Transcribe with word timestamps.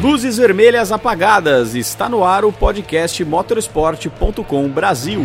Luzes 0.00 0.36
vermelhas 0.36 0.92
apagadas. 0.92 1.74
Está 1.74 2.08
no 2.08 2.22
ar 2.22 2.44
o 2.44 2.52
podcast 2.52 3.24
motorsport.com 3.24 4.68
Brasil. 4.68 5.24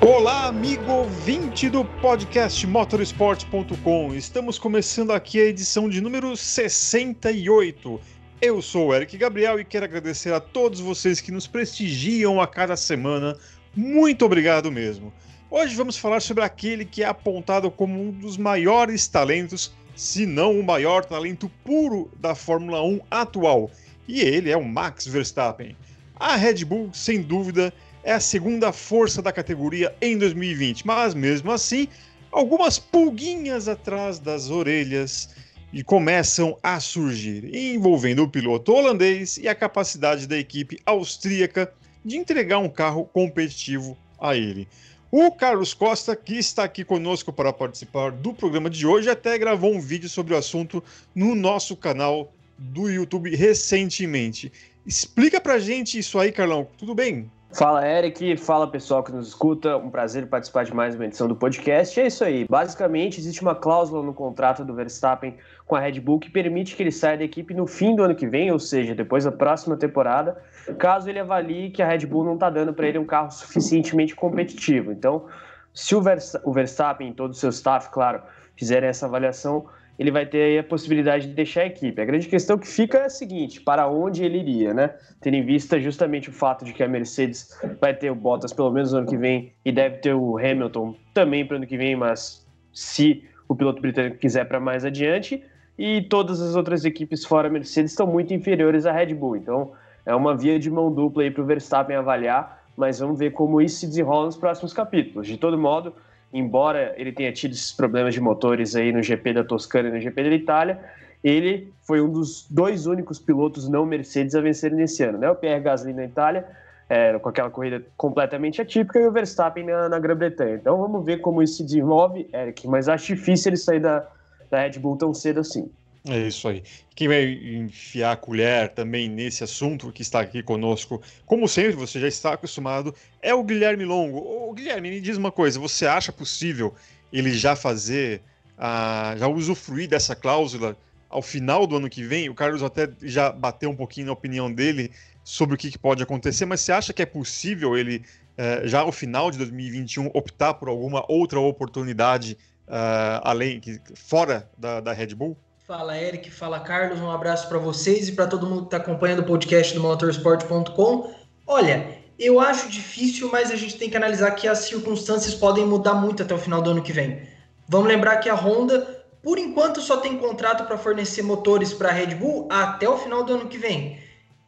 Olá, 0.00 0.46
amigo 0.46 0.90
ouvinte 0.90 1.68
do 1.68 1.84
podcast 1.84 2.66
motorsport.com. 2.66 4.14
Estamos 4.14 4.58
começando 4.58 5.12
aqui 5.12 5.38
a 5.38 5.44
edição 5.44 5.86
de 5.86 6.00
número 6.00 6.34
68. 6.34 8.00
Eu 8.40 8.62
sou 8.62 8.86
o 8.86 8.94
Eric 8.94 9.18
Gabriel 9.18 9.60
e 9.60 9.66
quero 9.66 9.84
agradecer 9.84 10.32
a 10.32 10.40
todos 10.40 10.80
vocês 10.80 11.20
que 11.20 11.30
nos 11.30 11.46
prestigiam 11.46 12.40
a 12.40 12.46
cada 12.46 12.74
semana. 12.74 13.36
Muito 13.76 14.24
obrigado 14.24 14.72
mesmo. 14.72 15.12
Hoje 15.50 15.76
vamos 15.76 15.98
falar 15.98 16.20
sobre 16.20 16.42
aquele 16.42 16.86
que 16.86 17.02
é 17.02 17.06
apontado 17.06 17.70
como 17.70 18.02
um 18.02 18.10
dos 18.10 18.38
maiores 18.38 19.06
talentos 19.06 19.74
se 19.96 20.26
não 20.26 20.60
o 20.60 20.62
maior 20.62 21.04
talento 21.04 21.50
puro 21.64 22.10
da 22.20 22.34
Fórmula 22.34 22.82
1 22.82 23.00
atual. 23.10 23.70
E 24.06 24.20
ele 24.20 24.50
é 24.50 24.56
o 24.56 24.64
Max 24.64 25.06
Verstappen. 25.06 25.74
A 26.14 26.36
Red 26.36 26.64
Bull, 26.64 26.90
sem 26.92 27.22
dúvida, 27.22 27.72
é 28.04 28.12
a 28.12 28.20
segunda 28.20 28.72
força 28.72 29.20
da 29.20 29.32
categoria 29.32 29.92
em 30.00 30.16
2020, 30.16 30.86
mas 30.86 31.12
mesmo 31.12 31.50
assim, 31.50 31.88
algumas 32.30 32.78
pulguinhas 32.78 33.66
atrás 33.66 34.18
das 34.18 34.48
orelhas 34.48 35.28
e 35.72 35.82
começam 35.82 36.56
a 36.62 36.78
surgir, 36.78 37.54
envolvendo 37.54 38.22
o 38.22 38.28
piloto 38.28 38.72
holandês 38.72 39.38
e 39.38 39.48
a 39.48 39.54
capacidade 39.54 40.26
da 40.26 40.38
equipe 40.38 40.78
austríaca 40.86 41.72
de 42.04 42.16
entregar 42.16 42.58
um 42.58 42.68
carro 42.68 43.04
competitivo 43.06 43.96
a 44.20 44.36
ele. 44.36 44.68
O 45.10 45.30
Carlos 45.30 45.72
Costa, 45.72 46.16
que 46.16 46.36
está 46.36 46.64
aqui 46.64 46.84
conosco 46.84 47.32
para 47.32 47.52
participar 47.52 48.10
do 48.10 48.34
programa 48.34 48.68
de 48.68 48.86
hoje, 48.86 49.08
até 49.08 49.38
gravou 49.38 49.72
um 49.72 49.80
vídeo 49.80 50.08
sobre 50.08 50.34
o 50.34 50.36
assunto 50.36 50.82
no 51.14 51.34
nosso 51.36 51.76
canal 51.76 52.32
do 52.58 52.90
YouTube 52.90 53.34
recentemente. 53.36 54.52
Explica 54.84 55.40
pra 55.40 55.60
gente 55.60 55.96
isso 55.96 56.18
aí, 56.18 56.32
Carlão. 56.32 56.66
Tudo 56.76 56.92
bem? 56.92 57.30
Fala, 57.52 57.86
Eric. 57.88 58.36
Fala, 58.36 58.66
pessoal 58.66 59.02
que 59.02 59.12
nos 59.12 59.28
escuta. 59.28 59.76
Um 59.76 59.90
prazer 59.90 60.26
participar 60.26 60.64
de 60.64 60.74
mais 60.74 60.96
uma 60.96 61.06
edição 61.06 61.28
do 61.28 61.36
podcast. 61.36 61.98
É 62.00 62.08
isso 62.08 62.24
aí. 62.24 62.44
Basicamente, 62.44 63.20
existe 63.20 63.40
uma 63.42 63.54
cláusula 63.54 64.02
no 64.02 64.12
contrato 64.12 64.64
do 64.64 64.74
Verstappen 64.74 65.36
com 65.64 65.76
a 65.76 65.80
Red 65.80 66.00
Bull 66.00 66.18
que 66.18 66.28
permite 66.28 66.74
que 66.74 66.82
ele 66.82 66.92
saia 66.92 67.16
da 67.16 67.24
equipe 67.24 67.54
no 67.54 67.66
fim 67.66 67.94
do 67.94 68.02
ano 68.02 68.14
que 68.14 68.26
vem, 68.26 68.50
ou 68.50 68.58
seja, 68.58 68.94
depois 68.94 69.24
da 69.24 69.32
próxima 69.32 69.76
temporada, 69.76 70.36
caso 70.74 71.08
ele 71.08 71.18
avalie 71.18 71.70
que 71.70 71.82
a 71.82 71.88
Red 71.88 72.06
Bull 72.06 72.24
não 72.24 72.34
está 72.34 72.50
dando 72.50 72.72
para 72.72 72.86
ele 72.86 72.98
um 72.98 73.04
carro 73.04 73.30
suficientemente 73.30 74.14
competitivo. 74.14 74.92
Então, 74.92 75.26
se 75.72 75.94
o 75.94 76.52
Verstappen 76.52 77.10
e 77.10 77.14
todo 77.14 77.30
o 77.30 77.34
seu 77.34 77.50
staff, 77.50 77.90
claro, 77.90 78.22
fizerem 78.56 78.88
essa 78.88 79.06
avaliação, 79.06 79.66
ele 79.98 80.10
vai 80.10 80.26
ter 80.26 80.58
a 80.58 80.64
possibilidade 80.64 81.26
de 81.26 81.34
deixar 81.34 81.62
a 81.62 81.66
equipe. 81.66 82.00
A 82.00 82.04
grande 82.04 82.28
questão 82.28 82.58
que 82.58 82.66
fica 82.66 82.98
é 82.98 83.04
a 83.04 83.10
seguinte: 83.10 83.60
para 83.60 83.88
onde 83.88 84.24
ele 84.24 84.38
iria, 84.38 84.74
né? 84.74 84.94
Tendo 85.20 85.34
em 85.34 85.44
vista 85.44 85.80
justamente 85.80 86.28
o 86.28 86.32
fato 86.32 86.64
de 86.64 86.72
que 86.72 86.82
a 86.82 86.88
Mercedes 86.88 87.58
vai 87.80 87.94
ter 87.94 88.10
o 88.10 88.14
Bottas 88.14 88.52
pelo 88.52 88.70
menos 88.70 88.92
no 88.92 88.98
ano 88.98 89.06
que 89.06 89.16
vem 89.16 89.52
e 89.64 89.72
deve 89.72 89.98
ter 89.98 90.14
o 90.14 90.38
Hamilton 90.38 90.94
também 91.14 91.46
para 91.46 91.54
o 91.54 91.56
ano 91.58 91.66
que 91.66 91.78
vem, 91.78 91.96
mas 91.96 92.46
se 92.72 93.24
o 93.48 93.54
piloto 93.54 93.80
britânico 93.80 94.18
quiser 94.18 94.44
para 94.44 94.60
mais 94.60 94.84
adiante, 94.84 95.42
e 95.78 96.02
todas 96.02 96.40
as 96.42 96.56
outras 96.56 96.84
equipes 96.84 97.24
fora 97.24 97.48
a 97.48 97.50
Mercedes 97.50 97.92
estão 97.92 98.06
muito 98.06 98.34
inferiores 98.34 98.86
à 98.86 98.92
Red 98.92 99.14
Bull. 99.14 99.36
Então 99.36 99.72
é 100.06 100.14
uma 100.14 100.36
via 100.36 100.58
de 100.58 100.70
mão 100.70 100.90
dupla 100.90 101.24
aí 101.24 101.30
para 101.30 101.42
o 101.42 101.44
Verstappen 101.44 101.96
avaliar, 101.96 102.62
mas 102.76 103.00
vamos 103.00 103.18
ver 103.18 103.32
como 103.32 103.60
isso 103.60 103.80
se 103.80 103.86
desenrola 103.86 104.26
nos 104.26 104.36
próximos 104.36 104.72
capítulos. 104.72 105.26
De 105.26 105.36
todo 105.36 105.58
modo, 105.58 105.92
embora 106.32 106.94
ele 106.96 107.10
tenha 107.12 107.32
tido 107.32 107.52
esses 107.52 107.72
problemas 107.72 108.14
de 108.14 108.20
motores 108.20 108.76
aí 108.76 108.92
no 108.92 109.02
GP 109.02 109.32
da 109.32 109.44
Toscana 109.44 109.88
e 109.88 109.92
no 109.92 110.00
GP 110.00 110.22
da 110.22 110.30
Itália, 110.30 110.80
ele 111.24 111.72
foi 111.82 112.00
um 112.00 112.08
dos 112.08 112.46
dois 112.48 112.86
únicos 112.86 113.18
pilotos 113.18 113.68
não 113.68 113.84
Mercedes 113.84 114.34
a 114.36 114.40
vencerem 114.40 114.76
nesse 114.76 115.02
ano, 115.02 115.18
né? 115.18 115.28
O 115.28 115.34
Pierre 115.34 115.60
Gasly 115.60 115.92
na 115.92 116.04
Itália, 116.04 116.46
é, 116.88 117.18
com 117.18 117.28
aquela 117.28 117.50
corrida 117.50 117.82
completamente 117.96 118.62
atípica, 118.62 119.00
e 119.00 119.06
o 119.08 119.10
Verstappen 119.10 119.64
na, 119.64 119.88
na 119.88 119.98
Grã-Bretanha. 119.98 120.54
Então 120.54 120.78
vamos 120.78 121.04
ver 121.04 121.20
como 121.20 121.42
isso 121.42 121.56
se 121.56 121.64
desenvolve, 121.64 122.28
Eric, 122.32 122.68
mas 122.68 122.88
acho 122.88 123.06
difícil 123.06 123.50
ele 123.50 123.56
sair 123.56 123.80
da, 123.80 124.06
da 124.48 124.60
Red 124.60 124.78
Bull 124.78 124.96
tão 124.96 125.12
cedo 125.12 125.40
assim. 125.40 125.68
É 126.08 126.28
isso 126.28 126.46
aí. 126.46 126.62
Quem 126.94 127.08
vai 127.08 127.24
enfiar 127.24 128.12
a 128.12 128.16
colher 128.16 128.68
também 128.68 129.08
nesse 129.08 129.42
assunto 129.42 129.90
que 129.90 130.02
está 130.02 130.20
aqui 130.20 130.40
conosco, 130.40 131.02
como 131.24 131.48
sempre, 131.48 131.72
você 131.72 131.98
já 131.98 132.06
está 132.06 132.34
acostumado, 132.34 132.94
é 133.20 133.34
o 133.34 133.42
Guilherme 133.42 133.84
Longo. 133.84 134.18
Ô, 134.18 134.52
Guilherme, 134.52 134.90
me 134.90 135.00
diz 135.00 135.16
uma 135.16 135.32
coisa: 135.32 135.58
você 135.58 135.84
acha 135.84 136.12
possível 136.12 136.72
ele 137.12 137.32
já 137.32 137.56
fazer, 137.56 138.22
uh, 138.56 139.18
já 139.18 139.26
usufruir 139.26 139.88
dessa 139.88 140.14
cláusula 140.14 140.76
ao 141.08 141.20
final 141.20 141.66
do 141.66 141.76
ano 141.76 141.90
que 141.90 142.04
vem? 142.04 142.28
O 142.28 142.34
Carlos 142.34 142.62
até 142.62 142.88
já 143.02 143.32
bateu 143.32 143.68
um 143.68 143.76
pouquinho 143.76 144.06
na 144.06 144.12
opinião 144.12 144.52
dele 144.52 144.92
sobre 145.24 145.56
o 145.56 145.58
que, 145.58 145.72
que 145.72 145.78
pode 145.78 146.04
acontecer, 146.04 146.46
mas 146.46 146.60
você 146.60 146.70
acha 146.70 146.92
que 146.92 147.02
é 147.02 147.06
possível 147.06 147.76
ele, 147.76 148.04
uh, 148.38 148.66
já 148.68 148.80
ao 148.80 148.92
final 148.92 149.28
de 149.28 149.38
2021, 149.38 150.08
optar 150.14 150.54
por 150.54 150.68
alguma 150.68 151.04
outra 151.10 151.40
oportunidade 151.40 152.38
uh, 152.68 153.20
além, 153.24 153.60
fora 153.96 154.48
da, 154.56 154.80
da 154.80 154.92
Red 154.92 155.08
Bull? 155.16 155.36
Fala 155.66 155.98
Eric, 155.98 156.30
fala 156.30 156.60
Carlos, 156.60 157.00
um 157.00 157.10
abraço 157.10 157.48
para 157.48 157.58
vocês 157.58 158.08
e 158.08 158.12
para 158.12 158.28
todo 158.28 158.46
mundo 158.46 158.60
que 158.60 158.66
está 158.66 158.76
acompanhando 158.76 159.18
o 159.18 159.24
podcast 159.24 159.74
do 159.74 159.80
motorsport.com. 159.80 161.12
Olha, 161.44 161.98
eu 162.16 162.38
acho 162.38 162.68
difícil, 162.68 163.28
mas 163.32 163.50
a 163.50 163.56
gente 163.56 163.76
tem 163.76 163.90
que 163.90 163.96
analisar 163.96 164.30
que 164.30 164.46
as 164.46 164.58
circunstâncias 164.58 165.34
podem 165.34 165.66
mudar 165.66 165.94
muito 165.94 166.22
até 166.22 166.32
o 166.32 166.38
final 166.38 166.62
do 166.62 166.70
ano 166.70 166.82
que 166.84 166.92
vem. 166.92 167.20
Vamos 167.68 167.88
lembrar 167.88 168.18
que 168.18 168.28
a 168.28 168.34
Honda, 168.36 169.04
por 169.20 169.38
enquanto, 169.38 169.80
só 169.80 169.96
tem 169.96 170.16
contrato 170.16 170.68
para 170.68 170.78
fornecer 170.78 171.22
motores 171.22 171.72
para 171.72 171.88
a 171.88 171.92
Red 171.92 172.14
Bull 172.14 172.46
até 172.48 172.88
o 172.88 172.96
final 172.96 173.24
do 173.24 173.34
ano 173.34 173.48
que 173.48 173.58
vem. 173.58 173.98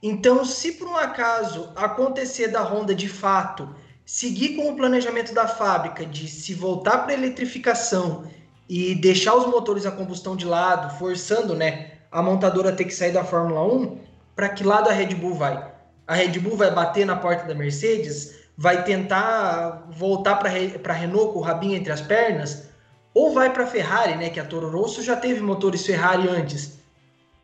Então, 0.01 0.45
se 0.45 0.71
por 0.71 0.87
um 0.87 0.97
acaso 0.97 1.73
acontecer 1.75 2.47
da 2.47 2.63
Honda 2.63 2.95
de 2.95 3.09
fato 3.09 3.75
seguir 4.07 4.55
com 4.55 4.71
o 4.71 4.77
planejamento 4.77 5.35
da 5.35 5.49
fábrica 5.49 6.07
de 6.07 6.29
se 6.29 6.55
voltar 6.55 6.99
para 6.99 7.15
eletrificação 7.15 8.25
e 8.69 8.95
deixar 8.95 9.35
os 9.35 9.47
motores 9.47 9.87
a 9.87 9.91
combustão 9.91 10.37
de 10.37 10.45
lado, 10.45 10.99
forçando 10.99 11.55
né, 11.55 11.93
a 12.13 12.21
montadora 12.21 12.71
a 12.71 12.73
ter 12.73 12.85
que 12.85 12.95
sair 12.95 13.13
da 13.13 13.25
Fórmula 13.25 13.65
1, 13.65 13.99
para 14.37 14.49
que 14.51 14.63
lado 14.63 14.89
a 14.89 14.93
Red 14.93 15.15
Bull 15.15 15.35
vai? 15.35 15.73
A 16.07 16.15
Red 16.15 16.39
Bull 16.39 16.57
vai 16.57 16.71
bater 16.71 17.07
na 17.07 17.17
porta 17.17 17.47
da 17.47 17.55
Mercedes? 17.55 18.37
Vai 18.57 18.85
tentar 18.85 19.87
voltar 19.91 20.37
para 20.37 20.51
a 20.51 20.97
Renault 20.97 21.33
com 21.33 21.39
o 21.39 21.43
rabinho 21.43 21.77
entre 21.77 21.93
as 21.93 22.01
pernas? 22.01 22.69
Ou 23.15 23.33
vai 23.33 23.53
para 23.53 23.65
a 23.65 23.67
Ferrari, 23.67 24.17
né, 24.17 24.29
que 24.29 24.41
a 24.41 24.45
Toro 24.45 24.71
Rosso 24.71 25.03
já 25.03 25.17
teve 25.17 25.41
motores 25.41 25.87
Ferrari 25.87 26.29
antes? 26.29 26.79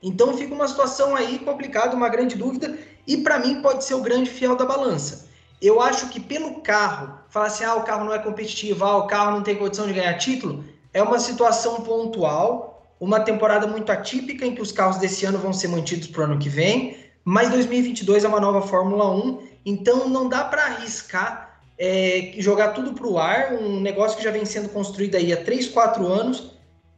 Então 0.03 0.37
fica 0.37 0.55
uma 0.55 0.69
situação 0.69 1.17
aí 1.17 1.39
complicada, 1.39 1.97
uma 1.97 2.11
grande 2.11 2.37
dúvida, 2.37 2.77
e 3.07 3.17
para 3.19 3.39
mim 3.39 3.63
pode 3.63 3.85
ser 3.85 3.95
o 3.95 4.03
grande 4.03 4.29
fiel 4.29 4.55
da 4.55 4.67
balança. 4.67 5.27
Eu 5.63 5.81
acho 5.81 6.11
que 6.11 6.21
pelo 6.21 6.61
carro, 6.61 7.19
falar 7.31 7.47
assim, 7.47 7.65
ah, 7.65 7.75
o 7.75 7.85
carro 7.85 8.05
não 8.05 8.13
é 8.13 8.19
competitivo, 8.19 8.85
ah, 8.85 8.99
o 8.99 9.07
carro 9.07 9.33
não 9.33 9.43
tem 9.43 9.57
condição 9.57 9.87
de 9.87 9.95
ganhar 9.95 10.13
título, 10.15 10.63
é 10.95 11.03
uma 11.03 11.19
situação 11.19 11.81
pontual, 11.83 12.89
uma 13.01 13.21
temporada 13.21 13.67
muito 13.67 13.91
atípica 13.91 14.47
em 14.47 14.55
que 14.55 14.63
os 14.63 14.71
carros 14.71 14.97
desse 14.97 15.27
ano 15.27 15.39
vão 15.39 15.53
ser 15.53 15.69
mantidos 15.69 16.07
para 16.07 16.23
o 16.23 16.25
ano 16.25 16.39
que 16.39 16.49
vem, 16.49 16.97
mas 17.25 17.51
2022 17.51 18.25
é 18.25 18.29
uma 18.29 18.41
nova 18.41 18.63
Fórmula 18.63 19.11
1, 19.11 19.39
então 19.67 20.09
não 20.09 20.29
dá 20.29 20.45
para 20.45 20.67
arriscar 20.67 21.59
é, 21.77 22.35
jogar 22.39 22.69
tudo 22.69 22.93
para 22.93 23.07
o 23.07 23.19
ar, 23.19 23.55
um 23.55 23.81
negócio 23.81 24.17
que 24.17 24.23
já 24.23 24.31
vem 24.31 24.45
sendo 24.45 24.69
construído 24.69 25.17
aí 25.17 25.33
há 25.33 25.37
3, 25.37 25.69
4 25.69 26.07
anos, 26.07 26.53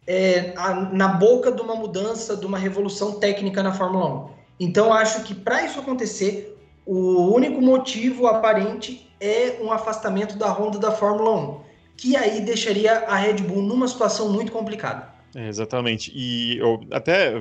é, 0.06 0.53
a, 0.56 0.75
na 0.75 1.09
boca 1.09 1.51
de 1.51 1.62
uma 1.62 1.75
mudança, 1.75 2.37
de 2.37 2.45
uma 2.45 2.59
revolução 2.59 3.19
técnica 3.19 3.62
na 3.62 3.73
Fórmula 3.73 4.27
1. 4.27 4.29
Então 4.61 4.93
acho 4.93 5.23
que 5.23 5.35
para 5.35 5.65
isso 5.65 5.81
acontecer, 5.81 6.55
o 6.85 7.33
único 7.35 7.61
motivo 7.62 8.27
aparente 8.27 9.11
é 9.19 9.59
um 9.62 9.73
afastamento 9.73 10.37
da 10.37 10.53
Honda 10.53 10.79
da 10.79 10.93
Fórmula 10.93 11.62
1 11.62 11.66
que 11.97 12.17
aí 12.17 12.41
deixaria 12.41 12.99
a 13.01 13.17
Red 13.17 13.43
Bull 13.43 13.62
numa 13.62 13.89
situação 13.89 14.33
muito 14.33 14.53
complicada. 14.53 15.09
É, 15.34 15.49
exatamente. 15.49 16.12
E 16.15 16.59
eu 16.59 16.81
até 16.91 17.35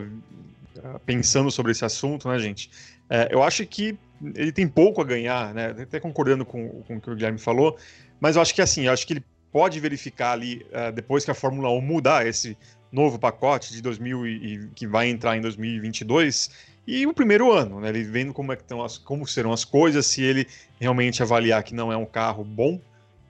pensando 1.06 1.50
sobre 1.52 1.72
esse 1.72 1.86
assunto, 1.86 2.28
né, 2.28 2.38
gente? 2.40 2.70
É, 3.10 3.30
eu 3.32 3.44
acho 3.44 3.66
que 3.66 3.98
ele 4.34 4.52
tem 4.52 4.68
pouco 4.68 5.02
a 5.02 5.06
ganhar, 5.06 5.54
né? 5.54 5.68
Até 5.82 6.00
concordando 6.00 6.46
com, 6.46 6.82
com 6.84 6.98
o 6.98 7.02
que 7.02 7.10
o 7.10 7.16
Guilherme 7.16 7.38
falou, 7.38 7.78
mas 8.20 8.36
eu 8.36 8.42
acho 8.42 8.54
que 8.54 8.62
assim, 8.62 8.84
eu 8.84 8.94
acho 8.94 9.06
que 9.06 9.14
ele 9.14 9.24
pode 9.52 9.80
verificar 9.80 10.32
ali, 10.32 10.66
uh, 10.72 10.92
depois 10.92 11.24
que 11.24 11.32
a 11.32 11.34
Fórmula 11.34 11.70
1 11.70 11.82
mudar 11.82 12.26
esse 12.26 12.58
novo 12.92 13.20
pacote 13.20 13.74
de 13.74 13.82
2000 13.82 14.28
e, 14.28 14.70
que 14.76 14.88
vai 14.88 15.10
entrar 15.10 15.38
em 15.38 15.42
2022 15.42 16.50
e 16.88 17.06
o 17.08 17.14
primeiro 17.14 17.52
ano, 17.52 17.80
né? 17.80 17.90
Ele 17.90 18.04
vendo 18.04 18.34
como 18.34 18.52
é 18.52 18.56
que 18.56 18.62
estão 18.62 18.84
as, 18.84 18.98
como 18.98 19.28
serão 19.28 19.52
as 19.52 19.66
coisas, 19.66 20.06
se 20.06 20.22
ele 20.22 20.48
realmente 20.80 21.22
avaliar 21.22 21.64
que 21.64 21.74
não 21.74 21.92
é 21.92 21.98
um 21.98 22.06
carro 22.06 22.44
bom, 22.44 22.80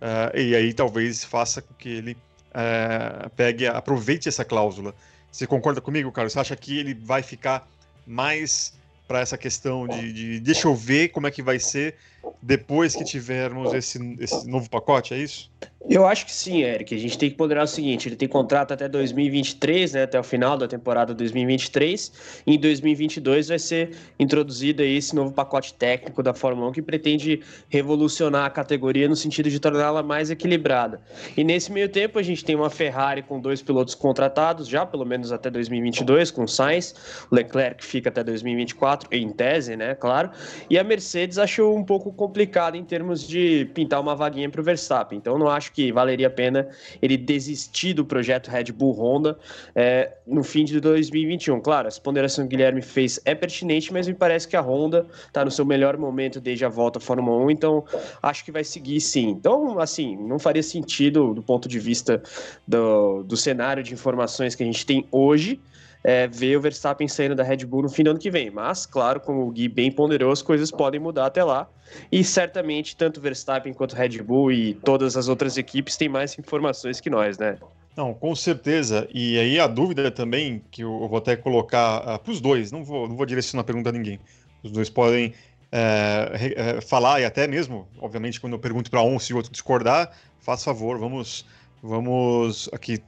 Uh, 0.06 0.38
e 0.38 0.56
aí 0.56 0.72
talvez 0.72 1.24
faça 1.24 1.64
com 1.64 1.74
que 1.74 1.90
ele 1.90 2.12
uh, 2.52 3.28
pegue, 3.32 3.66
aproveite 3.66 4.30
essa 4.30 4.46
cláusula. 4.46 4.94
Você 5.32 5.48
concorda 5.48 5.82
comigo, 5.82 6.12
Carlos? 6.12 6.34
Você 6.34 6.40
acha 6.40 6.56
que 6.56 6.78
ele 6.78 6.94
vai 6.94 7.24
ficar 7.24 7.68
mais 8.06 8.74
para 9.08 9.20
essa 9.20 9.36
questão 9.36 9.88
de, 9.88 10.14
de, 10.14 10.40
deixa 10.40 10.68
eu 10.68 10.76
ver 10.76 11.10
como 11.10 11.26
é 11.26 11.32
que 11.32 11.42
vai 11.42 11.58
ser 11.58 11.96
depois 12.42 12.96
que 12.96 13.04
tivermos 13.04 13.74
esse, 13.74 14.00
esse 14.20 14.48
novo 14.48 14.70
pacote, 14.70 15.14
é 15.14 15.18
isso? 15.18 15.50
Eu 15.88 16.08
acho 16.08 16.26
que 16.26 16.34
sim, 16.34 16.64
Eric. 16.64 16.96
A 16.96 16.98
gente 16.98 17.18
tem 17.18 17.30
que 17.30 17.36
ponderar 17.36 17.64
o 17.64 17.68
seguinte: 17.68 18.10
ele 18.10 18.16
tem 18.16 18.28
contrato 18.28 18.74
até 18.74 18.90
2023, 18.90 19.94
né, 19.94 20.04
até 20.04 20.20
o 20.20 20.24
final 20.24 20.58
da 20.58 20.68
temporada 20.68 21.14
2023. 21.14 22.42
E 22.48 22.56
em 22.56 22.60
2022 22.60 23.50
vai 23.50 23.60
ser 23.60 23.96
introduzido 24.20 24.82
aí 24.82 24.98
esse 24.98 25.16
novo 25.16 25.32
pacote 25.32 25.74
técnico 25.76 26.24
da 26.24 26.34
Fórmula 26.34 26.70
1 26.70 26.72
que 26.72 26.82
pretende 26.82 27.42
revolucionar 27.70 28.46
a 28.46 28.50
categoria 28.50 29.08
no 29.08 29.16
sentido 29.16 29.50
de 29.50 29.60
torná-la 29.60 30.02
mais 30.02 30.32
equilibrada. 30.32 31.00
E 31.38 31.44
nesse 31.44 31.72
meio 31.72 31.88
tempo 31.88 32.18
a 32.18 32.24
gente 32.24 32.44
tem 32.44 32.56
uma 32.56 32.70
Ferrari 32.70 33.22
com 33.22 33.40
dois 33.40 33.62
pilotos 33.62 33.94
contratados 33.94 34.68
já, 34.68 34.88
pelo 34.88 35.06
menos 35.06 35.32
até 35.32 35.52
2022, 35.52 36.32
com 36.32 36.48
Sainz, 36.48 36.96
o 37.30 37.36
Leclerc 37.36 37.86
fica 37.86 38.10
até 38.10 38.24
2024, 38.24 39.08
em 39.12 39.30
tese, 39.30 39.76
né, 39.76 39.94
claro. 39.94 40.32
E 40.68 40.80
a 40.80 40.84
Mercedes 40.84 41.38
achou 41.38 41.78
um 41.78 41.84
pouco 41.84 42.12
complicado 42.16 42.76
em 42.76 42.84
termos 42.84 43.28
de 43.28 43.70
pintar 43.74 44.02
uma 44.02 44.16
vaguinha 44.16 44.50
para 44.50 44.62
o 44.62 44.64
Verstappen. 44.64 45.18
Então 45.18 45.38
não 45.38 45.48
acho 45.48 45.72
que 45.72 45.92
valeria 45.92 46.28
a 46.28 46.30
pena 46.30 46.68
ele 47.02 47.18
desistir 47.18 47.94
do 47.94 48.04
projeto 48.04 48.50
Red 48.50 48.72
Bull 48.72 48.94
Honda 48.94 49.38
é, 49.76 50.18
no 50.26 50.44
fim 50.44 50.66
de 50.66 50.80
2021. 50.80 51.62
Claro, 51.62 51.88
essa 51.88 52.02
ponderação 52.02 52.46
que 52.46 52.48
o 52.48 52.50
Guilherme 52.50 52.82
fez 52.82 53.20
é 53.26 53.36
pertinente, 53.36 53.92
mas 53.94 54.08
me 54.08 54.14
parece 54.14 54.48
que 54.48 54.56
a 54.56 54.62
Honda 54.62 55.06
está 55.28 55.46
no 55.46 55.52
seu 55.52 55.66
melhor 55.66 55.98
momento 55.98 56.40
desde 56.40 56.66
a 56.66 56.70
volta 56.70 57.00
à 57.00 57.02
Fórmula 57.02 57.46
1, 57.46 57.52
então 57.52 57.84
acho 58.22 58.44
que 58.44 58.52
vai 58.52 58.64
seguir 58.64 59.00
sim. 59.02 59.30
Então, 59.30 59.80
assim, 59.80 60.16
não 60.16 60.40
faria 60.40 60.64
sentido 60.64 61.34
do 61.34 61.44
ponto 61.44 61.68
de 61.68 61.80
vista 61.80 62.24
do, 62.68 63.24
do 63.24 63.38
cenário 63.38 63.84
de 63.84 63.94
informações 63.94 64.56
que 64.56 64.64
a 64.64 64.66
gente 64.66 64.86
tem 64.86 65.06
hoje 65.12 65.60
é, 66.06 66.28
ver 66.28 66.56
o 66.56 66.62
Verstappen 66.62 67.08
saindo 67.08 67.34
da 67.34 67.44
Red 67.44 67.66
Bull 67.66 67.82
no 67.82 67.90
fim 67.90 68.04
do 68.04 68.12
ano 68.12 68.20
que 68.20 68.30
vem. 68.30 68.52
Mas, 68.52 68.86
claro, 68.86 69.20
como 69.20 69.48
o 69.48 69.52
Gui 69.52 69.68
bem 69.68 69.92
ponderou, 69.92 70.32
as 70.32 70.44
coisas 70.44 70.70
podem 70.70 71.00
mudar 71.00 71.26
até 71.26 71.44
lá. 71.44 71.68
E 72.12 72.24
certamente, 72.24 72.96
tanto 72.96 73.20
Verstappen 73.20 73.74
quanto 73.74 73.96
Red 73.96 74.22
Bull 74.22 74.52
e 74.52 74.76
todas 74.76 75.18
as 75.18 75.28
outras 75.28 75.58
equipes 75.58 75.98
têm 75.98 76.08
mais 76.08 76.38
informações 76.38 77.02
que 77.02 77.10
nós, 77.10 77.40
né? 77.40 77.58
Não, 77.98 78.14
com 78.14 78.36
certeza. 78.36 79.08
E 79.12 79.40
aí 79.40 79.60
a 79.60 79.66
dúvida 79.66 80.12
também, 80.12 80.62
que 80.70 80.84
eu 80.84 81.08
vou 81.08 81.18
até 81.18 81.36
colocar 81.36 82.06
uh, 82.06 82.10
ah, 82.12 82.20
para 82.20 82.32
os 82.32 82.40
dois, 82.40 82.72
não 82.72 82.84
vou, 82.84 83.08
não 83.10 83.16
vou 83.16 83.26
direcionar 83.26 83.62
a 83.62 83.66
pergunta 83.66 83.90
a 83.90 83.92
ninguém. 83.92 84.20
Os 84.62 84.72
dois 84.72 84.92
podem 84.92 85.34
é, 85.72 86.54
é, 86.56 86.82
falar, 86.82 87.20
e 87.22 87.26
até 87.26 87.48
mesmo, 87.48 87.88
obviamente, 88.00 88.40
quando 88.40 88.54
eu 88.54 88.60
pergunto 88.60 88.92
para 88.92 89.02
um 89.02 89.18
se 89.18 89.34
o 89.34 89.38
outro 89.38 89.52
discordar, 89.52 90.12
faz 90.40 90.64
favor, 90.64 91.00
vamos, 91.00 91.48
vamos 91.82 92.70
aqui 92.72 93.02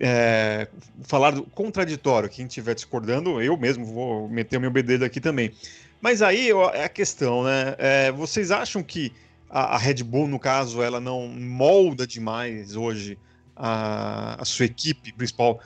é, 0.00 0.66
falar 1.02 1.32
do 1.32 1.42
contraditório. 1.42 2.28
Quem 2.28 2.46
estiver 2.46 2.74
discordando, 2.74 3.40
eu 3.42 3.56
mesmo 3.56 3.84
vou 3.84 4.28
meter 4.28 4.56
o 4.56 4.60
meu 4.60 4.70
bedelho 4.70 5.04
aqui 5.04 5.20
também. 5.20 5.52
Mas 6.00 6.22
aí 6.22 6.50
é 6.72 6.84
a 6.84 6.88
questão, 6.88 7.44
né? 7.44 7.74
É, 7.78 8.10
vocês 8.10 8.50
acham 8.50 8.82
que 8.82 9.12
a, 9.50 9.76
a, 9.76 9.78
Red 9.78 10.02
Bull, 10.02 10.26
no 10.26 10.38
caso, 10.38 10.82
ela 10.82 10.98
não 10.98 11.28
molda 11.28 12.06
demais 12.06 12.74
hoje 12.74 13.18
a, 13.54 14.40
a 14.40 14.44
sua 14.46 14.64
equipe 14.64 15.12
principal 15.12 15.60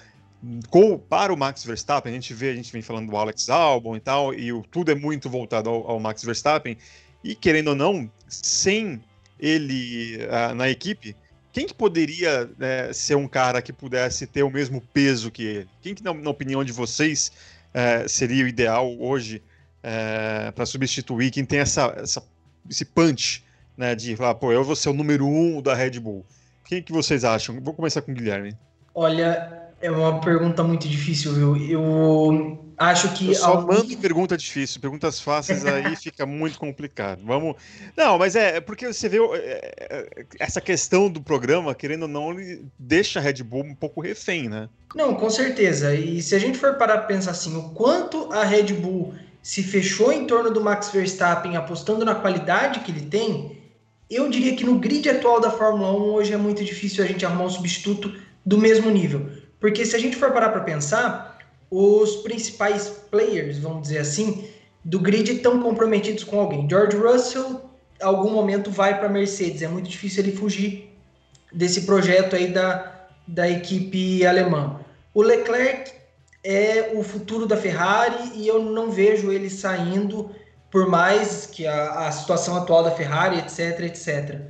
com, 0.68 0.98
para 0.98 1.32
o 1.32 1.36
Max 1.36 1.64
Verstappen? 1.64 2.10
A 2.10 2.14
gente 2.14 2.34
vê, 2.34 2.50
a 2.50 2.56
gente 2.56 2.72
vem 2.72 2.82
falando 2.82 3.10
do 3.10 3.16
Alex 3.16 3.48
Albon 3.48 3.96
e 3.96 4.00
tal, 4.00 4.34
e 4.34 4.52
o, 4.52 4.64
tudo 4.68 4.90
é 4.90 4.94
muito 4.96 5.30
voltado 5.30 5.70
ao, 5.70 5.92
ao 5.92 6.00
Max 6.00 6.24
Verstappen. 6.24 6.76
E 7.22 7.36
querendo 7.36 7.68
ou 7.68 7.76
não, 7.76 8.10
sem 8.26 9.00
ele 9.38 10.18
uh, 10.24 10.54
na 10.54 10.68
equipe, 10.68 11.14
quem 11.54 11.66
que 11.66 11.72
poderia 11.72 12.50
né, 12.58 12.92
ser 12.92 13.16
um 13.16 13.28
cara 13.28 13.62
que 13.62 13.72
pudesse 13.72 14.26
ter 14.26 14.42
o 14.42 14.50
mesmo 14.50 14.80
peso 14.92 15.30
que 15.30 15.44
ele? 15.44 15.68
Quem 15.80 15.94
que, 15.94 16.02
na, 16.02 16.12
na 16.12 16.28
opinião 16.28 16.64
de 16.64 16.72
vocês, 16.72 17.30
é, 17.72 18.08
seria 18.08 18.44
o 18.44 18.48
ideal 18.48 18.92
hoje 18.98 19.40
é, 19.80 20.50
para 20.50 20.66
substituir? 20.66 21.30
Quem 21.30 21.44
tem 21.44 21.60
essa, 21.60 21.94
essa, 21.96 22.20
esse 22.68 22.84
punch 22.84 23.44
né, 23.76 23.94
de 23.94 24.16
falar, 24.16 24.34
pô, 24.34 24.50
eu 24.50 24.64
vou 24.64 24.74
ser 24.74 24.88
o 24.88 24.92
número 24.92 25.24
um 25.24 25.62
da 25.62 25.76
Red 25.76 26.00
Bull. 26.00 26.26
Quem 26.64 26.82
que 26.82 26.90
vocês 26.90 27.22
acham? 27.22 27.60
Vou 27.60 27.72
começar 27.72 28.02
com 28.02 28.10
o 28.10 28.14
Guilherme. 28.14 28.56
Olha, 28.92 29.70
é 29.80 29.88
uma 29.92 30.20
pergunta 30.20 30.64
muito 30.64 30.88
difícil, 30.88 31.34
viu? 31.34 31.56
Eu 31.56 32.63
acho 32.78 33.12
que. 33.14 33.28
Eu 33.28 33.34
só 33.34 33.52
algum... 33.52 33.74
mando 33.74 33.96
pergunta 33.96 34.36
difícil, 34.36 34.80
perguntas 34.80 35.20
fáceis 35.20 35.64
aí 35.66 35.94
fica 35.96 36.26
muito 36.26 36.58
complicado. 36.58 37.20
Vamos. 37.24 37.56
Não, 37.96 38.18
mas 38.18 38.36
é, 38.36 38.56
é 38.56 38.60
porque 38.60 38.86
você 38.86 39.08
vê 39.08 39.18
é, 39.18 39.74
é, 39.78 40.26
essa 40.38 40.60
questão 40.60 41.08
do 41.08 41.22
programa, 41.22 41.74
querendo 41.74 42.02
ou 42.02 42.08
não, 42.08 42.32
ele 42.32 42.66
deixa 42.78 43.18
a 43.18 43.22
Red 43.22 43.42
Bull 43.42 43.64
um 43.64 43.74
pouco 43.74 44.00
refém, 44.00 44.48
né? 44.48 44.68
Não, 44.94 45.14
com 45.14 45.30
certeza. 45.30 45.94
E 45.94 46.22
se 46.22 46.34
a 46.34 46.38
gente 46.38 46.58
for 46.58 46.74
parar 46.74 46.98
para 46.98 47.06
pensar 47.06 47.32
assim, 47.32 47.56
o 47.56 47.70
quanto 47.70 48.32
a 48.32 48.44
Red 48.44 48.72
Bull 48.74 49.14
se 49.42 49.62
fechou 49.62 50.12
em 50.12 50.26
torno 50.26 50.50
do 50.50 50.62
Max 50.62 50.90
Verstappen, 50.90 51.56
apostando 51.56 52.04
na 52.04 52.14
qualidade 52.14 52.80
que 52.80 52.90
ele 52.90 53.02
tem, 53.02 53.60
eu 54.08 54.28
diria 54.28 54.56
que 54.56 54.64
no 54.64 54.78
grid 54.78 55.08
atual 55.08 55.40
da 55.40 55.50
Fórmula 55.50 55.92
1 55.92 56.12
hoje 56.12 56.32
é 56.32 56.36
muito 56.36 56.64
difícil 56.64 57.04
a 57.04 57.06
gente 57.06 57.26
arrumar 57.26 57.44
um 57.44 57.50
substituto 57.50 58.14
do 58.44 58.58
mesmo 58.58 58.90
nível. 58.90 59.28
Porque 59.58 59.84
se 59.84 59.96
a 59.96 59.98
gente 59.98 60.16
for 60.16 60.30
parar 60.30 60.50
para 60.50 60.60
pensar, 60.60 61.33
os 61.76 62.16
principais 62.18 62.88
players, 63.10 63.58
vamos 63.58 63.82
dizer 63.82 63.98
assim, 63.98 64.48
do 64.84 65.00
grid 65.00 65.32
estão 65.32 65.60
comprometidos 65.60 66.22
com 66.22 66.38
alguém. 66.38 66.70
George 66.70 66.96
Russell, 66.96 67.62
algum 68.00 68.30
momento, 68.30 68.70
vai 68.70 68.96
para 68.96 69.08
a 69.08 69.10
Mercedes. 69.10 69.60
É 69.60 69.66
muito 69.66 69.88
difícil 69.88 70.22
ele 70.22 70.36
fugir 70.36 70.96
desse 71.52 71.80
projeto 71.80 72.36
aí 72.36 72.46
da, 72.46 73.08
da 73.26 73.50
equipe 73.50 74.24
alemã. 74.24 74.78
O 75.12 75.20
Leclerc 75.20 75.90
é 76.44 76.92
o 76.94 77.02
futuro 77.02 77.44
da 77.44 77.56
Ferrari 77.56 78.30
e 78.34 78.46
eu 78.46 78.62
não 78.62 78.92
vejo 78.92 79.32
ele 79.32 79.50
saindo, 79.50 80.30
por 80.70 80.88
mais 80.88 81.46
que 81.46 81.66
a, 81.66 82.06
a 82.06 82.12
situação 82.12 82.56
atual 82.56 82.84
da 82.84 82.92
Ferrari, 82.92 83.38
etc, 83.38 83.80
etc. 83.80 84.42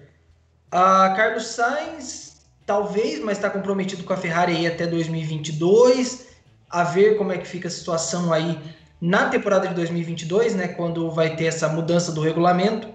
A 0.70 1.14
Carlos 1.16 1.46
Sainz, 1.46 2.42
talvez, 2.66 3.18
mas 3.20 3.38
está 3.38 3.48
comprometido 3.48 4.04
com 4.04 4.12
a 4.12 4.16
Ferrari 4.18 4.56
aí 4.56 4.66
até 4.66 4.86
2022 4.86 6.33
a 6.74 6.82
ver 6.82 7.16
como 7.16 7.32
é 7.32 7.38
que 7.38 7.46
fica 7.46 7.68
a 7.68 7.70
situação 7.70 8.32
aí 8.32 8.58
na 9.00 9.28
temporada 9.28 9.68
de 9.68 9.74
2022, 9.74 10.54
né, 10.56 10.68
quando 10.68 11.08
vai 11.10 11.36
ter 11.36 11.44
essa 11.44 11.68
mudança 11.68 12.10
do 12.10 12.20
regulamento. 12.20 12.88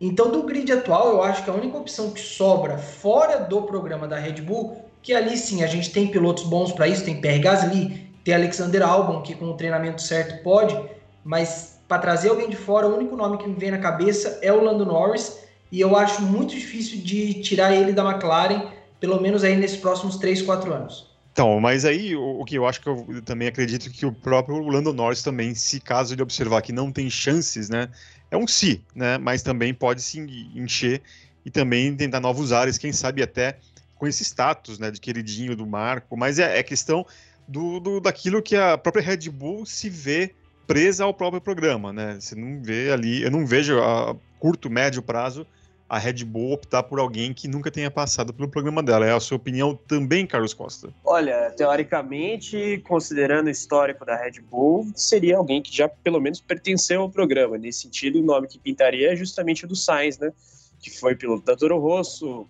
Então, 0.00 0.30
do 0.30 0.44
grid 0.44 0.70
atual, 0.72 1.08
eu 1.08 1.22
acho 1.22 1.42
que 1.42 1.50
a 1.50 1.52
única 1.52 1.76
opção 1.76 2.10
que 2.10 2.20
sobra 2.20 2.78
fora 2.78 3.38
do 3.38 3.62
programa 3.62 4.06
da 4.06 4.18
Red 4.18 4.42
Bull, 4.42 4.84
que 5.02 5.12
ali 5.12 5.36
sim 5.36 5.64
a 5.64 5.66
gente 5.66 5.90
tem 5.90 6.08
pilotos 6.08 6.44
bons 6.44 6.72
para 6.72 6.86
isso, 6.86 7.04
tem 7.04 7.20
Pierre 7.20 7.40
Gasly, 7.40 8.08
tem 8.22 8.34
Alexander 8.34 8.82
Albon, 8.82 9.22
que 9.22 9.34
com 9.34 9.46
o 9.46 9.56
treinamento 9.56 10.00
certo 10.00 10.42
pode, 10.42 10.78
mas 11.24 11.80
para 11.88 11.98
trazer 11.98 12.30
alguém 12.30 12.48
de 12.48 12.56
fora, 12.56 12.86
o 12.86 12.96
único 12.96 13.16
nome 13.16 13.38
que 13.38 13.48
me 13.48 13.54
vem 13.54 13.70
na 13.70 13.78
cabeça 13.78 14.38
é 14.42 14.52
o 14.52 14.62
Lando 14.62 14.86
Norris, 14.86 15.40
e 15.70 15.80
eu 15.80 15.96
acho 15.96 16.22
muito 16.22 16.54
difícil 16.54 16.98
de 17.00 17.34
tirar 17.42 17.74
ele 17.74 17.92
da 17.92 18.04
McLaren, 18.04 18.68
pelo 19.00 19.20
menos 19.20 19.42
aí 19.42 19.56
nesses 19.56 19.76
próximos 19.76 20.16
3, 20.16 20.42
4 20.42 20.72
anos. 20.72 21.11
Então, 21.32 21.58
mas 21.60 21.86
aí 21.86 22.14
o, 22.14 22.40
o, 22.40 22.44
que 22.44 22.56
eu 22.56 22.66
acho 22.66 22.80
que 22.80 22.88
eu 22.88 23.22
também 23.24 23.48
acredito 23.48 23.90
que 23.90 24.04
o 24.04 24.12
próprio 24.12 24.58
Lando 24.68 24.92
Norris 24.92 25.22
também, 25.22 25.54
se 25.54 25.80
caso 25.80 26.14
ele 26.14 26.22
observar 26.22 26.60
que 26.60 26.72
não 26.72 26.92
tem 26.92 27.08
chances, 27.08 27.70
né? 27.70 27.88
É 28.30 28.36
um 28.36 28.46
si, 28.46 28.82
né? 28.94 29.16
Mas 29.16 29.42
também 29.42 29.72
pode 29.72 30.02
se 30.02 30.20
encher 30.54 31.00
e 31.44 31.50
também 31.50 31.96
tentar 31.96 32.20
novos 32.20 32.52
áreas, 32.52 32.76
quem 32.76 32.92
sabe 32.92 33.22
até 33.22 33.58
com 33.96 34.06
esse 34.06 34.22
status, 34.22 34.78
né? 34.78 34.90
De 34.90 35.00
queridinho 35.00 35.56
do 35.56 35.66
Marco. 35.66 36.18
Mas 36.18 36.38
é, 36.38 36.58
é 36.58 36.62
questão 36.62 37.06
do, 37.48 37.80
do, 37.80 38.00
daquilo 38.00 38.42
que 38.42 38.54
a 38.54 38.76
própria 38.76 39.02
Red 39.02 39.30
Bull 39.30 39.64
se 39.64 39.88
vê 39.88 40.34
presa 40.66 41.04
ao 41.04 41.14
próprio 41.14 41.40
programa, 41.40 41.94
né? 41.94 42.18
Você 42.20 42.34
não 42.34 42.62
vê 42.62 42.92
ali, 42.92 43.22
eu 43.22 43.30
não 43.30 43.46
vejo 43.46 43.80
a 43.80 44.14
curto, 44.38 44.68
médio 44.68 45.02
prazo 45.02 45.46
a 45.92 45.98
Red 45.98 46.24
Bull 46.24 46.52
optar 46.52 46.82
por 46.84 46.98
alguém 46.98 47.34
que 47.34 47.46
nunca 47.46 47.70
tenha 47.70 47.90
passado 47.90 48.32
pelo 48.32 48.48
programa 48.48 48.82
dela. 48.82 49.04
É 49.04 49.12
a 49.12 49.20
sua 49.20 49.36
opinião 49.36 49.78
também, 49.86 50.26
Carlos 50.26 50.54
Costa? 50.54 50.88
Olha, 51.04 51.50
teoricamente, 51.54 52.82
considerando 52.88 53.48
o 53.48 53.50
histórico 53.50 54.02
da 54.02 54.16
Red 54.16 54.40
Bull, 54.40 54.90
seria 54.96 55.36
alguém 55.36 55.60
que 55.60 55.70
já 55.70 55.90
pelo 55.90 56.18
menos 56.18 56.40
pertenceu 56.40 57.02
ao 57.02 57.10
programa. 57.10 57.58
Nesse 57.58 57.82
sentido, 57.82 58.20
o 58.20 58.22
nome 58.22 58.48
que 58.48 58.58
pintaria 58.58 59.12
é 59.12 59.16
justamente 59.16 59.66
o 59.66 59.68
do 59.68 59.76
Sainz, 59.76 60.18
né? 60.18 60.32
Que 60.80 60.88
foi 60.90 61.14
piloto 61.14 61.44
da 61.44 61.54
Toro 61.54 61.78
Rosso, 61.78 62.46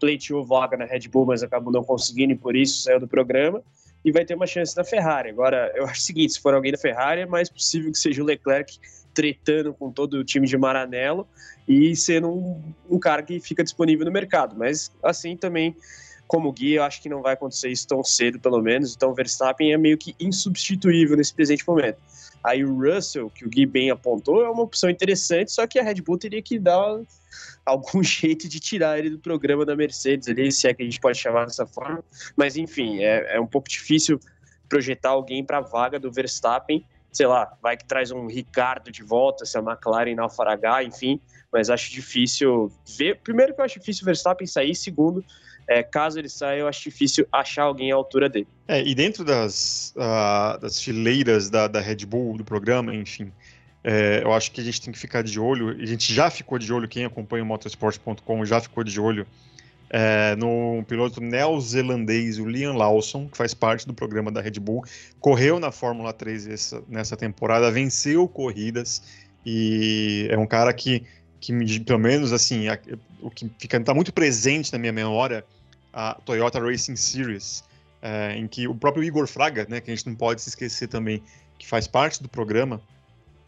pleiteou 0.00 0.44
vaga 0.44 0.76
na 0.76 0.84
Red 0.84 1.06
Bull, 1.12 1.26
mas 1.26 1.44
acabou 1.44 1.72
não 1.72 1.84
conseguindo 1.84 2.32
e 2.32 2.36
por 2.36 2.56
isso 2.56 2.82
saiu 2.82 2.98
do 2.98 3.06
programa. 3.06 3.62
E 4.04 4.10
vai 4.10 4.24
ter 4.24 4.34
uma 4.34 4.48
chance 4.48 4.76
na 4.76 4.82
Ferrari. 4.82 5.28
Agora, 5.30 5.72
eu 5.76 5.84
acho 5.84 6.00
o 6.00 6.04
seguinte: 6.04 6.32
se 6.32 6.40
for 6.40 6.54
alguém 6.54 6.72
da 6.72 6.78
Ferrari, 6.78 7.20
é 7.20 7.26
mais 7.26 7.48
possível 7.48 7.92
que 7.92 7.98
seja 7.98 8.20
o 8.20 8.26
Leclerc 8.26 8.80
tretando 9.14 9.74
com 9.74 9.90
todo 9.90 10.14
o 10.14 10.24
time 10.24 10.46
de 10.46 10.56
Maranello 10.56 11.26
e 11.66 11.94
sendo 11.94 12.30
um, 12.30 12.74
um 12.88 12.98
cara 12.98 13.22
que 13.22 13.40
fica 13.40 13.62
disponível 13.62 14.04
no 14.04 14.12
mercado. 14.12 14.56
Mas 14.56 14.90
assim 15.02 15.36
também, 15.36 15.76
como 16.26 16.52
guia, 16.52 16.78
eu 16.78 16.82
acho 16.82 17.02
que 17.02 17.08
não 17.08 17.22
vai 17.22 17.34
acontecer 17.34 17.70
isso 17.70 17.86
tão 17.86 18.02
cedo, 18.02 18.38
pelo 18.38 18.60
menos. 18.60 18.94
Então 18.94 19.10
o 19.10 19.14
Verstappen 19.14 19.72
é 19.72 19.78
meio 19.78 19.98
que 19.98 20.14
insubstituível 20.18 21.16
nesse 21.16 21.34
presente 21.34 21.66
momento. 21.66 21.98
Aí 22.42 22.64
o 22.64 22.74
Russell, 22.74 23.28
que 23.30 23.44
o 23.44 23.50
Gui 23.50 23.66
bem 23.66 23.90
apontou, 23.90 24.42
é 24.42 24.48
uma 24.48 24.62
opção 24.62 24.88
interessante, 24.88 25.52
só 25.52 25.66
que 25.66 25.78
a 25.78 25.82
Red 25.82 25.96
Bull 25.96 26.16
teria 26.16 26.40
que 26.40 26.58
dar 26.58 26.98
algum 27.64 28.02
jeito 28.02 28.48
de 28.48 28.58
tirar 28.58 28.98
ele 28.98 29.10
do 29.10 29.18
programa 29.18 29.64
da 29.64 29.76
Mercedes 29.76 30.28
ali, 30.28 30.50
se 30.50 30.66
é 30.66 30.72
que 30.72 30.82
a 30.82 30.84
gente 30.84 31.00
pode 31.00 31.18
chamar 31.18 31.44
dessa 31.44 31.66
forma. 31.66 32.02
Mas 32.36 32.56
enfim, 32.56 33.00
é, 33.00 33.36
é 33.36 33.40
um 33.40 33.46
pouco 33.46 33.68
difícil 33.68 34.18
projetar 34.68 35.10
alguém 35.10 35.44
para 35.44 35.58
a 35.58 35.60
vaga 35.60 35.98
do 35.98 36.10
Verstappen 36.10 36.84
sei 37.12 37.26
lá, 37.26 37.52
vai 37.60 37.76
que 37.76 37.84
traz 37.84 38.10
um 38.10 38.26
Ricardo 38.26 38.90
de 38.90 39.02
volta, 39.02 39.44
se 39.44 39.58
a 39.58 39.60
McLaren 39.60 40.14
naufragar, 40.14 40.84
enfim, 40.84 41.20
mas 41.52 41.70
acho 41.70 41.90
difícil 41.90 42.72
ver. 42.96 43.18
Primeiro 43.18 43.54
que 43.54 43.60
eu 43.60 43.64
acho 43.64 43.78
difícil 43.78 44.02
o 44.02 44.06
Verstappen 44.06 44.46
sair, 44.46 44.74
segundo, 44.74 45.24
é, 45.68 45.82
caso 45.82 46.18
ele 46.18 46.28
saia, 46.28 46.60
eu 46.60 46.68
acho 46.68 46.82
difícil 46.82 47.26
achar 47.32 47.64
alguém 47.64 47.92
à 47.92 47.94
altura 47.94 48.28
dele. 48.28 48.48
É, 48.66 48.82
e 48.82 48.94
dentro 48.94 49.24
das, 49.24 49.94
uh, 49.96 50.58
das 50.60 50.80
fileiras 50.80 51.50
da, 51.50 51.68
da 51.68 51.80
Red 51.80 52.06
Bull, 52.06 52.36
do 52.36 52.44
programa, 52.44 52.94
enfim, 52.94 53.32
é, 53.82 54.20
eu 54.22 54.32
acho 54.32 54.52
que 54.52 54.60
a 54.60 54.64
gente 54.64 54.80
tem 54.80 54.92
que 54.92 54.98
ficar 54.98 55.22
de 55.22 55.40
olho, 55.40 55.70
a 55.70 55.86
gente 55.86 56.12
já 56.12 56.30
ficou 56.30 56.58
de 56.58 56.72
olho, 56.72 56.88
quem 56.88 57.04
acompanha 57.04 57.42
o 57.42 57.46
motorsport.com 57.46 58.44
já 58.44 58.60
ficou 58.60 58.84
de 58.84 59.00
olho 59.00 59.26
é, 59.90 60.36
no 60.36 60.84
piloto 60.86 61.20
neozelandês, 61.20 62.38
o 62.38 62.48
Liam 62.48 62.76
Lawson, 62.76 63.28
que 63.28 63.36
faz 63.36 63.52
parte 63.52 63.86
do 63.86 63.92
programa 63.92 64.30
da 64.30 64.40
Red 64.40 64.60
Bull, 64.60 64.84
correu 65.18 65.58
na 65.58 65.72
Fórmula 65.72 66.12
3 66.12 66.46
essa, 66.46 66.82
nessa 66.88 67.16
temporada, 67.16 67.70
venceu 67.72 68.28
corridas 68.28 69.02
e 69.44 70.28
é 70.30 70.38
um 70.38 70.46
cara 70.46 70.72
que, 70.72 71.02
que 71.40 71.80
pelo 71.80 71.98
menos 71.98 72.32
assim, 72.32 72.68
a, 72.68 72.78
o 73.20 73.30
que 73.30 73.50
fica 73.58 73.80
tá 73.80 73.92
muito 73.92 74.12
presente 74.12 74.72
na 74.72 74.78
minha 74.78 74.92
memória, 74.92 75.44
a 75.92 76.14
Toyota 76.24 76.60
Racing 76.60 76.94
Series, 76.94 77.64
é, 78.00 78.36
em 78.36 78.46
que 78.46 78.68
o 78.68 78.74
próprio 78.76 79.02
Igor 79.02 79.26
Fraga, 79.26 79.66
né, 79.68 79.80
que 79.80 79.90
a 79.90 79.94
gente 79.94 80.06
não 80.06 80.14
pode 80.14 80.40
se 80.40 80.50
esquecer 80.50 80.86
também, 80.86 81.20
que 81.58 81.66
faz 81.66 81.88
parte 81.88 82.22
do 82.22 82.28
programa, 82.28 82.80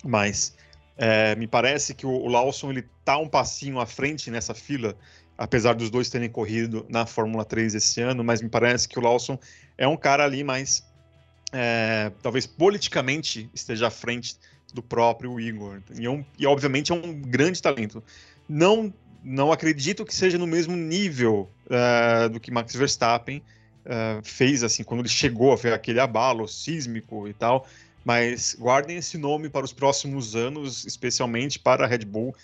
mas 0.05 0.57
é, 0.99 1.37
me 1.37 1.47
parece 1.47 1.95
que 1.95 2.05
o, 2.05 2.11
o 2.11 2.27
Lawson 2.27 2.71
ele 2.71 2.85
tá 3.05 3.17
um 3.17 3.29
passinho 3.29 3.79
à 3.79 3.87
frente 3.87 4.29
nessa 4.29 4.55
fila 4.55 4.97
apesar 5.37 5.75
dos 5.75 5.91
dois 5.91 6.09
terem 6.09 6.29
corrido 6.29 6.87
na 6.89 7.07
Fórmula 7.07 7.45
3 7.45 7.75
esse 7.75 8.01
ano, 8.01 8.23
mas 8.23 8.41
me 8.41 8.49
parece 8.49 8.89
que 8.89 8.99
o 8.99 9.03
Lawson 9.03 9.39
é 9.77 9.87
um 9.87 9.97
cara 9.97 10.25
ali 10.25 10.45
mais, 10.45 10.85
é, 11.53 12.13
talvez 12.23 12.47
politicamente 12.47 13.51
esteja 13.55 13.89
à 13.89 13.91
frente 13.91 14.37
do 14.73 14.83
próprio 14.83 15.39
Igor. 15.41 15.81
E, 15.99 16.07
é 16.07 16.11
um, 16.11 16.25
e, 16.39 16.47
obviamente 16.47 16.93
é 16.93 16.95
um 16.95 17.21
grande 17.21 17.61
talento. 17.61 18.03
Não, 18.49 18.93
não 19.23 19.53
acredito 19.53 20.05
que 20.05 20.15
seja 20.15 20.39
no 20.39 20.47
mesmo 20.47 20.77
nível 20.77 21.51
é, 21.69 22.29
do 22.29 22.41
que 22.41 22.51
Max 22.51 22.75
Verstappen 22.75 23.43
é, 23.85 24.21
fez 24.23 24.63
assim 24.63 24.85
quando 24.85 25.01
ele 25.01 25.09
chegou 25.09 25.53
a 25.53 25.57
ver 25.57 25.73
aquele 25.73 26.01
abalo 26.01 26.47
sísmico 26.47 27.27
e 27.27 27.35
tal. 27.35 27.67
Mas 28.05 28.57
guardem 28.59 28.97
esse 28.97 29.17
nome 29.17 29.49
para 29.49 29.65
os 29.65 29.73
próximos 29.73 30.35
anos, 30.35 30.85
especialmente 30.85 31.59
para 31.59 31.85
a 31.85 31.87
Red 31.87 32.05
Bull. 32.05 32.35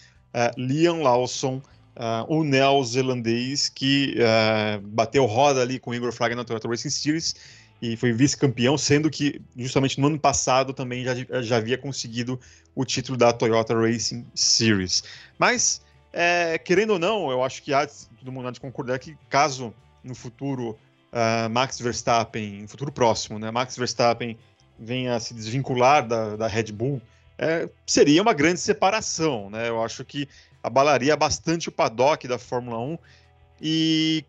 Liam 0.57 1.02
Lawson 1.02 1.61
uh, 1.99 2.33
o 2.33 2.45
neozelandês 2.45 3.69
que 3.69 4.17
uh, 4.17 4.81
bateu 4.87 5.26
roda 5.26 5.61
ali 5.61 5.78
com 5.78 5.90
o 5.90 5.95
Igor 5.95 6.12
Fraga 6.12 6.37
na 6.37 6.45
Toyota 6.45 6.69
Racing 6.69 6.90
Series 6.90 7.35
e 7.83 7.97
foi 7.97 8.12
vice-campeão, 8.12 8.78
sendo 8.78 9.11
que 9.11 9.40
justamente 9.57 10.00
no 10.00 10.07
ano 10.07 10.19
passado 10.19 10.73
também 10.73 11.05
já, 11.05 11.43
já 11.43 11.57
havia 11.57 11.76
conseguido 11.76 12.40
o 12.75 12.85
título 12.85 13.17
da 13.17 13.33
Toyota 13.33 13.75
Racing 13.75 14.26
Series. 14.35 15.05
Mas, 15.38 15.81
é, 16.12 16.59
querendo 16.59 16.95
ou 16.95 16.99
não, 16.99 17.31
eu 17.31 17.43
acho 17.43 17.62
que 17.62 17.73
há 17.73 17.87
todo 17.87 18.33
mundo 18.33 18.49
há 18.49 18.50
de 18.50 18.61
concordar 18.61 18.99
que 18.99 19.17
caso 19.28 19.73
no 20.02 20.14
futuro 20.14 20.71
uh, 21.12 21.49
Max 21.50 21.81
Verstappen, 21.81 22.62
no 22.62 22.69
futuro 22.69 22.90
próximo, 22.90 23.38
né, 23.38 23.50
Max 23.50 23.76
Verstappen 23.76 24.37
venha 24.78 25.14
a 25.14 25.21
se 25.21 25.35
desvincular 25.35 26.07
da, 26.07 26.37
da 26.37 26.47
Red 26.47 26.73
Bull, 26.73 27.00
é, 27.38 27.69
seria 27.87 28.21
uma 28.21 28.33
grande 28.33 28.59
separação, 28.59 29.49
né? 29.49 29.69
Eu 29.69 29.83
acho 29.83 30.05
que 30.05 30.28
abalaria 30.62 31.17
bastante 31.17 31.69
o 31.69 31.73
paddock 31.73 32.27
da 32.27 32.38
Fórmula 32.38 32.79
1. 32.79 32.99
E 33.61 34.25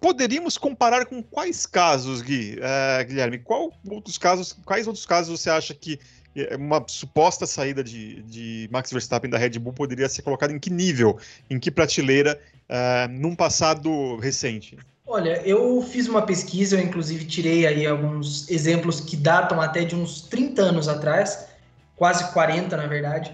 poderíamos 0.00 0.58
comparar 0.58 1.06
com 1.06 1.22
quais 1.22 1.66
casos, 1.66 2.22
Gui, 2.22 2.58
é, 2.60 3.04
Guilherme? 3.04 3.38
Qual 3.38 3.72
outros 3.88 4.18
casos, 4.18 4.56
quais 4.64 4.86
outros 4.86 5.06
casos 5.06 5.40
você 5.40 5.50
acha 5.50 5.74
que 5.74 5.98
é, 6.36 6.56
uma 6.56 6.84
suposta 6.86 7.46
saída 7.46 7.82
de, 7.82 8.22
de 8.22 8.68
Max 8.70 8.92
Verstappen 8.92 9.30
da 9.30 9.38
Red 9.38 9.58
Bull 9.58 9.72
poderia 9.72 10.08
ser 10.08 10.22
colocada 10.22 10.52
em 10.52 10.58
que 10.58 10.70
nível, 10.70 11.18
em 11.48 11.58
que 11.58 11.70
prateleira, 11.70 12.40
é, 12.68 13.08
num 13.08 13.34
passado 13.34 14.16
recente? 14.16 14.76
Olha, 15.06 15.40
eu 15.46 15.80
fiz 15.82 16.08
uma 16.08 16.22
pesquisa, 16.22 16.76
eu 16.76 16.84
inclusive 16.84 17.24
tirei 17.24 17.64
aí 17.64 17.86
alguns 17.86 18.50
exemplos 18.50 19.00
que 19.00 19.16
datam 19.16 19.60
até 19.60 19.84
de 19.84 19.94
uns 19.94 20.22
30 20.22 20.62
anos 20.62 20.88
atrás, 20.88 21.46
quase 21.94 22.32
40 22.32 22.76
na 22.76 22.86
verdade, 22.86 23.32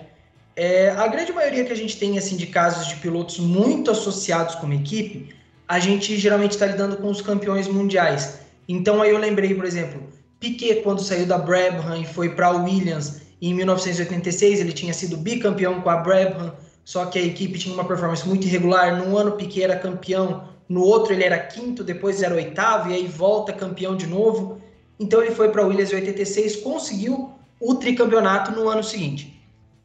é, 0.54 0.90
a 0.90 1.06
grande 1.08 1.32
maioria 1.32 1.64
que 1.64 1.72
a 1.72 1.76
gente 1.76 1.98
tem 1.98 2.18
assim 2.18 2.36
de 2.36 2.46
casos 2.46 2.86
de 2.88 2.96
pilotos 2.96 3.38
muito 3.38 3.90
associados 3.90 4.54
com 4.56 4.66
uma 4.66 4.74
equipe, 4.74 5.34
a 5.66 5.78
gente 5.78 6.16
geralmente 6.18 6.52
está 6.52 6.66
lidando 6.66 6.96
com 6.96 7.08
os 7.08 7.22
campeões 7.22 7.66
mundiais. 7.66 8.40
Então 8.68 9.00
aí 9.00 9.10
eu 9.10 9.18
lembrei, 9.18 9.54
por 9.54 9.64
exemplo, 9.64 10.02
Piquet 10.38 10.82
quando 10.82 11.02
saiu 11.02 11.26
da 11.26 11.38
Brabham 11.38 11.96
e 11.96 12.04
foi 12.04 12.30
para 12.30 12.48
a 12.48 12.50
Williams 12.50 13.22
em 13.40 13.54
1986, 13.54 14.60
ele 14.60 14.72
tinha 14.72 14.92
sido 14.92 15.16
bicampeão 15.16 15.80
com 15.80 15.90
a 15.90 15.96
Brabham, 15.96 16.54
só 16.84 17.06
que 17.06 17.18
a 17.18 17.22
equipe 17.22 17.58
tinha 17.58 17.74
uma 17.74 17.84
performance 17.84 18.26
muito 18.26 18.46
irregular. 18.46 18.96
Num 18.96 19.16
ano 19.16 19.32
Piquet 19.32 19.64
era 19.64 19.76
campeão, 19.76 20.48
no 20.68 20.82
outro 20.82 21.12
ele 21.12 21.24
era 21.24 21.38
quinto, 21.38 21.82
depois 21.82 22.22
era 22.22 22.34
oitavo 22.34 22.90
e 22.90 22.94
aí 22.94 23.06
volta 23.06 23.52
campeão 23.52 23.96
de 23.96 24.06
novo. 24.06 24.60
Então 25.00 25.22
ele 25.22 25.34
foi 25.34 25.48
para 25.48 25.62
a 25.62 25.66
Williams 25.66 25.92
em 25.92 25.96
86, 25.96 26.56
conseguiu 26.56 27.32
o 27.58 27.74
tricampeonato 27.74 28.52
no 28.52 28.68
ano 28.68 28.84
seguinte. 28.84 29.31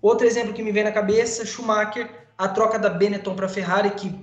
Outro 0.01 0.25
exemplo 0.27 0.53
que 0.53 0.63
me 0.63 0.71
vem 0.71 0.83
na 0.83 0.91
cabeça, 0.91 1.45
Schumacher, 1.45 2.09
a 2.37 2.47
troca 2.47 2.77
da 2.77 2.89
Benetton 2.89 3.35
para 3.35 3.49
Ferrari, 3.49 3.91
que 3.91 4.13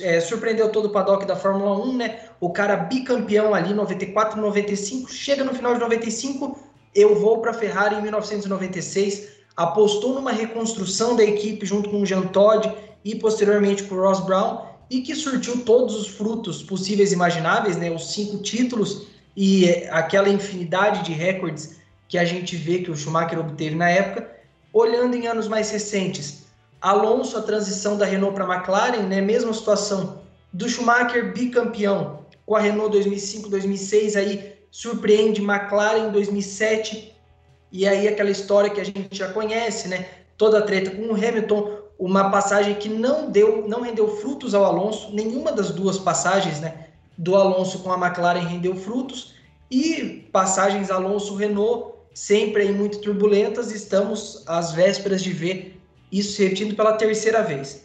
é, 0.00 0.20
surpreendeu 0.20 0.70
todo 0.70 0.86
o 0.86 0.90
paddock 0.90 1.24
da 1.26 1.36
Fórmula 1.36 1.76
1, 1.84 1.96
né? 1.96 2.20
O 2.40 2.50
cara 2.50 2.76
bicampeão 2.76 3.54
ali, 3.54 3.74
94, 3.74 4.40
95, 4.40 5.12
chega 5.12 5.44
no 5.44 5.54
final 5.54 5.74
de 5.74 5.80
95, 5.80 6.58
eu 6.94 7.14
vou 7.14 7.38
para 7.38 7.50
a 7.50 7.54
Ferrari 7.54 7.96
em 7.96 8.02
1996, 8.02 9.28
apostou 9.56 10.14
numa 10.14 10.32
reconstrução 10.32 11.14
da 11.14 11.24
equipe 11.24 11.66
junto 11.66 11.90
com 11.90 12.00
o 12.00 12.06
Jean 12.06 12.22
Todt 12.22 12.72
e 13.04 13.14
posteriormente 13.14 13.84
com 13.84 13.94
o 13.94 14.00
Ross 14.00 14.20
Brown, 14.20 14.66
e 14.90 15.02
que 15.02 15.14
surtiu 15.14 15.64
todos 15.64 15.94
os 15.94 16.08
frutos 16.08 16.62
possíveis 16.62 17.12
e 17.12 17.14
imagináveis, 17.14 17.76
né? 17.76 17.90
Os 17.90 18.12
cinco 18.12 18.38
títulos 18.38 19.06
e 19.36 19.68
aquela 19.90 20.28
infinidade 20.28 21.04
de 21.04 21.12
recordes 21.12 21.78
que 22.08 22.16
a 22.16 22.24
gente 22.24 22.56
vê 22.56 22.78
que 22.78 22.90
o 22.90 22.96
Schumacher 22.96 23.38
obteve 23.38 23.76
na 23.76 23.88
época. 23.90 24.37
Olhando 24.80 25.16
em 25.16 25.26
anos 25.26 25.48
mais 25.48 25.72
recentes, 25.72 26.44
Alonso, 26.80 27.36
a 27.36 27.42
transição 27.42 27.98
da 27.98 28.06
Renault 28.06 28.32
para 28.32 28.44
a 28.44 28.54
McLaren, 28.54 29.02
né, 29.08 29.20
mesma 29.20 29.52
situação 29.52 30.20
do 30.52 30.68
Schumacher 30.68 31.32
bicampeão 31.32 32.20
com 32.46 32.54
a 32.54 32.60
Renault 32.60 32.92
2005, 32.92 33.48
2006, 33.48 34.14
aí 34.14 34.52
surpreende 34.70 35.42
McLaren 35.42 36.06
em 36.06 36.12
2007, 36.12 37.12
e 37.72 37.88
aí 37.88 38.06
aquela 38.06 38.30
história 38.30 38.70
que 38.70 38.80
a 38.80 38.84
gente 38.84 39.08
já 39.10 39.32
conhece, 39.32 39.88
né, 39.88 40.06
toda 40.36 40.60
a 40.60 40.62
treta 40.62 40.92
com 40.92 41.08
o 41.08 41.14
Hamilton, 41.16 41.72
uma 41.98 42.30
passagem 42.30 42.76
que 42.76 42.88
não 42.88 43.28
deu, 43.32 43.66
não 43.66 43.80
rendeu 43.80 44.06
frutos 44.18 44.54
ao 44.54 44.64
Alonso, 44.64 45.12
nenhuma 45.12 45.50
das 45.50 45.72
duas 45.72 45.98
passagens, 45.98 46.60
né, 46.60 46.86
do 47.16 47.34
Alonso 47.34 47.80
com 47.80 47.90
a 47.90 47.98
McLaren 47.98 48.46
rendeu 48.46 48.76
frutos, 48.76 49.34
e 49.68 50.28
passagens 50.30 50.88
Alonso-Renault 50.88 51.97
sempre 52.14 52.62
aí 52.62 52.72
muito 52.72 52.98
turbulentas, 52.98 53.72
estamos 53.72 54.42
às 54.46 54.72
vésperas 54.72 55.22
de 55.22 55.32
ver 55.32 55.80
isso 56.10 56.32
se 56.32 56.42
repetindo 56.42 56.74
pela 56.74 56.94
terceira 56.94 57.42
vez. 57.42 57.82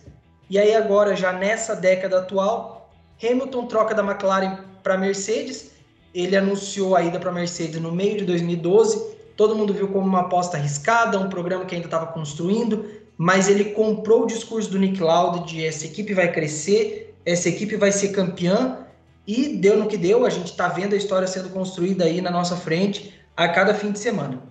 E 0.50 0.58
aí 0.58 0.76
agora, 0.76 1.16
já 1.16 1.34
nessa 1.34 1.76
década 1.76 2.20
atual, 2.20 2.94
Hamilton 3.22 3.68
troca 3.68 3.96
da 3.96 4.04
McLaren 4.04 4.60
para 4.82 4.98
Mercedes, 4.98 5.72
ele 6.14 6.36
anunciou 6.36 6.96
a 6.96 7.04
ida 7.04 7.20
para 7.20 7.32
Mercedes 7.32 7.82
no 7.82 7.92
meio 7.92 8.18
de 8.18 8.26
2012, 8.26 9.16
todo 9.36 9.56
mundo 9.56 9.74
viu 9.74 9.88
como 9.88 10.06
uma 10.06 10.22
aposta 10.22 10.58
arriscada, 10.58 11.20
um 11.20 11.30
programa 11.30 11.66
que 11.66 11.76
ainda 11.76 11.88
estava 11.88 12.08
construindo, 12.08 12.86
mas 13.18 13.48
ele 13.48 13.66
comprou 13.66 14.24
o 14.24 14.28
discurso 14.28 14.70
do 14.70 14.78
Nick 14.78 15.02
Lauda 15.02 15.46
de 15.46 15.66
essa 15.66 15.86
equipe 15.86 16.14
vai 16.14 16.32
crescer, 16.32 17.16
essa 17.26 17.50
equipe 17.50 17.76
vai 17.76 17.92
ser 17.92 18.10
campeã, 18.10 18.80
e 19.26 19.56
deu 19.56 19.78
no 19.78 19.88
que 19.88 19.98
deu, 19.98 20.26
a 20.26 20.30
gente 20.30 20.52
está 20.52 20.68
vendo 20.68 20.94
a 20.94 20.98
história 20.98 21.28
sendo 21.28 21.50
construída 21.50 22.04
aí 22.04 22.22
na 22.22 22.30
nossa 22.30 22.58
frente, 22.58 23.14
a 23.36 23.48
cada 23.48 23.74
fim 23.74 23.92
de 23.92 24.00
semana. 24.00 24.42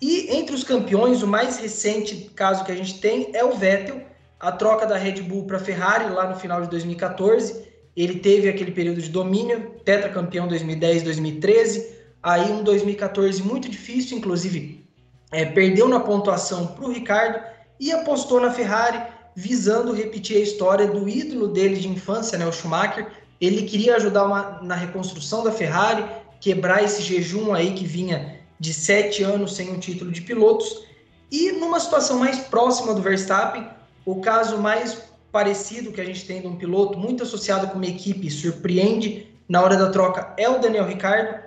E 0.00 0.36
entre 0.36 0.54
os 0.54 0.62
campeões, 0.62 1.22
o 1.22 1.26
mais 1.26 1.56
recente 1.56 2.30
caso 2.34 2.64
que 2.64 2.72
a 2.72 2.76
gente 2.76 3.00
tem 3.00 3.30
é 3.32 3.44
o 3.44 3.56
Vettel, 3.56 4.02
a 4.38 4.52
troca 4.52 4.86
da 4.86 4.96
Red 4.96 5.22
Bull 5.22 5.44
para 5.44 5.58
Ferrari 5.58 6.10
lá 6.10 6.28
no 6.28 6.36
final 6.36 6.60
de 6.60 6.68
2014. 6.68 7.64
Ele 7.96 8.18
teve 8.18 8.48
aquele 8.48 8.72
período 8.72 9.00
de 9.00 9.08
domínio, 9.08 9.74
tetracampeão 9.84 10.46
2010, 10.46 11.02
2013. 11.02 11.96
Aí 12.22 12.52
um 12.52 12.62
2014 12.62 13.42
muito 13.42 13.68
difícil, 13.68 14.18
inclusive 14.18 14.84
é, 15.32 15.44
perdeu 15.44 15.88
na 15.88 16.00
pontuação 16.00 16.66
para 16.66 16.84
o 16.84 16.92
Ricardo 16.92 17.40
e 17.80 17.92
apostou 17.92 18.40
na 18.40 18.50
Ferrari, 18.50 19.00
visando 19.34 19.92
repetir 19.92 20.36
a 20.36 20.40
história 20.40 20.86
do 20.86 21.08
ídolo 21.08 21.48
dele 21.48 21.76
de 21.76 21.88
infância, 21.88 22.38
né, 22.38 22.46
o 22.46 22.52
Schumacher. 22.52 23.06
Ele 23.40 23.62
queria 23.62 23.96
ajudar 23.96 24.24
uma, 24.24 24.60
na 24.62 24.74
reconstrução 24.74 25.44
da 25.44 25.52
Ferrari, 25.52 26.04
quebrar 26.40 26.82
esse 26.82 27.02
jejum 27.02 27.52
aí 27.52 27.72
que 27.72 27.84
vinha 27.84 28.40
de 28.58 28.72
sete 28.72 29.22
anos 29.22 29.54
sem 29.54 29.70
um 29.70 29.78
título 29.78 30.10
de 30.10 30.20
pilotos. 30.20 30.84
E 31.30 31.52
numa 31.52 31.80
situação 31.80 32.18
mais 32.18 32.38
próxima 32.38 32.94
do 32.94 33.02
Verstappen, 33.02 33.66
o 34.04 34.20
caso 34.20 34.58
mais 34.58 35.02
parecido 35.32 35.92
que 35.92 36.00
a 36.00 36.04
gente 36.04 36.24
tem 36.24 36.40
de 36.40 36.46
um 36.46 36.56
piloto 36.56 36.98
muito 36.98 37.22
associado 37.22 37.68
com 37.68 37.74
uma 37.74 37.86
equipe 37.86 38.30
surpreende 38.30 39.26
na 39.48 39.62
hora 39.62 39.76
da 39.76 39.90
troca 39.90 40.34
é 40.36 40.48
o 40.48 40.58
Daniel 40.58 40.86
Ricciardo. 40.86 41.44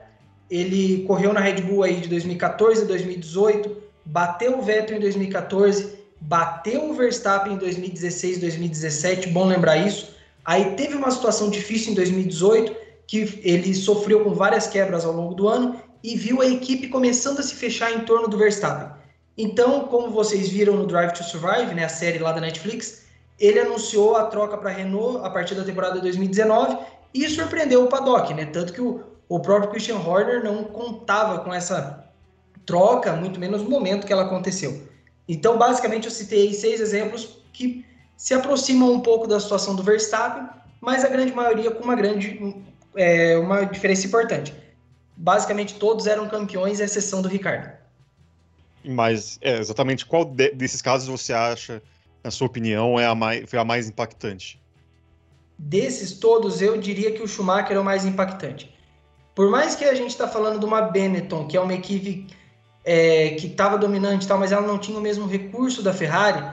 Ele 0.50 1.04
correu 1.06 1.34
na 1.34 1.40
Red 1.40 1.62
Bull 1.62 1.84
aí 1.84 2.00
de 2.00 2.08
2014 2.08 2.84
a 2.84 2.86
2018, 2.86 3.78
bateu 4.06 4.58
o 4.58 4.62
Vettel 4.62 4.98
em 4.98 5.00
2014, 5.00 6.00
bateu 6.20 6.90
o 6.90 6.94
Verstappen 6.94 7.54
em 7.54 7.58
2016, 7.58 8.40
2017, 8.40 9.30
bom 9.30 9.46
lembrar 9.46 9.78
isso. 9.78 10.14
Aí 10.44 10.76
teve 10.76 10.96
uma 10.96 11.12
situação 11.12 11.50
difícil 11.50 11.92
em 11.92 11.96
2018, 11.96 12.76
que 13.10 13.42
ele 13.44 13.74
sofreu 13.74 14.24
com 14.24 14.36
várias 14.36 14.68
quebras 14.68 15.04
ao 15.04 15.12
longo 15.12 15.34
do 15.34 15.48
ano 15.48 15.82
e 16.04 16.16
viu 16.16 16.44
a 16.44 16.46
equipe 16.46 16.90
começando 16.90 17.40
a 17.40 17.42
se 17.42 17.56
fechar 17.56 17.92
em 17.92 18.02
torno 18.02 18.28
do 18.28 18.38
Verstappen. 18.38 18.88
Então, 19.36 19.88
como 19.88 20.12
vocês 20.12 20.50
viram 20.50 20.76
no 20.76 20.86
Drive 20.86 21.14
to 21.14 21.24
Survive, 21.24 21.74
né, 21.74 21.86
a 21.86 21.90
série 21.90 22.20
lá 22.20 22.32
da 22.32 22.40
Netflix, 22.40 23.06
ele 23.40 23.62
anunciou 23.62 24.16
a 24.16 24.26
troca 24.26 24.60
para 24.60 24.70
a 24.70 24.74
Renault 24.74 25.26
a 25.26 25.30
partir 25.32 25.56
da 25.56 25.64
temporada 25.64 26.00
2019 26.00 26.78
e 27.12 27.28
surpreendeu 27.28 27.84
o 27.84 27.88
paddock, 27.88 28.32
né? 28.32 28.46
Tanto 28.46 28.74
que 28.74 28.82
o, 28.82 29.02
o 29.28 29.40
próprio 29.40 29.72
Christian 29.72 29.98
Horner 29.98 30.44
não 30.44 30.66
contava 30.66 31.40
com 31.40 31.52
essa 31.52 32.08
troca, 32.64 33.14
muito 33.14 33.40
menos 33.40 33.64
no 33.64 33.72
momento 33.72 34.06
que 34.06 34.14
ela 34.14 34.26
aconteceu. 34.26 34.84
Então, 35.28 35.58
basicamente, 35.58 36.06
eu 36.06 36.12
citei 36.12 36.54
seis 36.54 36.80
exemplos 36.80 37.40
que 37.54 37.84
se 38.16 38.36
aproximam 38.36 38.94
um 38.94 39.00
pouco 39.00 39.26
da 39.26 39.40
situação 39.40 39.76
do 39.76 39.82
Verstappen, 39.82 40.48
mas 40.80 41.04
a 41.04 41.08
grande 41.08 41.34
maioria 41.34 41.72
com 41.72 41.84
uma 41.84 41.96
grande 41.96 42.69
é, 42.96 43.38
uma 43.38 43.66
diferença 43.66 44.08
importante. 44.08 44.54
Basicamente, 45.16 45.76
todos 45.76 46.08
eram 46.08 46.28
campeões, 46.30 46.80
exceção 46.80 47.22
do 47.22 47.28
Ricardo. 47.28 47.78
Mas, 48.84 49.38
é, 49.42 49.58
exatamente 49.58 50.06
qual 50.06 50.24
de, 50.24 50.52
desses 50.52 50.82
casos 50.82 51.08
você 51.08 51.34
acha, 51.34 51.82
na 52.24 52.32
sua 52.32 52.48
opinião, 52.48 53.00
é 53.00 53.06
a 53.06 53.14
mais, 53.14 53.50
foi 53.50 53.60
a 53.60 53.66
mais 53.66 53.90
impactante? 53.90 54.62
Desses 55.58 56.14
todos, 56.14 56.62
eu 56.62 56.78
diria 56.78 57.12
que 57.12 57.22
o 57.22 57.28
Schumacher 57.28 57.76
é 57.76 57.80
o 57.80 57.84
mais 57.84 58.06
impactante. 58.06 58.74
Por 59.36 59.50
mais 59.50 59.76
que 59.76 59.84
a 59.84 59.94
gente 59.94 60.12
está 60.12 60.28
falando 60.28 60.60
de 60.60 60.66
uma 60.66 60.82
Benetton, 60.82 61.48
que 61.48 61.58
é 61.58 61.62
uma 61.62 61.74
equipe 61.74 62.28
é, 62.86 63.32
que 63.32 63.48
estava 63.48 63.78
dominante, 63.78 64.28
tal, 64.28 64.40
mas 64.40 64.52
ela 64.52 64.66
não 64.66 64.78
tinha 64.78 64.98
o 64.98 65.02
mesmo 65.02 65.28
recurso 65.28 65.84
da 65.84 65.94
Ferrari, 65.94 66.44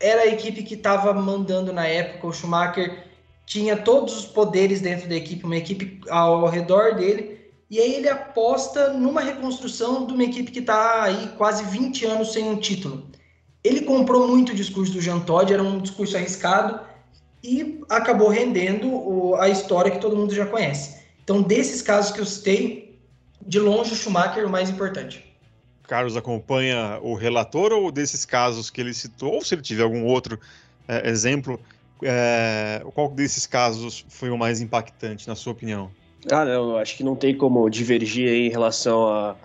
era 0.00 0.22
a 0.22 0.26
equipe 0.26 0.62
que 0.62 0.74
estava 0.74 1.12
mandando 1.12 1.72
na 1.72 1.86
época. 1.86 2.28
O 2.28 2.32
Schumacher 2.32 3.07
tinha 3.48 3.78
todos 3.78 4.14
os 4.18 4.26
poderes 4.26 4.82
dentro 4.82 5.08
da 5.08 5.16
equipe, 5.16 5.42
uma 5.42 5.56
equipe 5.56 5.98
ao 6.10 6.46
redor 6.46 6.94
dele, 6.94 7.40
e 7.70 7.80
aí 7.80 7.94
ele 7.94 8.08
aposta 8.08 8.92
numa 8.92 9.22
reconstrução 9.22 10.06
de 10.06 10.12
uma 10.12 10.22
equipe 10.22 10.52
que 10.52 10.58
está 10.58 11.04
aí 11.04 11.32
quase 11.38 11.64
20 11.64 12.04
anos 12.04 12.32
sem 12.34 12.44
um 12.44 12.56
título. 12.56 13.08
Ele 13.64 13.80
comprou 13.80 14.28
muito 14.28 14.52
o 14.52 14.54
discurso 14.54 14.92
do 14.92 15.00
Jean 15.00 15.20
Todt, 15.20 15.50
era 15.50 15.62
um 15.62 15.80
discurso 15.80 16.14
arriscado, 16.14 16.78
e 17.42 17.80
acabou 17.88 18.28
rendendo 18.28 19.34
a 19.36 19.48
história 19.48 19.90
que 19.90 20.00
todo 20.00 20.16
mundo 20.16 20.34
já 20.34 20.44
conhece. 20.44 20.98
Então, 21.24 21.40
desses 21.40 21.80
casos 21.80 22.12
que 22.12 22.20
eu 22.20 22.26
citei, 22.26 22.98
de 23.46 23.58
longe 23.58 23.94
o 23.94 23.96
Schumacher 23.96 24.42
é 24.42 24.46
o 24.46 24.50
mais 24.50 24.68
importante. 24.68 25.24
Carlos 25.84 26.18
acompanha 26.18 26.98
o 27.00 27.14
relator 27.14 27.72
ou 27.72 27.90
desses 27.90 28.26
casos 28.26 28.68
que 28.68 28.78
ele 28.78 28.92
citou, 28.92 29.32
ou 29.34 29.42
se 29.42 29.54
ele 29.54 29.62
tiver 29.62 29.84
algum 29.84 30.04
outro 30.04 30.38
é, 30.86 31.08
exemplo, 31.08 31.58
é, 32.02 32.82
qual 32.94 33.08
desses 33.10 33.46
casos 33.46 34.04
foi 34.08 34.30
o 34.30 34.38
mais 34.38 34.60
impactante, 34.60 35.26
na 35.26 35.34
sua 35.34 35.52
opinião? 35.52 35.90
Ah, 36.30 36.44
não, 36.44 36.76
acho 36.76 36.96
que 36.96 37.04
não 37.04 37.14
tem 37.14 37.34
como 37.34 37.70
divergir 37.70 38.28
em 38.28 38.48
relação 38.50 39.06
à 39.06 39.36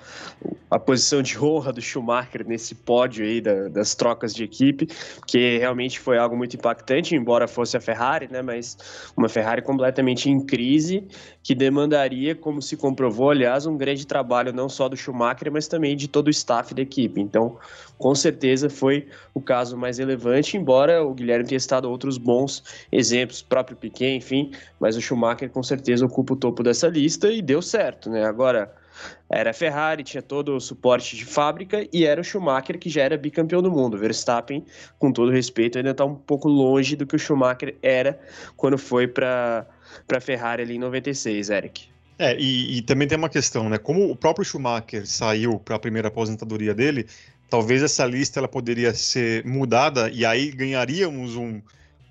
a, 0.71 0.75
a, 0.75 0.79
posição 0.79 1.21
de 1.21 1.37
honra 1.39 1.71
do 1.71 1.79
Schumacher 1.79 2.45
nesse 2.47 2.73
pódio 2.73 3.23
aí 3.23 3.39
da, 3.39 3.69
das 3.69 3.93
trocas 3.93 4.33
de 4.33 4.43
equipe, 4.43 4.87
que 5.27 5.59
realmente 5.59 5.99
foi 5.99 6.17
algo 6.17 6.35
muito 6.35 6.55
impactante, 6.55 7.15
embora 7.15 7.47
fosse 7.47 7.77
a 7.77 7.79
Ferrari, 7.79 8.27
né? 8.29 8.41
Mas 8.41 8.75
uma 9.15 9.29
Ferrari 9.29 9.61
completamente 9.61 10.29
em 10.29 10.43
crise, 10.43 11.07
que 11.43 11.53
demandaria, 11.53 12.33
como 12.33 12.61
se 12.61 12.77
comprovou, 12.77 13.29
aliás, 13.29 13.65
um 13.65 13.75
grande 13.75 14.07
trabalho 14.07 14.53
não 14.53 14.69
só 14.69 14.87
do 14.87 14.95
Schumacher, 14.95 15.51
mas 15.51 15.67
também 15.67 15.95
de 15.95 16.07
todo 16.07 16.27
o 16.27 16.31
staff 16.31 16.73
da 16.73 16.81
equipe. 16.81 17.19
Então, 17.19 17.57
com 17.97 18.15
certeza 18.15 18.69
foi 18.69 19.07
o 19.33 19.41
caso 19.41 19.77
mais 19.77 19.97
relevante, 19.97 20.55
embora 20.55 21.03
o 21.03 21.13
Guilherme 21.13 21.45
tenha 21.45 21.57
estado 21.57 21.89
outros 21.89 22.17
bons 22.17 22.63
exemplos, 22.89 23.41
próprio 23.41 23.75
Piquet, 23.75 24.15
enfim, 24.15 24.51
mas 24.79 24.95
o 24.95 25.01
Schumacher 25.01 25.49
com 25.49 25.61
certeza 25.61 26.05
ocupa 26.05 26.33
o 26.33 26.37
topo 26.37 26.63
dessa 26.63 26.87
lista 26.87 27.29
e 27.29 27.41
deu 27.41 27.61
certo, 27.61 28.09
né? 28.09 28.23
Agora, 28.23 28.73
era 29.29 29.51
a 29.51 29.53
Ferrari, 29.53 30.03
tinha 30.03 30.21
todo 30.21 30.55
o 30.55 30.59
suporte 30.59 31.15
de 31.15 31.25
fábrica 31.25 31.87
e 31.91 32.05
era 32.05 32.21
o 32.21 32.23
Schumacher 32.23 32.77
que 32.77 32.89
já 32.89 33.03
era 33.03 33.17
bicampeão 33.17 33.61
do 33.61 33.71
mundo. 33.71 33.97
Verstappen, 33.97 34.65
com 34.99 35.11
todo 35.11 35.31
respeito, 35.31 35.77
ainda 35.77 35.91
está 35.91 36.05
um 36.05 36.15
pouco 36.15 36.47
longe 36.47 36.95
do 36.95 37.05
que 37.05 37.15
o 37.15 37.19
Schumacher 37.19 37.75
era 37.81 38.19
quando 38.55 38.77
foi 38.77 39.07
para 39.07 39.67
a 40.11 40.19
Ferrari 40.19 40.63
ali 40.63 40.75
em 40.75 40.79
96, 40.79 41.49
Eric. 41.49 41.87
É, 42.19 42.37
e, 42.39 42.77
e, 42.77 42.81
também 42.83 43.07
tem 43.07 43.17
uma 43.17 43.29
questão, 43.29 43.69
né? 43.69 43.77
Como 43.77 44.09
o 44.09 44.15
próprio 44.15 44.45
Schumacher 44.45 45.07
saiu 45.07 45.59
para 45.59 45.75
a 45.75 45.79
primeira 45.79 46.09
aposentadoria 46.09 46.73
dele, 46.73 47.07
talvez 47.49 47.81
essa 47.81 48.05
lista 48.05 48.39
ela 48.39 48.47
poderia 48.47 48.93
ser 48.93 49.43
mudada 49.45 50.09
e 50.11 50.25
aí 50.25 50.51
ganharíamos 50.51 51.35
um, 51.35 51.59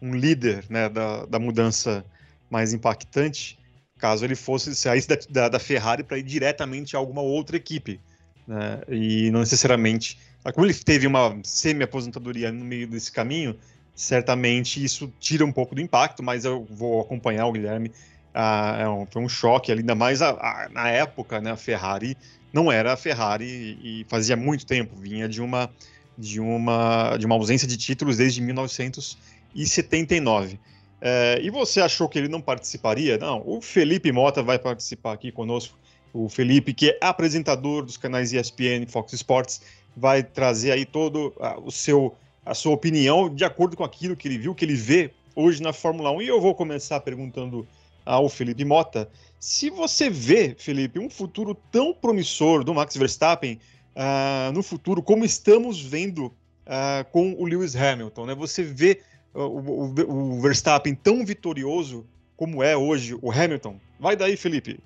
um 0.00 0.14
líder 0.14 0.64
né, 0.68 0.88
da, 0.88 1.24
da 1.26 1.38
mudança 1.38 2.04
mais 2.50 2.72
impactante 2.72 3.58
caso 4.02 4.24
ele 4.24 4.34
fosse 4.34 4.74
sair 4.74 5.06
da, 5.06 5.16
da, 5.30 5.48
da 5.48 5.60
Ferrari 5.60 6.02
para 6.02 6.18
ir 6.18 6.24
diretamente 6.24 6.96
a 6.96 6.98
alguma 6.98 7.22
outra 7.22 7.56
equipe. 7.56 8.00
Né, 8.44 8.80
e 8.88 9.30
não 9.30 9.38
necessariamente. 9.38 10.18
Como 10.52 10.66
ele 10.66 10.74
teve 10.74 11.06
uma 11.06 11.38
semi-aposentadoria 11.44 12.50
no 12.50 12.64
meio 12.64 12.88
desse 12.88 13.12
caminho, 13.12 13.56
certamente 13.94 14.82
isso 14.82 15.12
tira 15.20 15.44
um 15.44 15.52
pouco 15.52 15.76
do 15.76 15.80
impacto, 15.80 16.20
mas 16.20 16.44
eu 16.44 16.66
vou 16.68 17.00
acompanhar 17.00 17.46
o 17.46 17.52
Guilherme. 17.52 17.92
Ah, 18.34 18.76
é 18.80 18.88
um, 18.88 19.06
foi 19.06 19.22
um 19.22 19.28
choque, 19.28 19.70
ainda 19.70 19.94
mais 19.94 20.20
a, 20.20 20.30
a, 20.30 20.68
na 20.68 20.88
época, 20.88 21.40
né, 21.40 21.52
a 21.52 21.56
Ferrari 21.56 22.16
não 22.52 22.72
era 22.72 22.92
a 22.92 22.96
Ferrari 22.96 23.78
e 23.80 24.04
fazia 24.08 24.36
muito 24.36 24.66
tempo, 24.66 24.96
vinha 24.96 25.28
de 25.28 25.40
uma 25.40 25.70
de 26.18 26.40
uma 26.40 27.16
de 27.16 27.24
uma 27.24 27.36
ausência 27.36 27.68
de 27.68 27.76
títulos 27.76 28.16
desde 28.16 28.40
1979. 28.40 30.58
É, 31.04 31.40
e 31.42 31.50
você 31.50 31.80
achou 31.80 32.08
que 32.08 32.16
ele 32.16 32.28
não 32.28 32.40
participaria? 32.40 33.18
Não, 33.18 33.42
o 33.44 33.60
Felipe 33.60 34.12
Mota 34.12 34.40
vai 34.40 34.56
participar 34.56 35.12
aqui 35.12 35.32
conosco. 35.32 35.76
O 36.14 36.28
Felipe, 36.28 36.72
que 36.72 36.90
é 36.90 36.98
apresentador 37.00 37.84
dos 37.84 37.96
canais 37.96 38.32
ESPN 38.32 38.84
e 38.84 38.86
Fox 38.86 39.12
Sports, 39.12 39.62
vai 39.96 40.22
trazer 40.22 40.70
aí 40.70 40.84
todo 40.84 41.34
a, 41.40 41.58
o 41.58 41.72
seu 41.72 42.14
a 42.44 42.54
sua 42.54 42.72
opinião 42.72 43.32
de 43.32 43.44
acordo 43.44 43.76
com 43.76 43.84
aquilo 43.84 44.16
que 44.16 44.26
ele 44.26 44.38
viu, 44.38 44.54
que 44.54 44.64
ele 44.64 44.74
vê 44.74 45.12
hoje 45.34 45.62
na 45.62 45.72
Fórmula 45.72 46.10
1. 46.12 46.22
E 46.22 46.28
eu 46.28 46.40
vou 46.40 46.54
começar 46.54 47.00
perguntando 47.00 47.66
ao 48.04 48.28
Felipe 48.28 48.64
Mota 48.64 49.08
se 49.38 49.70
você 49.70 50.08
vê, 50.08 50.54
Felipe, 50.56 51.00
um 51.00 51.10
futuro 51.10 51.56
tão 51.72 51.92
promissor 51.92 52.62
do 52.62 52.72
Max 52.72 52.96
Verstappen 52.96 53.58
uh, 53.96 54.52
no 54.52 54.62
futuro, 54.62 55.02
como 55.02 55.24
estamos 55.24 55.80
vendo 55.80 56.26
uh, 56.26 57.04
com 57.10 57.34
o 57.34 57.44
Lewis 57.44 57.74
Hamilton, 57.74 58.26
né? 58.26 58.34
Você 58.36 58.62
vê 58.62 59.00
o, 59.34 59.40
o, 59.40 60.36
o, 60.36 60.40
Verstappen 60.40 60.94
tão 60.94 61.24
vitorioso 61.24 62.04
como 62.36 62.62
é 62.62 62.76
hoje 62.76 63.16
o 63.20 63.30
Hamilton? 63.30 63.76
Vai 63.98 64.16
daí, 64.16 64.36
Felipe. 64.36 64.80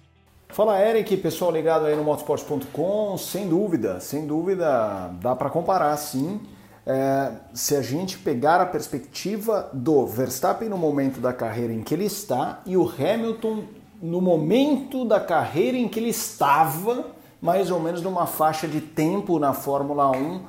Fala, 0.48 0.80
Eric, 0.80 1.16
pessoal 1.16 1.50
ligado 1.50 1.86
aí 1.86 1.96
no 1.96 2.04
motorsport.com. 2.04 3.16
Sem 3.18 3.48
dúvida, 3.48 4.00
sem 4.00 4.26
dúvida, 4.26 5.10
dá 5.20 5.34
para 5.34 5.50
comparar 5.50 5.96
sim. 5.96 6.40
É, 6.86 7.32
se 7.52 7.74
a 7.74 7.82
gente 7.82 8.16
pegar 8.18 8.60
a 8.60 8.66
perspectiva 8.66 9.68
do 9.72 10.06
Verstappen 10.06 10.68
no 10.68 10.78
momento 10.78 11.20
da 11.20 11.32
carreira 11.32 11.72
em 11.72 11.82
que 11.82 11.92
ele 11.92 12.04
está 12.04 12.62
e 12.64 12.76
o 12.76 12.88
Hamilton 12.88 13.64
no 14.00 14.20
momento 14.20 15.04
da 15.04 15.18
carreira 15.18 15.76
em 15.76 15.88
que 15.88 15.98
ele 15.98 16.10
estava, 16.10 17.06
mais 17.46 17.70
ou 17.70 17.78
menos 17.78 18.02
numa 18.02 18.26
faixa 18.26 18.66
de 18.66 18.80
tempo 18.80 19.38
na 19.38 19.52
Fórmula 19.52 20.10
1, 20.10 20.40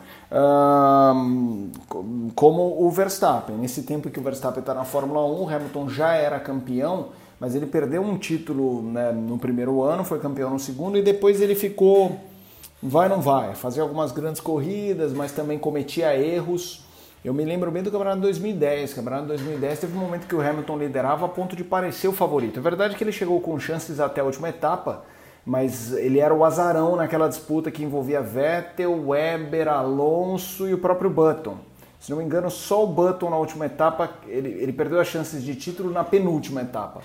um, 1.13 1.71
como 2.33 2.83
o 2.83 2.89
Verstappen. 2.89 3.55
Nesse 3.55 3.83
tempo 3.83 4.09
que 4.09 4.19
o 4.19 4.23
Verstappen 4.23 4.61
está 4.61 4.73
na 4.73 4.83
Fórmula 4.83 5.23
1, 5.23 5.43
o 5.43 5.47
Hamilton 5.47 5.89
já 5.89 6.15
era 6.15 6.39
campeão, 6.39 7.09
mas 7.39 7.53
ele 7.53 7.67
perdeu 7.67 8.01
um 8.01 8.17
título 8.17 8.81
né, 8.81 9.11
no 9.11 9.37
primeiro 9.37 9.83
ano, 9.83 10.03
foi 10.03 10.17
campeão 10.17 10.49
no 10.49 10.57
segundo, 10.57 10.97
e 10.97 11.03
depois 11.03 11.39
ele 11.39 11.53
ficou 11.53 12.19
vai 12.81 13.07
não 13.07 13.21
vai, 13.21 13.53
fazia 13.53 13.83
algumas 13.83 14.11
grandes 14.11 14.41
corridas, 14.41 15.13
mas 15.13 15.31
também 15.31 15.59
cometia 15.59 16.17
erros. 16.17 16.83
Eu 17.23 17.31
me 17.31 17.45
lembro 17.45 17.69
bem 17.69 17.83
do 17.83 17.91
campeonato 17.91 18.17
de 18.17 18.23
2010. 18.23 18.93
O 18.93 18.95
campeonato 18.95 19.23
de 19.23 19.27
2010 19.29 19.79
teve 19.81 19.95
um 19.95 20.01
momento 20.01 20.25
que 20.25 20.35
o 20.35 20.41
Hamilton 20.41 20.77
liderava 20.79 21.27
a 21.27 21.29
ponto 21.29 21.55
de 21.55 21.63
parecer 21.63 22.07
o 22.07 22.11
favorito. 22.11 22.57
É 22.57 22.61
verdade 22.61 22.95
que 22.95 23.03
ele 23.03 23.11
chegou 23.11 23.39
com 23.39 23.59
chances 23.59 23.99
até 23.99 24.21
a 24.21 24.23
última 24.23 24.49
etapa, 24.49 25.03
mas 25.47 25.93
ele 25.93 26.19
era 26.19 26.33
o 26.33 26.43
azarão 26.43 26.97
naquela 26.97 27.29
disputa 27.29 27.71
que 27.71 27.81
envolvia 27.81 28.21
Vettel, 28.21 29.07
Weber, 29.07 29.69
Alonso 29.69 30.67
e 30.67 30.73
o 30.73 30.77
próprio 30.77 31.09
Button. 31.09 31.55
Se 32.01 32.09
não 32.09 32.17
me 32.17 32.25
engano, 32.25 32.51
só 32.51 32.83
o 32.83 32.87
Button 32.87 33.29
na 33.29 33.37
última 33.37 33.65
etapa, 33.65 34.11
ele, 34.27 34.49
ele 34.49 34.73
perdeu 34.73 34.99
as 34.99 35.07
chances 35.07 35.41
de 35.41 35.55
título 35.55 35.89
na 35.89 36.03
penúltima 36.03 36.63
etapa. 36.63 37.01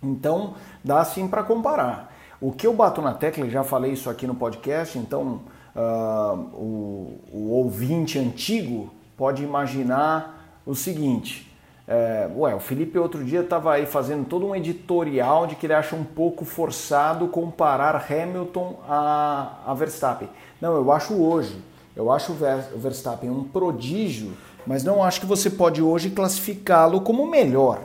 Então, 0.00 0.54
dá 0.84 1.04
sim 1.04 1.26
para 1.26 1.42
comparar. 1.42 2.14
O 2.40 2.52
que 2.52 2.68
eu 2.68 2.72
bato 2.72 3.02
na 3.02 3.14
tecla, 3.14 3.50
já 3.50 3.64
falei 3.64 3.94
isso 3.94 4.08
aqui 4.08 4.28
no 4.28 4.36
podcast, 4.36 4.96
então 4.96 5.40
uh, 5.74 6.36
o, 6.54 7.20
o 7.32 7.50
ouvinte 7.50 8.16
antigo 8.16 8.90
pode 9.16 9.42
imaginar 9.42 10.60
o 10.64 10.76
seguinte: 10.76 11.51
é, 11.86 12.30
ué, 12.36 12.54
o 12.54 12.60
Felipe 12.60 12.98
outro 12.98 13.24
dia 13.24 13.40
estava 13.40 13.72
aí 13.72 13.86
fazendo 13.86 14.24
todo 14.24 14.46
um 14.46 14.54
editorial 14.54 15.46
de 15.46 15.56
que 15.56 15.66
ele 15.66 15.74
acha 15.74 15.96
um 15.96 16.04
pouco 16.04 16.44
forçado 16.44 17.26
comparar 17.28 17.96
Hamilton 18.08 18.78
a, 18.88 19.58
a 19.66 19.74
Verstappen. 19.74 20.28
Não, 20.60 20.74
eu 20.74 20.92
acho 20.92 21.14
hoje. 21.14 21.60
Eu 21.94 22.10
acho 22.10 22.32
o 22.32 22.78
Verstappen 22.78 23.28
um 23.28 23.44
prodígio, 23.44 24.32
mas 24.66 24.82
não 24.82 25.04
acho 25.04 25.20
que 25.20 25.26
você 25.26 25.50
pode 25.50 25.82
hoje 25.82 26.08
classificá-lo 26.10 27.02
como 27.02 27.26
melhor. 27.26 27.80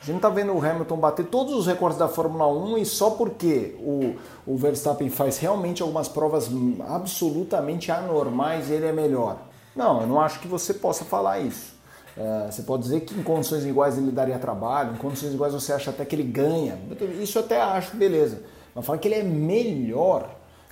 A 0.00 0.04
gente 0.06 0.16
está 0.16 0.30
vendo 0.30 0.54
o 0.54 0.64
Hamilton 0.64 0.96
bater 0.96 1.26
todos 1.26 1.52
os 1.52 1.66
recordes 1.66 1.98
da 1.98 2.08
Fórmula 2.08 2.48
1 2.48 2.78
e 2.78 2.86
só 2.86 3.10
porque 3.10 3.76
o, 3.80 4.14
o 4.46 4.56
Verstappen 4.56 5.10
faz 5.10 5.38
realmente 5.38 5.82
algumas 5.82 6.08
provas 6.08 6.48
absolutamente 6.88 7.92
anormais, 7.92 8.70
ele 8.70 8.86
é 8.86 8.92
melhor. 8.92 9.36
Não, 9.76 10.00
eu 10.00 10.06
não 10.06 10.18
acho 10.18 10.40
que 10.40 10.48
você 10.48 10.72
possa 10.72 11.04
falar 11.04 11.40
isso. 11.40 11.79
É, 12.16 12.50
você 12.50 12.62
pode 12.62 12.82
dizer 12.82 13.00
que 13.00 13.18
em 13.18 13.22
condições 13.22 13.64
iguais 13.64 13.96
ele 13.96 14.10
daria 14.10 14.38
trabalho, 14.38 14.94
em 14.94 14.96
condições 14.96 15.32
iguais 15.32 15.52
você 15.52 15.72
acha 15.72 15.90
até 15.90 16.04
que 16.04 16.14
ele 16.14 16.24
ganha. 16.24 16.78
Isso 17.20 17.38
eu 17.38 17.44
até 17.44 17.60
acho, 17.60 17.96
beleza. 17.96 18.42
Mas 18.74 18.84
falar 18.84 18.98
que 18.98 19.08
ele 19.08 19.16
é 19.16 19.22
melhor, 19.22 20.28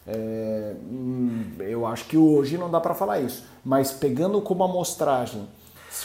é, 0.06 0.74
hum, 0.90 1.52
eu 1.60 1.86
acho 1.86 2.04
que 2.06 2.16
hoje 2.16 2.56
não 2.56 2.70
dá 2.70 2.80
para 2.80 2.94
falar 2.94 3.20
isso. 3.20 3.44
Mas 3.64 3.92
pegando 3.92 4.40
como 4.40 4.64
amostragem 4.64 5.48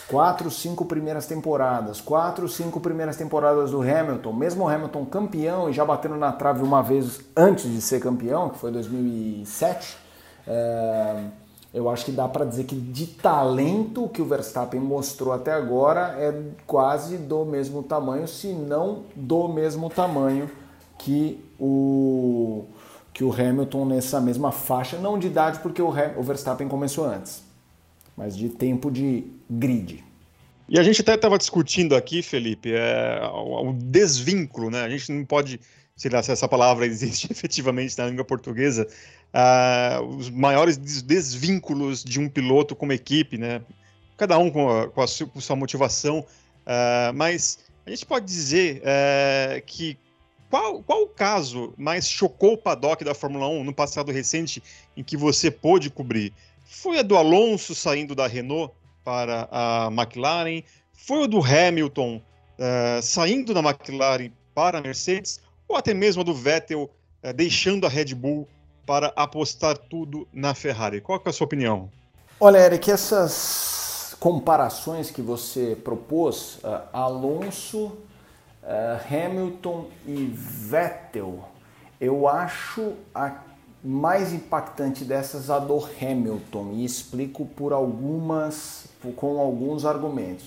quatro, 0.07 0.49
cinco 0.49 0.85
primeiras 0.85 1.27
temporadas, 1.27 2.01
quatro, 2.01 2.47
cinco 2.47 2.79
primeiras 2.79 3.15
temporadas 3.15 3.71
do 3.71 3.81
Hamilton, 3.81 4.33
mesmo 4.33 4.63
o 4.63 4.67
Hamilton 4.67 5.05
campeão 5.05 5.69
e 5.69 5.73
já 5.73 5.85
batendo 5.85 6.15
na 6.15 6.31
trave 6.31 6.63
uma 6.63 6.81
vez 6.81 7.21
antes 7.35 7.71
de 7.71 7.81
ser 7.81 7.99
campeão, 7.99 8.49
que 8.49 8.57
foi 8.57 8.71
2007, 8.71 9.97
é, 10.47 11.23
eu 11.73 11.89
acho 11.89 12.05
que 12.05 12.11
dá 12.11 12.27
para 12.27 12.45
dizer 12.45 12.65
que 12.65 12.75
de 12.75 13.07
talento 13.07 14.07
que 14.09 14.21
o 14.21 14.25
Verstappen 14.25 14.79
mostrou 14.79 15.33
até 15.33 15.51
agora 15.51 16.15
é 16.19 16.33
quase 16.67 17.17
do 17.17 17.43
mesmo 17.45 17.81
tamanho, 17.81 18.27
se 18.27 18.47
não 18.47 19.03
do 19.15 19.47
mesmo 19.47 19.89
tamanho 19.89 20.49
que 20.99 21.43
o 21.59 22.65
que 23.13 23.23
o 23.23 23.31
Hamilton 23.31 23.85
nessa 23.85 24.19
mesma 24.19 24.51
faixa, 24.51 24.97
não 24.97 25.19
de 25.19 25.27
idade 25.27 25.59
porque 25.59 25.81
o, 25.81 25.89
o 25.89 26.23
Verstappen 26.23 26.67
começou 26.67 27.05
antes 27.05 27.43
mas 28.15 28.35
de 28.35 28.49
tempo 28.49 28.91
de 28.91 29.25
grid. 29.49 30.03
E 30.69 30.79
a 30.79 30.83
gente 30.83 31.01
até 31.01 31.15
estava 31.15 31.37
discutindo 31.37 31.95
aqui, 31.95 32.21
Felipe, 32.21 32.71
é, 32.73 33.19
o, 33.33 33.73
desvínculo, 33.73 34.69
né? 34.69 34.83
A 34.83 34.89
gente 34.89 35.11
não 35.11 35.25
pode, 35.25 35.59
sei 35.95 36.09
lá 36.09 36.23
se 36.23 36.31
essa 36.31 36.47
palavra 36.47 36.85
existe 36.87 37.31
efetivamente 37.31 37.97
na 37.97 38.07
língua 38.07 38.23
portuguesa, 38.23 38.87
uh, 39.33 40.03
os 40.05 40.29
maiores 40.29 40.77
desvínculos 40.77 42.03
de 42.03 42.19
um 42.19 42.29
piloto 42.29 42.75
como 42.75 42.93
equipe, 42.93 43.37
né? 43.37 43.61
Cada 44.15 44.37
um 44.37 44.49
com 44.49 44.69
a, 44.69 44.87
com 44.89 45.01
a, 45.01 45.07
sua, 45.07 45.27
com 45.27 45.41
sua, 45.41 45.55
motivação, 45.55 46.19
uh, 46.19 47.13
mas 47.15 47.59
a 47.85 47.89
gente 47.89 48.05
pode 48.05 48.25
dizer 48.25 48.81
uh, 48.81 49.61
que 49.65 49.97
qual, 50.49 50.83
qual 50.83 51.01
o 51.01 51.07
caso 51.07 51.73
mais 51.75 52.07
chocou 52.07 52.53
o 52.53 52.57
paddock 52.57 53.03
da 53.03 53.15
Fórmula 53.15 53.47
1 53.47 53.63
no 53.63 53.73
passado 53.73 54.11
recente 54.11 54.61
em 54.95 55.03
que 55.03 55.17
você 55.17 55.49
pôde 55.49 55.89
cobrir? 55.89 56.31
Foi 56.63 56.99
a 56.99 57.01
do 57.01 57.17
Alonso 57.17 57.73
saindo 57.73 58.13
da 58.13 58.27
Renault 58.27 58.71
para 59.03 59.47
a 59.51 59.89
McLaren? 59.91 60.61
Foi 60.93 61.23
o 61.23 61.27
do 61.27 61.43
Hamilton 61.43 62.17
uh, 62.17 63.01
saindo 63.01 63.51
da 63.51 63.61
McLaren 63.61 64.29
para 64.53 64.77
a 64.77 64.81
Mercedes? 64.81 65.41
Ou 65.67 65.75
até 65.75 65.91
mesmo 65.91 66.21
a 66.21 66.23
do 66.23 66.35
Vettel 66.35 66.83
uh, 67.23 67.33
deixando 67.33 67.87
a 67.87 67.89
Red 67.89 68.13
Bull 68.13 68.47
para 68.85 69.13
apostar 69.15 69.77
tudo 69.77 70.27
na 70.31 70.53
Ferrari? 70.53 71.01
Qual 71.01 71.21
é 71.23 71.29
a 71.29 71.33
sua 71.33 71.45
opinião? 71.45 71.89
Olha, 72.39 72.57
Eric, 72.57 72.91
essas 72.91 74.15
comparações 74.19 75.11
que 75.11 75.21
você 75.21 75.77
propôs, 75.83 76.59
uh, 76.63 76.81
Alonso, 76.91 77.93
Hamilton 79.09 79.87
e 80.07 80.25
Vettel, 80.33 81.43
eu 81.99 82.27
acho 82.27 82.93
a 83.13 83.39
mais 83.83 84.31
impactante 84.31 85.03
dessas 85.03 85.49
a 85.49 85.59
do 85.59 85.77
Hamilton 85.77 86.71
e 86.73 86.85
explico 86.85 87.45
por 87.45 87.73
algumas 87.73 88.85
com 89.17 89.39
alguns 89.39 89.83
argumentos. 89.83 90.45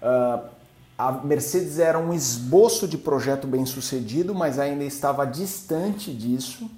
Uh, 0.00 0.48
a 0.96 1.12
Mercedes 1.12 1.80
era 1.80 1.98
um 1.98 2.12
esboço 2.12 2.86
de 2.86 2.96
projeto 2.96 3.46
bem 3.46 3.66
sucedido, 3.66 4.34
mas 4.34 4.58
ainda 4.58 4.84
estava 4.84 5.24
distante 5.24 6.12
disso. 6.14 6.70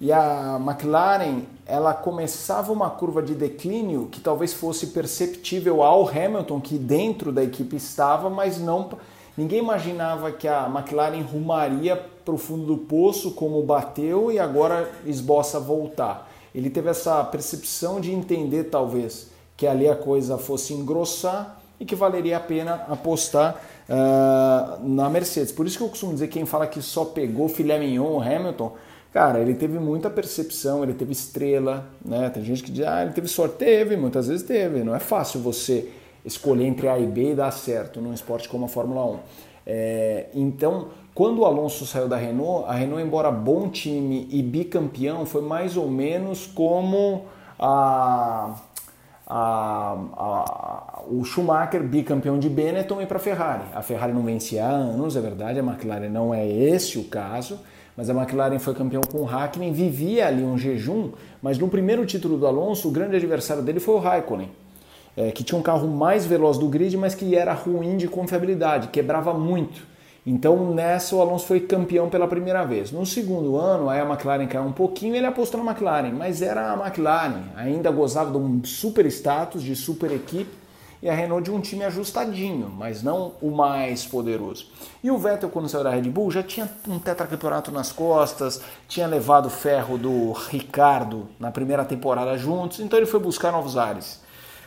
E 0.00 0.10
a 0.10 0.58
McLaren, 0.58 1.42
ela 1.66 1.92
começava 1.92 2.72
uma 2.72 2.88
curva 2.88 3.22
de 3.22 3.34
declínio 3.34 4.08
que 4.10 4.18
talvez 4.18 4.54
fosse 4.54 4.88
perceptível 4.88 5.82
ao 5.82 6.08
Hamilton, 6.08 6.58
que 6.58 6.78
dentro 6.78 7.30
da 7.30 7.44
equipe 7.44 7.76
estava, 7.76 8.30
mas 8.30 8.58
não 8.58 8.88
ninguém 9.36 9.58
imaginava 9.58 10.32
que 10.32 10.48
a 10.48 10.66
McLaren 10.74 11.20
rumaria 11.20 11.96
para 12.24 12.34
o 12.34 12.38
fundo 12.38 12.64
do 12.64 12.78
poço, 12.78 13.32
como 13.32 13.62
bateu 13.62 14.32
e 14.32 14.38
agora 14.38 14.90
esboça 15.04 15.60
voltar. 15.60 16.30
Ele 16.54 16.70
teve 16.70 16.88
essa 16.88 17.22
percepção 17.24 18.00
de 18.00 18.10
entender, 18.10 18.64
talvez, 18.64 19.28
que 19.54 19.66
ali 19.66 19.86
a 19.86 19.94
coisa 19.94 20.38
fosse 20.38 20.72
engrossar 20.72 21.60
e 21.78 21.84
que 21.84 21.94
valeria 21.94 22.38
a 22.38 22.40
pena 22.40 22.86
apostar 22.88 23.60
uh, 23.88 24.88
na 24.88 25.10
Mercedes. 25.10 25.52
Por 25.52 25.66
isso 25.66 25.76
que 25.76 25.84
eu 25.84 25.88
costumo 25.88 26.12
dizer 26.12 26.28
quem 26.28 26.46
fala 26.46 26.66
que 26.66 26.80
só 26.80 27.04
pegou 27.04 27.48
filé 27.48 27.78
mignon 27.78 28.20
Hamilton, 28.20 28.72
cara, 29.12 29.40
ele 29.40 29.54
teve 29.54 29.78
muita 29.78 30.08
percepção, 30.08 30.82
ele 30.82 30.94
teve 30.94 31.12
estrela, 31.12 31.86
né? 32.04 32.30
Tem 32.30 32.44
gente 32.44 32.62
que 32.62 32.70
diz, 32.70 32.86
ah, 32.86 33.02
ele 33.02 33.12
teve 33.12 33.28
sorte, 33.28 33.56
teve, 33.56 33.96
muitas 33.96 34.28
vezes 34.28 34.46
teve. 34.46 34.84
Não 34.84 34.94
é 34.94 35.00
fácil 35.00 35.40
você 35.40 35.90
escolher 36.24 36.66
entre 36.66 36.88
A 36.88 36.98
e 36.98 37.06
B 37.06 37.32
e 37.32 37.34
dar 37.34 37.50
certo 37.50 38.00
num 38.00 38.12
esporte 38.12 38.48
como 38.48 38.66
a 38.66 38.68
Fórmula 38.68 39.04
1. 39.04 39.18
É, 39.66 40.26
então, 40.34 40.88
quando 41.14 41.40
o 41.40 41.44
Alonso 41.44 41.86
saiu 41.86 42.08
da 42.08 42.16
Renault, 42.16 42.68
a 42.68 42.74
Renault, 42.74 43.02
embora 43.02 43.30
bom 43.30 43.68
time 43.68 44.26
e 44.30 44.42
bicampeão, 44.42 45.26
foi 45.26 45.42
mais 45.42 45.76
ou 45.76 45.88
menos 45.88 46.46
como 46.46 47.26
a, 47.58 48.54
a, 49.26 49.96
a, 50.16 51.02
o 51.08 51.24
Schumacher, 51.24 51.82
bicampeão 51.82 52.38
de 52.38 52.48
Benetton, 52.48 53.00
e 53.02 53.06
para 53.06 53.18
a 53.18 53.20
Ferrari. 53.20 53.64
A 53.74 53.82
Ferrari 53.82 54.12
não 54.12 54.22
vencia 54.22 54.64
há 54.64 54.70
anos, 54.70 55.16
é 55.16 55.20
verdade, 55.20 55.58
a 55.58 55.62
McLaren 55.62 56.08
não 56.08 56.32
é 56.32 56.46
esse 56.46 56.98
o 56.98 57.04
caso, 57.04 57.60
mas 57.96 58.08
a 58.08 58.14
McLaren 58.14 58.58
foi 58.58 58.74
campeão 58.74 59.02
com 59.02 59.18
o 59.18 59.28
Hakkinen, 59.28 59.72
vivia 59.72 60.26
ali 60.26 60.42
um 60.42 60.56
jejum, 60.56 61.10
mas 61.42 61.58
no 61.58 61.68
primeiro 61.68 62.04
título 62.06 62.38
do 62.38 62.46
Alonso, 62.46 62.88
o 62.88 62.90
grande 62.90 63.16
adversário 63.16 63.62
dele 63.62 63.80
foi 63.80 63.94
o 63.94 63.98
Raikkonen. 63.98 64.50
É, 65.16 65.32
que 65.32 65.42
tinha 65.42 65.58
um 65.58 65.62
carro 65.62 65.88
mais 65.88 66.24
veloz 66.24 66.56
do 66.56 66.68
grid, 66.68 66.96
mas 66.96 67.14
que 67.14 67.34
era 67.34 67.52
ruim 67.52 67.96
de 67.96 68.06
confiabilidade, 68.06 68.88
quebrava 68.88 69.34
muito. 69.34 69.90
Então 70.24 70.72
nessa 70.74 71.16
o 71.16 71.20
Alonso 71.20 71.46
foi 71.46 71.60
campeão 71.60 72.08
pela 72.08 72.28
primeira 72.28 72.64
vez. 72.64 72.92
No 72.92 73.04
segundo 73.06 73.56
ano, 73.56 73.88
aí 73.88 74.00
a 74.00 74.04
McLaren 74.04 74.46
caiu 74.46 74.64
um 74.64 74.72
pouquinho, 74.72 75.16
ele 75.16 75.26
apostou 75.26 75.62
na 75.62 75.70
McLaren, 75.70 76.12
mas 76.12 76.42
era 76.42 76.72
a 76.72 76.86
McLaren, 76.86 77.42
ainda 77.56 77.90
gozava 77.90 78.30
de 78.30 78.36
um 78.36 78.62
super 78.64 79.06
status, 79.06 79.62
de 79.62 79.74
super 79.74 80.12
equipe, 80.12 80.59
e 81.02 81.08
a 81.08 81.14
Renault 81.14 81.44
de 81.44 81.50
um 81.50 81.60
time 81.60 81.84
ajustadinho, 81.84 82.68
mas 82.68 83.02
não 83.02 83.32
o 83.40 83.50
mais 83.50 84.06
poderoso. 84.06 84.66
E 85.02 85.10
o 85.10 85.16
Vettel, 85.16 85.48
quando 85.48 85.68
saiu 85.68 85.84
da 85.84 85.90
Red 85.90 86.02
Bull, 86.02 86.30
já 86.30 86.42
tinha 86.42 86.70
um 86.86 86.98
tetracampeonato 86.98 87.72
nas 87.72 87.90
costas, 87.90 88.60
tinha 88.86 89.06
levado 89.06 89.48
ferro 89.48 89.96
do 89.96 90.32
Ricardo 90.32 91.28
na 91.38 91.50
primeira 91.50 91.84
temporada 91.84 92.36
juntos, 92.36 92.80
então 92.80 92.98
ele 92.98 93.06
foi 93.06 93.20
buscar 93.20 93.50
novos 93.50 93.76
ares. 93.76 94.20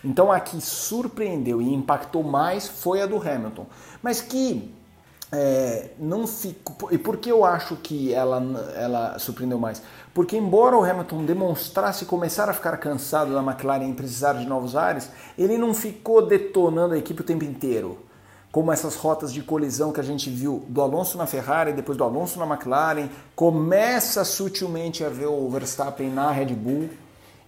Então 0.03 0.31
a 0.31 0.39
que 0.39 0.59
surpreendeu 0.59 1.61
e 1.61 1.73
impactou 1.73 2.23
mais 2.23 2.67
foi 2.67 3.01
a 3.01 3.05
do 3.05 3.17
Hamilton, 3.17 3.65
mas 4.01 4.21
que 4.21 4.73
é, 5.31 5.89
não 5.97 6.27
fico. 6.27 6.93
E 6.93 6.97
por 6.97 7.17
que 7.17 7.31
eu 7.31 7.43
acho 7.43 7.75
que 7.77 8.13
ela, 8.13 8.39
ela 8.75 9.17
surpreendeu 9.17 9.57
mais? 9.57 9.81
Porque, 10.13 10.37
embora 10.37 10.77
o 10.77 10.83
Hamilton 10.83 11.25
demonstrasse 11.25 12.05
começar 12.05 12.47
a 12.47 12.53
ficar 12.53 12.77
cansado 12.77 13.33
da 13.33 13.41
McLaren 13.41 13.89
e 13.89 13.93
precisar 13.93 14.33
de 14.33 14.45
novos 14.45 14.75
ares, 14.75 15.09
ele 15.35 15.57
não 15.57 15.73
ficou 15.73 16.25
detonando 16.25 16.93
a 16.93 16.97
equipe 16.97 17.21
o 17.21 17.23
tempo 17.23 17.43
inteiro. 17.43 17.97
Como 18.51 18.71
essas 18.71 18.95
rotas 18.95 19.33
de 19.33 19.41
colisão 19.41 19.91
que 19.91 19.99
a 19.99 20.03
gente 20.03 20.29
viu 20.29 20.63
do 20.67 20.81
Alonso 20.81 21.17
na 21.17 21.25
Ferrari, 21.25 21.73
depois 21.73 21.97
do 21.97 22.03
Alonso 22.03 22.37
na 22.37 22.45
McLaren, 22.45 23.09
começa 23.35 24.23
sutilmente 24.23 25.03
a 25.03 25.09
ver 25.09 25.25
o 25.25 25.49
Verstappen 25.49 26.11
na 26.11 26.29
Red 26.29 26.53
Bull. 26.53 26.89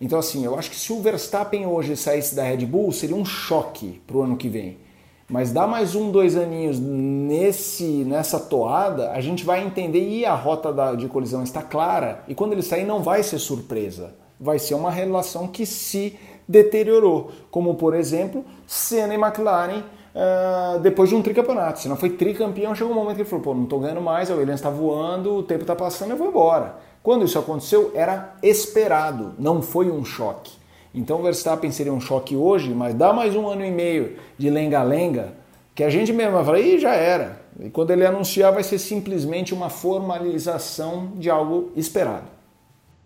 Então, 0.01 0.17
assim, 0.17 0.43
eu 0.43 0.57
acho 0.57 0.71
que 0.71 0.75
se 0.75 0.91
o 0.91 1.01
Verstappen 1.01 1.67
hoje 1.67 1.95
saísse 1.95 2.33
da 2.33 2.43
Red 2.43 2.65
Bull, 2.65 2.91
seria 2.91 3.15
um 3.15 3.23
choque 3.23 4.01
para 4.07 4.17
o 4.17 4.23
ano 4.23 4.35
que 4.35 4.49
vem 4.49 4.84
mas 5.27 5.51
dá 5.51 5.65
mais 5.65 5.95
um, 5.95 6.11
dois 6.11 6.35
aninhos 6.35 6.79
nesse, 6.79 8.03
nessa 8.05 8.39
toada, 8.39 9.11
a 9.11 9.19
gente 9.21 9.43
vai 9.43 9.65
entender 9.65 10.07
e 10.07 10.25
a 10.25 10.35
rota 10.35 10.71
da, 10.71 10.93
de 10.93 11.07
colisão 11.07 11.41
está 11.41 11.63
clara. 11.63 12.23
E 12.27 12.35
quando 12.35 12.53
ele 12.53 12.61
sair, 12.61 12.85
não 12.85 13.01
vai 13.01 13.23
ser 13.23 13.39
surpresa. 13.39 14.13
Vai 14.39 14.59
ser 14.59 14.75
uma 14.75 14.91
relação 14.91 15.47
que 15.47 15.65
se 15.65 16.17
deteriorou. 16.47 17.31
Como, 17.49 17.73
por 17.73 17.95
exemplo, 17.95 18.45
Senna 18.67 19.15
e 19.15 19.17
McLaren 19.17 19.79
uh, 19.79 20.79
depois 20.79 21.09
de 21.09 21.15
um 21.15 21.21
tricampeonato. 21.21 21.79
Se 21.79 21.95
foi 21.95 22.11
tricampeão, 22.11 22.75
chegou 22.75 22.93
um 22.93 22.95
momento 22.95 23.15
que 23.15 23.21
ele 23.23 23.29
falou: 23.29 23.43
pô, 23.43 23.53
não 23.55 23.63
estou 23.63 23.79
ganhando 23.79 24.01
mais, 24.01 24.29
a 24.29 24.35
Williams 24.35 24.59
está 24.59 24.69
voando, 24.69 25.35
o 25.35 25.43
tempo 25.43 25.61
está 25.61 25.75
passando, 25.75 26.11
eu 26.11 26.17
vou 26.17 26.27
embora. 26.27 26.75
Quando 27.01 27.25
isso 27.25 27.37
aconteceu, 27.37 27.91
era 27.93 28.35
esperado, 28.41 29.33
não 29.37 29.61
foi 29.61 29.91
um 29.91 30.03
choque. 30.05 30.53
Então 30.95 31.19
o 31.19 31.23
Verstappen 31.23 31.71
seria 31.71 31.91
um 31.91 31.99
choque 31.99 32.37
hoje, 32.37 32.73
mas 32.73 32.93
dá 32.93 33.11
mais 33.11 33.35
um 33.35 33.45
ano 33.47 33.65
e 33.65 33.69
meio 33.69 34.15
de 34.37 34.49
lenga-lenga, 34.49 35.33
que 35.75 35.83
a 35.83 35.89
gente 35.89 36.13
mesmo 36.13 36.31
vai 36.31 36.45
falar, 36.45 36.59
ih, 36.61 36.79
já 36.79 36.93
era. 36.93 37.41
E 37.59 37.69
quando 37.69 37.91
ele 37.91 38.05
anunciar, 38.05 38.53
vai 38.53 38.63
ser 38.63 38.79
simplesmente 38.79 39.53
uma 39.53 39.69
formalização 39.69 41.11
de 41.17 41.29
algo 41.29 41.73
esperado. 41.75 42.27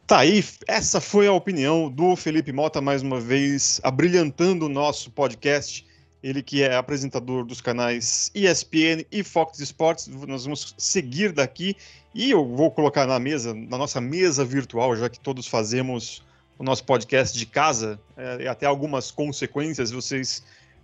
Tá 0.06 0.20
aí, 0.20 0.44
essa 0.68 1.02
foi 1.02 1.28
a 1.28 1.34
opinião 1.34 1.90
do 1.90 2.16
Felipe 2.16 2.52
Mota, 2.52 2.80
mais 2.80 3.02
uma 3.02 3.20
vez, 3.20 3.82
abrilhantando 3.84 4.68
o 4.68 4.70
nosso 4.70 5.10
podcast. 5.10 5.86
Ele 6.22 6.44
que 6.44 6.62
é 6.62 6.76
apresentador 6.76 7.46
dos 7.46 7.62
canais 7.62 8.30
ESPN 8.36 9.06
e 9.12 9.24
Fox 9.24 9.60
Sports. 9.60 10.08
Nós 10.08 10.44
vamos 10.44 10.76
seguir 10.78 11.32
daqui 11.32 11.76
e 12.14 12.30
eu 12.30 12.46
vou 12.46 12.70
colocar 12.70 13.08
na 13.08 13.20
mesa, 13.20 13.54
na 13.54 13.78
nossa 13.78 14.02
mesa 14.02 14.44
virtual, 14.44 14.96
já 14.96 15.10
que 15.10 15.20
todos 15.20 15.48
fazemos 15.48 16.24
o 16.60 16.64
nosso 16.64 16.84
podcast 16.84 17.40
de 17.40 17.46
casa, 17.46 17.98
é, 18.18 18.44
e 18.44 18.48
até 18.48 18.66
algumas 18.66 19.10
consequências 19.10 19.92
vocês 19.92 20.44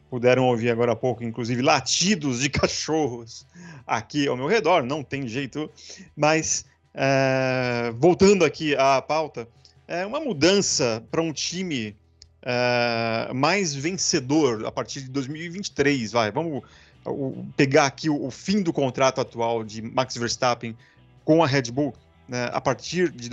puderam 0.09 0.45
ouvir 0.45 0.69
agora 0.69 0.93
há 0.93 0.95
pouco, 0.95 1.21
inclusive 1.21 1.61
latidos 1.61 2.39
de 2.39 2.47
cachorros 2.49 3.45
aqui 3.85 4.25
ao 4.25 4.37
meu 4.37 4.47
redor, 4.47 4.83
não 4.83 5.03
tem 5.03 5.27
jeito, 5.27 5.69
mas 6.15 6.65
é, 6.93 7.93
voltando 7.97 8.45
aqui 8.45 8.73
à 8.77 9.01
pauta, 9.01 9.49
é 9.85 10.05
uma 10.05 10.21
mudança 10.21 11.03
para 11.11 11.21
um 11.21 11.33
time 11.33 11.93
é, 12.41 13.33
mais 13.33 13.75
vencedor 13.75 14.65
a 14.65 14.71
partir 14.71 15.01
de 15.01 15.09
2023, 15.09 16.13
vai, 16.13 16.31
vamos 16.31 16.63
pegar 17.57 17.85
aqui 17.85 18.09
o, 18.09 18.31
fim 18.31 18.63
do 18.63 18.71
contrato 18.71 19.19
atual 19.19 19.63
de 19.63 19.81
Max 19.81 20.15
Verstappen 20.15 20.75
com 21.25 21.43
a 21.43 21.47
Red 21.47 21.63
Bull, 21.63 21.93
né, 22.29 22.49
a 22.53 22.61
partir 22.61 23.09
de 23.09 23.29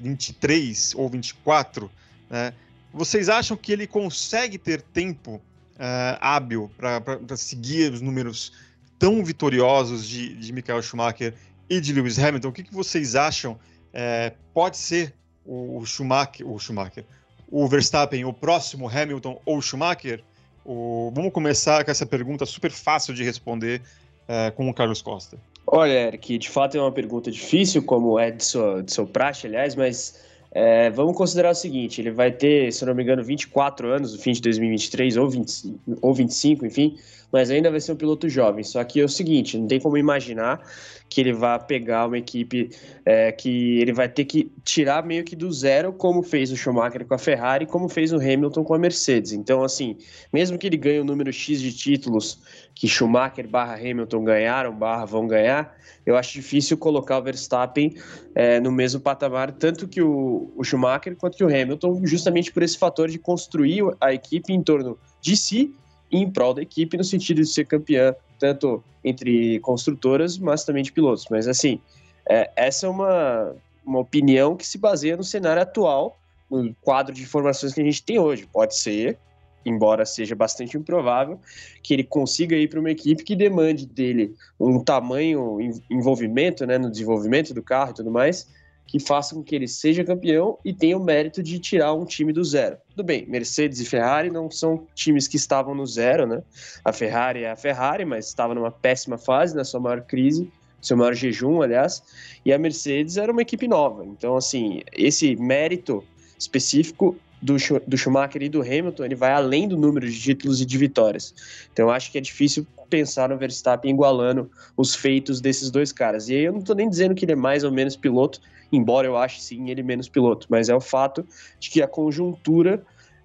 2023 0.00 0.94
ou 0.94 1.08
2024, 1.08 1.90
né, 2.28 2.52
vocês 2.92 3.28
acham 3.28 3.56
que 3.56 3.72
ele 3.72 3.86
consegue 3.86 4.58
ter 4.58 4.82
tempo 4.82 5.36
uh, 5.76 6.18
hábil 6.20 6.70
para 6.76 7.36
seguir 7.36 7.92
os 7.92 8.00
números 8.00 8.52
tão 8.98 9.24
vitoriosos 9.24 10.06
de, 10.06 10.34
de 10.34 10.52
Michael 10.52 10.82
Schumacher 10.82 11.34
e 11.68 11.80
de 11.80 11.92
Lewis 11.92 12.18
Hamilton. 12.18 12.48
O 12.48 12.52
que, 12.52 12.64
que 12.64 12.74
vocês 12.74 13.14
acham? 13.14 13.58
É, 13.92 14.34
pode 14.52 14.76
ser 14.76 15.14
o 15.44 15.84
Schumacher, 15.84 16.46
o 16.46 16.58
Schumacher, 16.58 17.04
o 17.48 17.66
Verstappen, 17.66 18.24
o 18.24 18.32
próximo 18.32 18.88
Hamilton 18.88 19.40
ou 19.44 19.62
Schumacher? 19.62 20.22
O... 20.64 21.10
Vamos 21.14 21.32
começar 21.32 21.84
com 21.84 21.90
essa 21.90 22.04
pergunta 22.04 22.44
super 22.44 22.70
fácil 22.70 23.14
de 23.14 23.24
responder 23.24 23.80
é, 24.28 24.50
com 24.50 24.68
o 24.68 24.74
Carlos 24.74 25.00
Costa. 25.00 25.38
Olha, 25.72 26.08
Eric, 26.08 26.36
de 26.36 26.48
fato 26.48 26.76
é 26.76 26.80
uma 26.80 26.90
pergunta 26.90 27.30
difícil, 27.30 27.84
como 27.84 28.18
é 28.18 28.32
de 28.32 28.44
sua, 28.44 28.82
de 28.82 28.92
seu 28.92 29.06
praxe, 29.06 29.46
aliás, 29.46 29.76
mas 29.76 30.20
é, 30.50 30.90
vamos 30.90 31.16
considerar 31.16 31.50
o 31.50 31.54
seguinte: 31.54 32.00
ele 32.00 32.10
vai 32.10 32.32
ter, 32.32 32.72
se 32.72 32.84
não 32.84 32.92
me 32.92 33.04
engano, 33.04 33.22
24 33.22 33.88
anos 33.88 34.12
no 34.12 34.20
fim 34.20 34.32
de 34.32 34.40
2023, 34.42 35.16
ou, 35.16 35.30
20, 35.30 35.76
ou 36.02 36.12
25, 36.12 36.66
enfim, 36.66 36.98
mas 37.30 37.52
ainda 37.52 37.70
vai 37.70 37.80
ser 37.80 37.92
um 37.92 37.96
piloto 37.96 38.28
jovem. 38.28 38.64
Só 38.64 38.82
que 38.82 39.00
é 39.00 39.04
o 39.04 39.08
seguinte: 39.08 39.56
não 39.56 39.68
tem 39.68 39.78
como 39.78 39.96
imaginar 39.96 40.60
que 41.08 41.20
ele 41.20 41.32
vai 41.32 41.58
pegar 41.64 42.06
uma 42.06 42.18
equipe 42.18 42.70
é, 43.04 43.30
que 43.30 43.78
ele 43.78 43.92
vai 43.92 44.08
ter 44.08 44.24
que 44.24 44.50
tirar 44.64 45.04
meio 45.06 45.22
que 45.22 45.36
do 45.36 45.52
zero, 45.52 45.92
como 45.92 46.20
fez 46.20 46.50
o 46.50 46.56
Schumacher 46.56 47.06
com 47.06 47.14
a 47.14 47.18
Ferrari, 47.18 47.64
como 47.64 47.88
fez 47.88 48.12
o 48.12 48.16
Hamilton 48.16 48.64
com 48.64 48.74
a 48.74 48.78
Mercedes. 48.78 49.32
Então, 49.32 49.62
assim, 49.62 49.96
mesmo 50.32 50.58
que 50.58 50.66
ele 50.66 50.76
ganhe 50.76 50.98
o 50.98 51.02
um 51.02 51.06
número 51.06 51.32
X 51.32 51.60
de 51.60 51.72
títulos 51.72 52.40
que 52.80 52.88
Schumacher 52.88 53.46
barra 53.46 53.74
Hamilton 53.74 54.24
ganharam, 54.24 54.74
barra 54.74 55.04
vão 55.04 55.26
ganhar, 55.26 55.76
eu 56.06 56.16
acho 56.16 56.32
difícil 56.32 56.78
colocar 56.78 57.18
o 57.18 57.22
Verstappen 57.22 57.94
é, 58.34 58.58
no 58.58 58.72
mesmo 58.72 58.98
patamar, 58.98 59.52
tanto 59.52 59.86
que 59.86 60.00
o, 60.00 60.50
o 60.56 60.64
Schumacher 60.64 61.14
quanto 61.14 61.36
que 61.36 61.44
o 61.44 61.46
Hamilton, 61.46 62.00
justamente 62.06 62.50
por 62.50 62.62
esse 62.62 62.78
fator 62.78 63.10
de 63.10 63.18
construir 63.18 63.84
a 64.00 64.14
equipe 64.14 64.50
em 64.50 64.62
torno 64.62 64.98
de 65.20 65.36
si 65.36 65.74
e 66.10 66.20
em 66.20 66.30
prol 66.30 66.54
da 66.54 66.62
equipe, 66.62 66.96
no 66.96 67.04
sentido 67.04 67.42
de 67.42 67.48
ser 67.48 67.66
campeã, 67.66 68.14
tanto 68.38 68.82
entre 69.04 69.60
construtoras, 69.60 70.38
mas 70.38 70.64
também 70.64 70.82
de 70.82 70.90
pilotos. 70.90 71.26
Mas, 71.30 71.46
assim, 71.46 71.78
é, 72.26 72.50
essa 72.56 72.86
é 72.86 72.88
uma, 72.88 73.54
uma 73.84 73.98
opinião 73.98 74.56
que 74.56 74.66
se 74.66 74.78
baseia 74.78 75.18
no 75.18 75.22
cenário 75.22 75.60
atual, 75.60 76.18
no 76.50 76.74
quadro 76.80 77.14
de 77.14 77.24
informações 77.24 77.74
que 77.74 77.82
a 77.82 77.84
gente 77.84 78.02
tem 78.02 78.18
hoje. 78.18 78.48
Pode 78.50 78.74
ser 78.74 79.18
embora 79.64 80.04
seja 80.04 80.34
bastante 80.34 80.76
improvável, 80.76 81.38
que 81.82 81.94
ele 81.94 82.04
consiga 82.04 82.56
ir 82.56 82.68
para 82.68 82.80
uma 82.80 82.90
equipe 82.90 83.24
que 83.24 83.36
demande 83.36 83.86
dele 83.86 84.34
um 84.58 84.82
tamanho 84.82 85.58
envolvimento 85.90 86.66
né, 86.66 86.78
no 86.78 86.90
desenvolvimento 86.90 87.52
do 87.52 87.62
carro 87.62 87.90
e 87.90 87.94
tudo 87.94 88.10
mais, 88.10 88.48
que 88.90 88.98
faça 88.98 89.36
com 89.36 89.42
que 89.42 89.54
ele 89.54 89.68
seja 89.68 90.02
campeão 90.02 90.58
e 90.64 90.74
tenha 90.74 90.98
o 90.98 91.04
mérito 91.04 91.42
de 91.44 91.60
tirar 91.60 91.94
um 91.94 92.04
time 92.04 92.32
do 92.32 92.42
zero. 92.42 92.76
Tudo 92.90 93.04
bem, 93.04 93.24
Mercedes 93.26 93.78
e 93.78 93.84
Ferrari 93.84 94.30
não 94.30 94.50
são 94.50 94.84
times 94.96 95.28
que 95.28 95.36
estavam 95.36 95.76
no 95.76 95.86
zero, 95.86 96.26
né? 96.26 96.42
A 96.84 96.92
Ferrari 96.92 97.44
é 97.44 97.52
a 97.52 97.56
Ferrari, 97.56 98.04
mas 98.04 98.26
estava 98.26 98.52
numa 98.52 98.72
péssima 98.72 99.16
fase, 99.16 99.54
na 99.54 99.62
sua 99.62 99.78
maior 99.78 100.00
crise, 100.02 100.50
seu 100.82 100.96
maior 100.96 101.14
jejum, 101.14 101.62
aliás, 101.62 102.02
e 102.44 102.52
a 102.52 102.58
Mercedes 102.58 103.16
era 103.16 103.30
uma 103.30 103.42
equipe 103.42 103.68
nova. 103.68 104.04
Então, 104.04 104.36
assim, 104.36 104.82
esse 104.92 105.36
mérito 105.36 106.02
específico 106.36 107.16
do, 107.40 107.56
do 107.86 107.96
Schumacher 107.96 108.42
e 108.42 108.48
do 108.48 108.60
Hamilton, 108.60 109.04
ele 109.04 109.14
vai 109.14 109.32
além 109.32 109.66
do 109.66 109.76
número 109.76 110.08
de 110.08 110.18
títulos 110.18 110.60
e 110.60 110.66
de 110.66 110.78
vitórias. 110.78 111.34
Então 111.72 111.90
acho 111.90 112.10
que 112.12 112.18
é 112.18 112.20
difícil 112.20 112.66
pensar 112.88 113.28
no 113.28 113.38
Verstappen 113.38 113.92
igualando 113.92 114.50
os 114.76 114.94
feitos 114.94 115.40
desses 115.40 115.70
dois 115.70 115.92
caras. 115.92 116.28
E 116.28 116.34
aí 116.34 116.42
eu 116.42 116.52
não 116.52 116.60
estou 116.60 116.76
nem 116.76 116.88
dizendo 116.88 117.14
que 117.14 117.24
ele 117.24 117.32
é 117.32 117.36
mais 117.36 117.64
ou 117.64 117.70
menos 117.70 117.96
piloto, 117.96 118.40
embora 118.72 119.06
eu 119.06 119.16
ache 119.16 119.40
sim 119.40 119.70
ele 119.70 119.82
menos 119.82 120.08
piloto, 120.08 120.46
mas 120.50 120.68
é 120.68 120.74
o 120.74 120.80
fato 120.80 121.26
de 121.58 121.70
que 121.70 121.80
a 121.82 121.88
conjuntura 121.88 122.82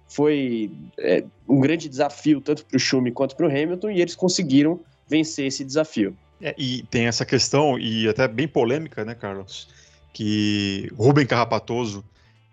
foi 0.08 0.70
é, 0.98 1.24
um 1.48 1.60
grande 1.60 1.88
desafio 1.88 2.40
tanto 2.40 2.64
para 2.64 2.76
o 2.76 2.80
Schumi 2.80 3.10
quanto 3.10 3.36
para 3.36 3.46
o 3.46 3.50
Hamilton 3.50 3.90
e 3.90 4.00
eles 4.00 4.14
conseguiram 4.14 4.80
vencer 5.08 5.46
esse 5.46 5.64
desafio. 5.64 6.16
É, 6.40 6.54
e 6.56 6.82
tem 6.90 7.06
essa 7.06 7.24
questão, 7.24 7.78
e 7.78 8.08
até 8.08 8.28
bem 8.28 8.46
polêmica, 8.46 9.04
né, 9.04 9.14
Carlos? 9.14 9.68
Que 10.12 10.90
Rubem 10.96 11.26
Carrapatoso 11.26 12.04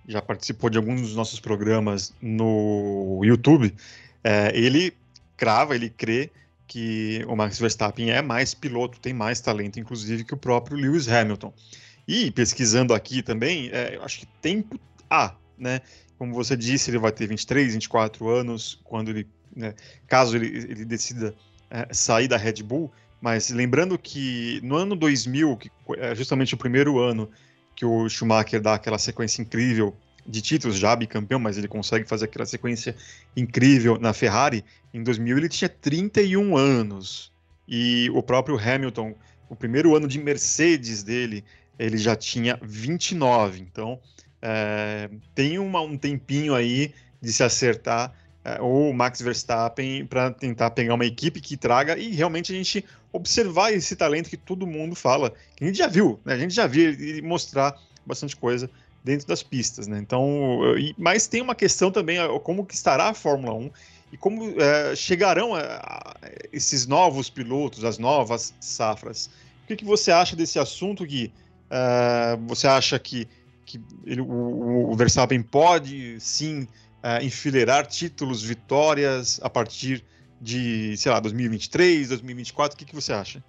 já 0.08 0.22
participou 0.22 0.70
de 0.70 0.78
alguns 0.78 1.02
dos 1.02 1.16
nossos 1.16 1.40
programas 1.40 2.14
no 2.22 3.22
YouTube, 3.24 3.74
é, 4.24 4.52
ele 4.54 4.94
crava, 5.38 5.76
ele 5.76 5.90
crê 5.90 6.32
que 6.68 7.24
o 7.28 7.36
Max 7.36 7.60
Verstappen 7.60 8.10
é 8.10 8.22
mais 8.22 8.54
piloto, 8.54 9.00
tem 9.00 9.14
mais 9.14 9.40
talento, 9.40 9.80
inclusive, 9.80 10.24
que 10.24 10.34
o 10.34 10.38
próprio 10.38 10.78
Lewis 10.78 11.08
Hamilton. 11.08 11.54
E 12.08 12.32
pesquisando 12.32 12.94
aqui 12.94 13.22
também, 13.22 13.70
é, 13.72 14.00
acho 14.02 14.20
que 14.20 14.26
tempo 14.42 14.80
há, 15.10 15.36
né? 15.58 15.82
Como 16.18 16.34
você 16.34 16.56
disse, 16.56 16.90
ele 16.90 16.98
vai 16.98 17.12
ter 17.12 17.28
23, 17.28 17.74
24 17.74 18.30
anos 18.30 18.80
quando 18.84 19.10
ele, 19.10 19.28
né, 19.56 19.74
caso 20.08 20.36
ele, 20.36 20.48
ele 20.48 20.86
decida 20.86 21.34
é, 21.70 21.88
sair 21.94 22.28
da 22.28 22.38
Red 22.38 22.64
Bull. 22.64 22.92
Mas 23.22 23.50
lembrando 23.50 23.98
que 23.98 24.60
no 24.64 24.76
ano 24.76 24.96
2000, 24.96 25.58
que 25.58 25.72
é 25.98 26.14
justamente 26.14 26.54
o 26.54 26.58
primeiro 26.58 27.00
ano 27.00 27.30
que 27.76 27.86
o 27.86 28.08
Schumacher 28.08 28.62
dá 28.62 28.76
aquela 28.76 28.98
sequência 28.98 29.42
incrível 29.42 29.96
de 30.26 30.42
títulos, 30.42 30.78
já 30.78 30.96
bicampeão, 30.96 31.40
mas 31.40 31.58
ele 31.58 31.68
consegue 31.68 32.08
fazer 32.08 32.26
aquela 32.26 32.46
sequência 32.46 32.96
incrível 33.36 34.00
na 34.00 34.14
Ferrari. 34.14 34.64
Em 34.94 35.04
2000 35.04 35.38
ele 35.38 35.50
tinha 35.50 35.70
31 35.70 36.56
anos. 36.56 37.32
E 37.68 38.10
o 38.14 38.22
próprio 38.22 38.58
Hamilton, 38.58 39.16
o 39.50 39.56
primeiro 39.56 39.96
ano 39.96 40.08
de 40.08 40.20
Mercedes 40.20 41.04
dele, 41.04 41.44
ele 41.78 41.98
já 41.98 42.16
tinha 42.16 42.58
29. 42.62 43.60
Então 43.60 44.00
é, 44.42 45.10
tem 45.34 45.60
uma, 45.60 45.82
um 45.82 45.98
tempinho 45.98 46.56
aí 46.56 46.94
de 47.22 47.32
se 47.32 47.44
acertar 47.44 48.14
é, 48.44 48.62
o 48.62 48.92
Max 48.94 49.22
Verstappen 49.22 50.06
para 50.06 50.32
tentar 50.32 50.72
pegar 50.72 50.94
uma 50.96 51.06
equipe 51.06 51.40
que 51.40 51.56
traga 51.56 51.98
e 51.98 52.12
realmente 52.12 52.52
a 52.52 52.56
gente 52.56 52.84
observar 53.14 53.72
esse 53.72 53.96
talento 53.96 54.30
que 54.30 54.36
todo 54.36 54.68
mundo 54.68 54.96
fala, 54.96 55.32
que 55.56 55.64
a 55.64 55.68
gente 55.68 55.78
já 55.78 55.88
viu, 55.88 56.20
né? 56.26 56.34
A 56.34 56.38
gente 56.38 56.54
já 56.54 56.66
viu 56.66 56.90
ele 56.90 57.22
mostrar 57.22 57.80
bastante 58.06 58.36
coisa 58.36 58.70
dentro 59.04 59.28
das 59.28 59.44
pistas, 59.44 59.88
né? 59.88 60.00
Então, 60.00 60.60
mas 60.98 61.28
tem 61.28 61.42
uma 61.42 61.54
questão 61.54 61.92
também, 61.92 62.18
como 62.44 62.66
que 62.66 62.74
estará 62.74 63.10
a 63.10 63.14
Fórmula 63.14 63.54
1 63.54 63.72
e 64.12 64.18
como 64.18 64.60
é, 64.60 64.96
chegarão 64.96 65.54
a, 65.54 65.60
a 65.62 66.16
esses 66.52 66.88
novos 66.88 67.30
pilotos, 67.30 67.84
as 67.86 67.98
novas 67.98 68.54
safras. 68.60 69.30
O 69.64 69.68
que, 69.68 69.76
que 69.76 69.86
você 69.86 70.12
acha 70.12 70.36
desse 70.36 70.60
assunto, 70.60 71.06
Gui? 71.06 71.32
Uh, 71.66 72.48
você 72.48 72.68
acha 72.68 73.00
que, 73.00 73.28
que 73.66 73.82
ele, 74.06 74.22
o, 74.22 74.92
o 74.92 74.96
Verstappen 74.96 75.42
pode 75.42 76.20
sim 76.20 76.68
uh, 77.04 77.24
enfileirar 77.24 77.88
títulos, 77.88 78.44
vitórias 78.44 79.40
a 79.42 79.50
partir 79.50 80.04
de, 80.44 80.98
sei 80.98 81.12
lá, 81.12 81.20
2023, 81.20 82.10
2024? 82.10 82.76
O 82.76 82.78
que, 82.78 82.86
que 82.86 82.94
você 82.94 83.14
acha? 83.14 83.44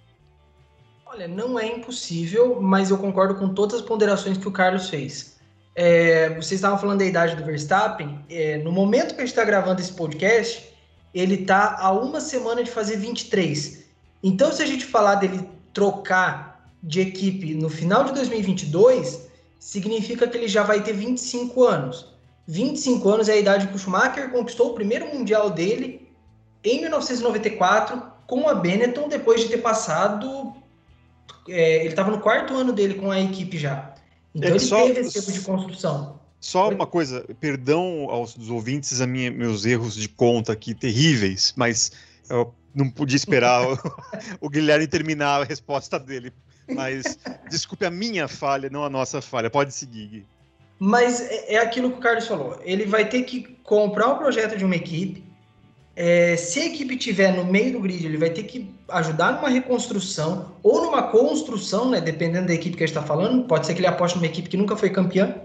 Olha, 1.05 1.27
não 1.27 1.59
é 1.59 1.67
impossível, 1.67 2.61
mas 2.61 2.89
eu 2.89 2.97
concordo 2.97 3.35
com 3.35 3.53
todas 3.53 3.81
as 3.81 3.85
ponderações 3.85 4.37
que 4.37 4.47
o 4.47 4.51
Carlos 4.51 4.89
fez. 4.89 5.35
É, 5.75 6.29
vocês 6.29 6.53
estavam 6.53 6.79
falando 6.79 6.99
da 6.99 7.05
idade 7.05 7.35
do 7.35 7.43
Verstappen. 7.43 8.19
É, 8.29 8.57
no 8.59 8.71
momento 8.71 9.13
que 9.13 9.21
a 9.21 9.25
gente 9.25 9.33
está 9.33 9.43
gravando 9.43 9.81
esse 9.81 9.91
podcast, 9.91 10.73
ele 11.13 11.35
está 11.35 11.77
a 11.79 11.91
uma 11.91 12.21
semana 12.21 12.63
de 12.63 12.71
fazer 12.71 12.95
23. 12.95 13.83
Então, 14.23 14.51
se 14.51 14.63
a 14.63 14.65
gente 14.65 14.85
falar 14.85 15.15
dele 15.15 15.47
trocar 15.73 16.71
de 16.81 17.01
equipe 17.01 17.53
no 17.53 17.69
final 17.69 18.05
de 18.05 18.13
2022, 18.13 19.27
significa 19.59 20.27
que 20.27 20.37
ele 20.37 20.47
já 20.47 20.63
vai 20.63 20.81
ter 20.81 20.93
25 20.93 21.63
anos. 21.65 22.13
25 22.47 23.09
anos 23.09 23.27
é 23.27 23.33
a 23.33 23.37
idade 23.37 23.67
que 23.67 23.75
o 23.75 23.79
Schumacher 23.79 24.29
conquistou 24.31 24.71
o 24.71 24.73
primeiro 24.73 25.07
mundial 25.07 25.49
dele 25.49 26.04
em 26.65 26.81
1994 26.81 28.01
com 28.27 28.49
a 28.49 28.55
Benetton, 28.55 29.07
depois 29.07 29.41
de 29.41 29.49
ter 29.49 29.59
passado. 29.59 30.53
É, 31.47 31.81
ele 31.81 31.89
estava 31.89 32.09
no 32.11 32.19
quarto 32.19 32.55
ano 32.55 32.73
dele 32.73 32.95
com 32.95 33.11
a 33.11 33.19
equipe 33.19 33.57
já. 33.57 33.93
Então 34.33 34.49
é 34.49 34.53
ele 34.53 34.59
só, 34.59 34.83
teve 34.85 35.01
esse 35.01 35.19
tipo 35.19 35.31
de 35.31 35.41
construção. 35.41 36.19
Só 36.39 36.69
uma 36.69 36.87
coisa, 36.87 37.25
perdão 37.39 38.07
aos 38.09 38.37
ouvintes 38.49 38.99
a 38.99 39.07
minha, 39.07 39.31
meus 39.31 39.65
erros 39.65 39.95
de 39.95 40.09
conta 40.09 40.53
aqui 40.53 40.73
terríveis, 40.73 41.53
mas 41.55 41.91
eu 42.29 42.53
não 42.73 42.89
podia 42.89 43.15
esperar 43.15 43.65
o, 43.65 43.79
o 44.41 44.49
Guilherme 44.49 44.87
terminar 44.87 45.41
a 45.41 45.45
resposta 45.45 45.99
dele. 45.99 46.33
Mas 46.67 47.17
desculpe 47.49 47.85
a 47.85 47.91
minha 47.91 48.27
falha, 48.27 48.69
não 48.69 48.83
a 48.83 48.89
nossa 48.89 49.21
falha. 49.21 49.49
Pode 49.49 49.73
seguir, 49.73 50.07
Gui. 50.07 50.25
Mas 50.77 51.21
é, 51.21 51.55
é 51.55 51.57
aquilo 51.57 51.91
que 51.91 51.97
o 51.97 52.01
Carlos 52.01 52.27
falou. 52.27 52.59
Ele 52.63 52.85
vai 52.85 53.07
ter 53.07 53.23
que 53.23 53.43
comprar 53.63 54.09
o 54.09 54.17
projeto 54.17 54.57
de 54.57 54.65
uma 54.65 54.75
equipe. 54.75 55.23
É, 55.95 56.35
se 56.35 56.59
a 56.59 56.65
equipe 56.65 56.97
tiver 56.97 57.31
no 57.31 57.45
meio 57.45 57.73
do 57.73 57.79
grid, 57.79 58.05
ele 58.05 58.17
vai 58.17 58.29
ter 58.29 58.43
que 58.43 58.69
ajudar 58.89 59.33
numa 59.33 59.47
reconstrução 59.47 60.51
ou 60.61 60.81
numa 60.81 61.03
construção, 61.03 61.89
né? 61.89 62.01
Dependendo 62.01 62.47
da 62.47 62.53
equipe 62.53 62.75
que 62.75 62.83
a 62.83 62.87
gente 62.87 62.97
está 62.97 63.07
falando. 63.07 63.47
Pode 63.47 63.65
ser 63.65 63.73
que 63.73 63.79
ele 63.79 63.87
aposte 63.87 64.17
numa 64.17 64.27
equipe 64.27 64.49
que 64.49 64.57
nunca 64.57 64.75
foi 64.75 64.89
campeã. 64.89 65.35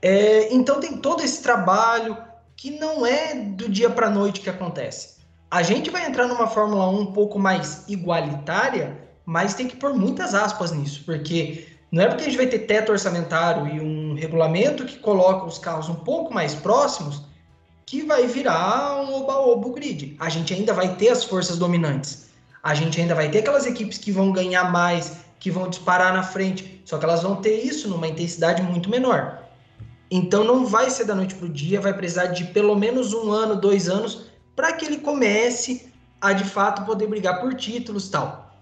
É, 0.00 0.54
então 0.54 0.78
tem 0.78 0.98
todo 0.98 1.22
esse 1.22 1.42
trabalho 1.42 2.16
que 2.56 2.70
não 2.78 3.04
é 3.04 3.34
do 3.34 3.68
dia 3.68 3.90
para 3.90 4.06
a 4.06 4.10
noite 4.10 4.40
que 4.40 4.50
acontece. 4.50 5.18
A 5.50 5.62
gente 5.62 5.90
vai 5.90 6.06
entrar 6.06 6.26
numa 6.26 6.46
Fórmula 6.46 6.88
1 6.88 7.00
um 7.00 7.12
pouco 7.12 7.38
mais 7.38 7.84
igualitária, 7.88 8.96
mas 9.24 9.54
tem 9.54 9.66
que 9.66 9.76
pôr 9.76 9.94
muitas 9.94 10.34
aspas 10.34 10.72
nisso, 10.72 11.02
porque 11.04 11.66
não 11.90 12.02
é 12.02 12.06
porque 12.06 12.22
a 12.22 12.26
gente 12.26 12.36
vai 12.36 12.46
ter 12.46 12.60
teto 12.60 12.92
orçamentário 12.92 13.66
e 13.66 13.80
um 13.80 14.14
regulamento 14.14 14.84
que 14.84 14.98
coloca 14.98 15.46
os 15.46 15.58
carros 15.58 15.88
um 15.88 15.94
pouco 15.94 16.32
mais 16.32 16.54
próximos 16.54 17.22
que 17.88 18.02
vai 18.02 18.26
virar 18.26 19.00
um 19.00 19.14
oba-oba 19.14 19.72
grid. 19.72 20.14
A 20.20 20.28
gente 20.28 20.52
ainda 20.52 20.74
vai 20.74 20.94
ter 20.96 21.08
as 21.08 21.24
forças 21.24 21.56
dominantes. 21.56 22.28
A 22.62 22.74
gente 22.74 23.00
ainda 23.00 23.14
vai 23.14 23.30
ter 23.30 23.38
aquelas 23.38 23.64
equipes 23.64 23.96
que 23.96 24.12
vão 24.12 24.30
ganhar 24.30 24.70
mais, 24.70 25.16
que 25.40 25.50
vão 25.50 25.70
disparar 25.70 26.12
na 26.12 26.22
frente, 26.22 26.82
só 26.84 26.98
que 26.98 27.06
elas 27.06 27.22
vão 27.22 27.36
ter 27.36 27.64
isso 27.64 27.88
numa 27.88 28.06
intensidade 28.06 28.62
muito 28.62 28.90
menor. 28.90 29.42
Então 30.10 30.44
não 30.44 30.66
vai 30.66 30.90
ser 30.90 31.06
da 31.06 31.14
noite 31.14 31.34
para 31.34 31.46
o 31.46 31.48
dia, 31.48 31.80
vai 31.80 31.94
precisar 31.94 32.26
de 32.26 32.44
pelo 32.44 32.76
menos 32.76 33.14
um 33.14 33.32
ano, 33.32 33.56
dois 33.56 33.88
anos, 33.88 34.26
para 34.54 34.70
que 34.74 34.84
ele 34.84 34.98
comece 34.98 35.90
a 36.20 36.34
de 36.34 36.44
fato 36.44 36.84
poder 36.84 37.06
brigar 37.06 37.40
por 37.40 37.54
títulos 37.54 38.10
tal. 38.10 38.54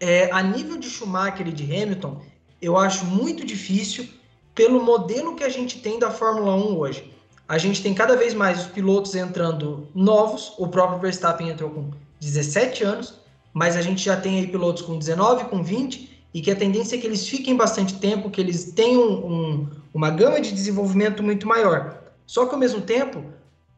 É, 0.00 0.28
a 0.32 0.42
nível 0.42 0.76
de 0.76 0.90
Schumacher 0.90 1.46
e 1.46 1.52
de 1.52 1.62
Hamilton, 1.62 2.20
eu 2.60 2.76
acho 2.76 3.04
muito 3.04 3.46
difícil 3.46 4.08
pelo 4.56 4.82
modelo 4.82 5.36
que 5.36 5.44
a 5.44 5.48
gente 5.48 5.78
tem 5.78 6.00
da 6.00 6.10
Fórmula 6.10 6.56
1 6.56 6.76
hoje. 6.76 7.15
A 7.48 7.58
gente 7.58 7.82
tem 7.82 7.94
cada 7.94 8.16
vez 8.16 8.34
mais 8.34 8.60
os 8.60 8.66
pilotos 8.66 9.14
entrando 9.14 9.88
novos, 9.94 10.52
o 10.58 10.66
próprio 10.66 10.98
Verstappen 10.98 11.48
entrou 11.48 11.70
com 11.70 11.90
17 12.20 12.82
anos, 12.82 13.14
mas 13.52 13.76
a 13.76 13.82
gente 13.82 14.04
já 14.04 14.16
tem 14.16 14.38
aí 14.38 14.46
pilotos 14.48 14.82
com 14.82 14.98
19, 14.98 15.44
com 15.44 15.62
20, 15.62 16.28
e 16.34 16.40
que 16.42 16.50
a 16.50 16.56
tendência 16.56 16.96
é 16.96 16.98
que 16.98 17.06
eles 17.06 17.26
fiquem 17.28 17.56
bastante 17.56 17.94
tempo, 17.94 18.30
que 18.30 18.40
eles 18.40 18.72
tenham 18.72 19.02
um, 19.02 19.70
uma 19.94 20.10
gama 20.10 20.40
de 20.40 20.52
desenvolvimento 20.52 21.22
muito 21.22 21.46
maior. 21.46 22.02
Só 22.26 22.46
que 22.46 22.52
ao 22.52 22.58
mesmo 22.58 22.80
tempo, 22.80 23.24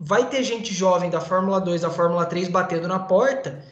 vai 0.01 0.29
ter 0.29 0.43
gente 0.43 0.73
jovem 0.73 1.11
da 1.11 1.21
Fórmula 1.21 1.61
2, 1.61 1.83
da 1.83 1.91
Fórmula 1.91 2.25
3 2.25 2.49
batendo 2.49 2.89
na 2.89 2.99
porta, 2.99 3.63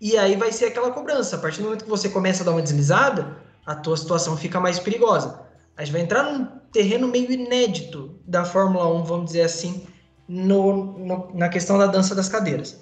e 0.00 0.18
aí 0.18 0.36
vai 0.36 0.52
ser 0.52 0.66
aquela 0.66 0.90
cobrança. 0.90 1.36
A 1.36 1.38
partir 1.38 1.58
do 1.58 1.64
momento 1.64 1.84
que 1.84 1.90
você 1.90 2.10
começa 2.10 2.42
a 2.42 2.46
dar 2.46 2.52
uma 2.52 2.62
deslizada, 2.62 3.38
a 3.64 3.74
tua 3.74 3.96
situação 3.96 4.36
fica 4.36 4.60
mais 4.60 4.78
perigosa. 4.78 5.45
A 5.76 5.84
gente 5.84 5.92
vai 5.92 6.02
entrar 6.02 6.22
num 6.22 6.46
terreno 6.72 7.08
meio 7.08 7.30
inédito 7.30 8.18
da 8.26 8.44
Fórmula 8.44 8.88
1, 8.94 9.04
vamos 9.04 9.26
dizer 9.26 9.42
assim, 9.42 9.86
no, 10.28 10.98
no, 10.98 11.30
na 11.34 11.48
questão 11.48 11.78
da 11.78 11.86
dança 11.86 12.14
das 12.14 12.28
cadeiras. 12.28 12.78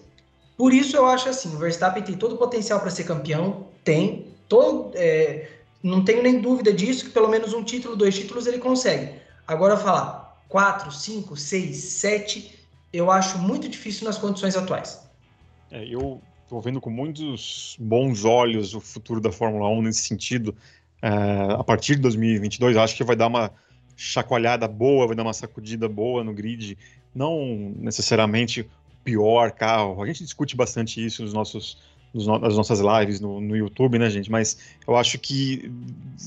Por 0.57 0.73
isso 0.73 0.97
eu 0.97 1.07
acho 1.07 1.29
assim, 1.29 1.55
o 1.55 1.59
Verstappen 1.59 2.03
tem 2.03 2.17
todo 2.17 2.37
o 2.37 2.39
potencial 2.39 2.81
para 2.81 2.91
ser 2.91 3.05
campeão, 3.05 3.67
tem, 3.83 4.33
todo, 4.49 4.93
é, 4.95 5.49
não 5.83 6.05
tenho 6.05 6.23
nem 6.23 6.41
dúvida 6.41 6.73
disso, 6.73 7.07
que 7.07 7.11
pelo 7.11 7.29
menos 7.29 7.53
um 7.53 7.65
título, 7.65 7.97
dois 7.97 8.15
títulos 8.15 8.47
ele 8.47 8.59
consegue. 8.59 9.13
Agora 9.47 9.77
falar 9.77 10.41
quatro, 10.49 10.93
cinco, 10.93 11.37
seis, 11.37 11.77
sete, 11.77 12.59
eu 12.93 13.11
acho 13.11 13.39
muito 13.39 13.69
difícil 13.69 14.05
nas 14.07 14.17
condições 14.17 14.57
atuais. 14.57 15.01
É, 15.71 15.85
eu 15.85 16.23
estou 16.45 16.61
vendo 16.61 16.81
com 16.81 16.91
muitos 16.91 17.77
bons 17.81 18.25
olhos 18.25 18.75
o 18.75 18.81
futuro 18.81 19.21
da 19.21 19.33
Fórmula 19.33 19.69
1 19.69 19.83
nesse 19.83 20.03
sentido. 20.03 20.55
É, 21.05 21.53
a 21.53 21.63
partir 21.63 21.97
de 21.97 22.01
2022, 22.01 22.79
acho 22.79 22.97
que 22.97 23.05
vai 23.05 23.15
dar 23.15 23.27
uma 23.27 23.53
chacoalhada 23.95 24.67
boa, 24.67 25.07
vai 25.07 25.15
dar 25.15 25.23
uma 25.23 25.35
sacudida 25.35 25.87
boa 25.87 26.25
no 26.25 26.33
grid. 26.33 26.79
Não 27.15 27.75
necessariamente 27.77 28.67
pior 29.05 29.53
carro. 29.53 30.03
A 30.03 30.07
gente 30.07 30.25
discute 30.25 30.57
bastante 30.57 31.05
isso 31.05 31.23
nos 31.23 31.35
nossos 31.35 31.79
nas 32.15 32.57
nossas 32.57 32.79
lives 32.79 33.21
no, 33.21 33.41
no 33.41 33.57
YouTube, 33.57 33.99
né, 33.99 34.09
gente? 34.09 34.31
Mas 34.31 34.57
eu 34.87 34.97
acho 34.97 35.19
que 35.19 35.71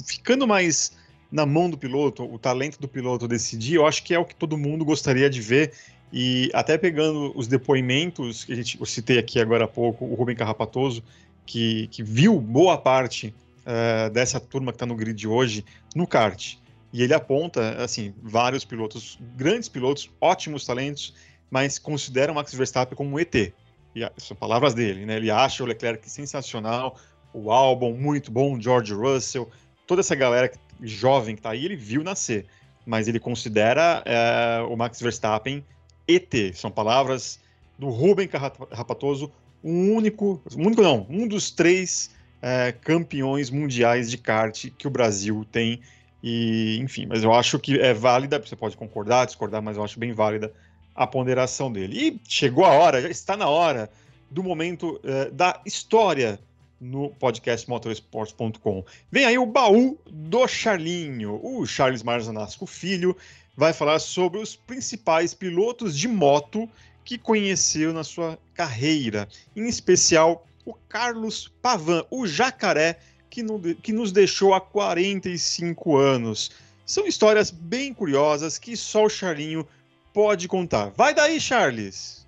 ficando 0.06 0.46
mais 0.46 0.92
na 1.32 1.46
mão 1.46 1.70
do 1.70 1.78
piloto, 1.78 2.24
o 2.24 2.38
talento 2.38 2.78
do 2.78 2.90
piloto 2.90 3.26
decidir, 3.28 3.76
eu 3.76 3.88
acho 3.88 4.04
que 4.04 4.13
é 4.13 4.20
o 4.20 4.26
que 4.26 4.36
todo 4.36 4.58
mundo 4.58 4.86
gostaria 4.86 5.30
de 5.30 5.42
ver. 5.42 5.74
E 6.13 6.52
até 6.54 6.78
pegando 6.78 7.32
os 7.36 7.48
depoimentos 7.48 8.44
que 8.44 8.52
a 8.52 8.56
gente, 8.56 8.80
eu 8.80 8.86
citei 8.86 9.18
aqui 9.18 9.40
agora 9.40 9.63
há 9.63 9.68
pouco, 9.68 10.06
o 10.06 10.13
Rubem 10.13 10.36
Carrapatoso, 10.36 11.02
que, 11.46 11.88
que 11.88 12.04
viu 12.04 12.40
boa 12.40 12.78
parte 12.78 13.34
uh, 13.67 14.10
dessa 14.10 14.39
turma 14.39 14.71
que 14.71 14.77
está 14.77 14.86
no 14.86 14.95
grid 14.95 15.27
hoje 15.27 15.63
no 15.93 16.08
kart. 16.08 16.56
E 16.93 17.03
ele 17.03 17.13
aponta, 17.13 17.84
assim, 17.84 18.13
vários 18.23 18.63
pilotos, 18.63 19.19
grandes 19.36 19.67
pilotos, 19.67 20.10
ótimos 20.21 20.65
talentos, 20.65 21.13
mas 21.51 21.77
consideram 21.77 22.34
Max 22.34 22.53
Verstappen 22.53 22.95
como 22.95 23.15
um 23.15 23.19
ET 23.19 23.53
e 23.97 24.21
são 24.21 24.38
palavras 24.38 24.73
dele, 24.73 25.06
né? 25.06 25.17
Ele 25.17 25.32
acha 25.32 25.63
o 25.63 25.65
Leclerc 25.65 26.08
sensacional, 26.10 26.97
o 27.34 27.51
álbum 27.51 27.95
muito 27.97 28.32
bom, 28.32 28.60
George 28.60 28.93
Russell, 28.93 29.49
toda 29.88 30.01
essa 30.01 30.15
galera 30.15 30.51
jovem 30.82 31.36
que 31.36 31.41
tá 31.41 31.51
aí, 31.51 31.65
ele 31.65 31.75
viu 31.75 32.03
nascer, 32.03 32.45
mas 32.86 33.08
ele 33.08 33.19
considera 33.19 34.03
é, 34.06 34.62
o 34.69 34.75
Max 34.75 35.01
Verstappen 35.01 35.65
ET. 36.08 36.32
São 36.53 36.69
palavras 36.69 37.39
do 37.77 37.89
Ruben 37.89 38.27
Carrapatoso, 38.27 39.32
um 39.63 39.93
único, 39.93 40.41
único 40.56 40.82
não, 40.82 41.06
um 41.10 41.27
dos 41.27 41.49
três 41.49 42.12
é, 42.41 42.71
campeões 42.71 43.50
mundiais 43.50 44.10
de 44.10 44.17
kart 44.17 44.69
que 44.78 44.88
o 44.88 44.91
Brasil 44.91 45.45
tem. 45.52 45.82
E, 46.23 46.80
enfim, 46.82 47.06
mas 47.06 47.23
eu 47.23 47.34
acho 47.34 47.60
que 47.60 47.80
é 47.80 47.93
válida, 47.93 48.39
você 48.39 48.56
pode 48.56 48.76
concordar, 48.76 49.26
discordar, 49.26 49.62
mas 49.62 49.78
eu 49.78 49.84
acho 49.84 50.00
bem 50.00 50.13
válida 50.13 50.52
a 50.95 51.06
ponderação 51.06 51.71
dele. 51.71 51.97
E 52.00 52.21
chegou 52.28 52.65
a 52.65 52.71
hora, 52.71 53.02
já 53.02 53.10
está 53.10 53.38
na 53.38 53.47
hora 53.47 53.89
do 54.30 54.43
momento 54.43 55.00
uh, 55.04 55.32
da 55.32 55.62
história 55.65 56.39
no 56.80 57.10
podcast 57.12 57.69
motorsports.com. 57.69 58.84
Vem 59.12 59.26
aí 59.26 59.38
o 59.38 59.45
baú 59.45 59.97
do 60.10 60.47
Charlinho. 60.47 61.39
O 61.43 61.65
Charles 61.65 62.04
Marzanasco 62.04 62.65
Filho 62.65 63.15
vai 63.56 63.73
falar 63.73 64.00
sobre 64.00 64.39
os 64.39 64.56
principais 64.56 65.34
pilotos 65.34 65.97
de 65.97 66.08
moto 66.08 66.69
que 67.04 67.17
conheceu 67.17 67.93
na 67.93 68.04
sua 68.04 68.38
carreira, 68.54 69.28
em 69.56 69.67
especial 69.67 70.47
o 70.67 70.73
Carlos 70.89 71.49
Pavan, 71.62 72.03
o 72.12 72.27
jacaré 72.27 72.99
que, 73.30 73.41
no, 73.41 73.58
que 73.58 73.93
nos 73.93 74.12
deixou 74.12 74.53
há 74.53 74.60
45 74.60 75.95
anos. 75.95 76.51
São 76.86 77.08
histórias 77.08 77.49
bem 77.49 77.93
curiosas 77.93 78.58
que 78.58 78.75
só 78.75 79.06
o 79.06 79.10
Charlinho 79.10 79.65
pode 80.13 80.45
contar. 80.49 80.91
Vai 80.97 81.13
daí, 81.13 81.39
Charles! 81.39 82.27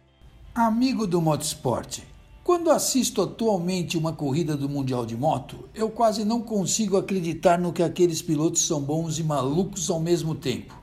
Amigo 0.55 1.05
do 1.05 1.21
Motorsport, 1.21 1.99
quando 2.41 2.71
assisto 2.71 3.21
atualmente 3.21 3.97
uma 3.97 4.13
corrida 4.13 4.55
do 4.55 4.69
Mundial 4.69 5.05
de 5.05 5.17
Moto, 5.17 5.67
eu 5.75 5.89
quase 5.89 6.23
não 6.23 6.41
consigo 6.41 6.95
acreditar 6.95 7.59
no 7.59 7.73
que 7.73 7.83
aqueles 7.83 8.21
pilotos 8.21 8.65
são 8.65 8.81
bons 8.81 9.19
e 9.19 9.23
malucos 9.23 9.89
ao 9.89 9.99
mesmo 9.99 10.33
tempo. 10.33 10.73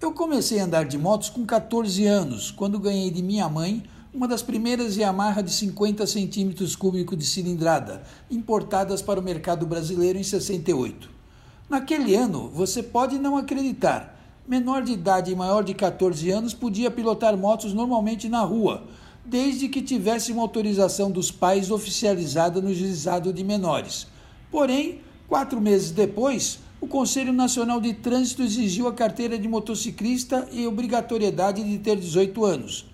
Eu 0.00 0.12
comecei 0.12 0.58
a 0.58 0.64
andar 0.64 0.86
de 0.86 0.96
motos 0.96 1.28
com 1.28 1.44
14 1.44 2.06
anos, 2.06 2.50
quando 2.50 2.78
ganhei 2.78 3.10
de 3.10 3.22
minha 3.22 3.46
mãe 3.46 3.82
uma 4.12 4.26
das 4.26 4.42
primeiras 4.42 4.96
Yamaha 4.96 5.42
de 5.42 5.52
50 5.52 6.06
centímetros 6.06 6.74
cúbicos 6.74 7.18
de 7.18 7.26
cilindrada, 7.26 8.02
importadas 8.30 9.02
para 9.02 9.20
o 9.20 9.22
mercado 9.22 9.66
brasileiro 9.66 10.18
em 10.18 10.22
68. 10.22 11.10
Naquele 11.68 12.14
ano, 12.14 12.48
você 12.48 12.82
pode 12.82 13.18
não 13.18 13.36
acreditar, 13.36 14.18
menor 14.46 14.82
de 14.82 14.92
idade 14.92 15.30
e 15.30 15.36
maior 15.36 15.62
de 15.62 15.74
14 15.74 16.30
anos 16.30 16.54
podia 16.54 16.90
pilotar 16.90 17.36
motos 17.36 17.74
normalmente 17.74 18.30
na 18.30 18.40
rua, 18.40 18.84
desde 19.26 19.68
que 19.68 19.82
tivesse 19.82 20.32
uma 20.32 20.40
autorização 20.40 21.10
dos 21.10 21.30
pais 21.30 21.70
oficializada 21.70 22.62
no 22.62 22.72
juizado 22.72 23.30
de 23.30 23.44
menores. 23.44 24.06
Porém, 24.50 25.02
quatro 25.28 25.60
meses 25.60 25.90
depois, 25.90 26.60
o 26.80 26.86
Conselho 26.86 27.32
Nacional 27.34 27.78
de 27.78 27.92
Trânsito 27.92 28.42
exigiu 28.42 28.88
a 28.88 28.94
carteira 28.94 29.38
de 29.38 29.46
motociclista 29.46 30.48
e 30.50 30.66
obrigatoriedade 30.66 31.62
de 31.62 31.78
ter 31.78 31.96
18 31.96 32.42
anos. 32.46 32.86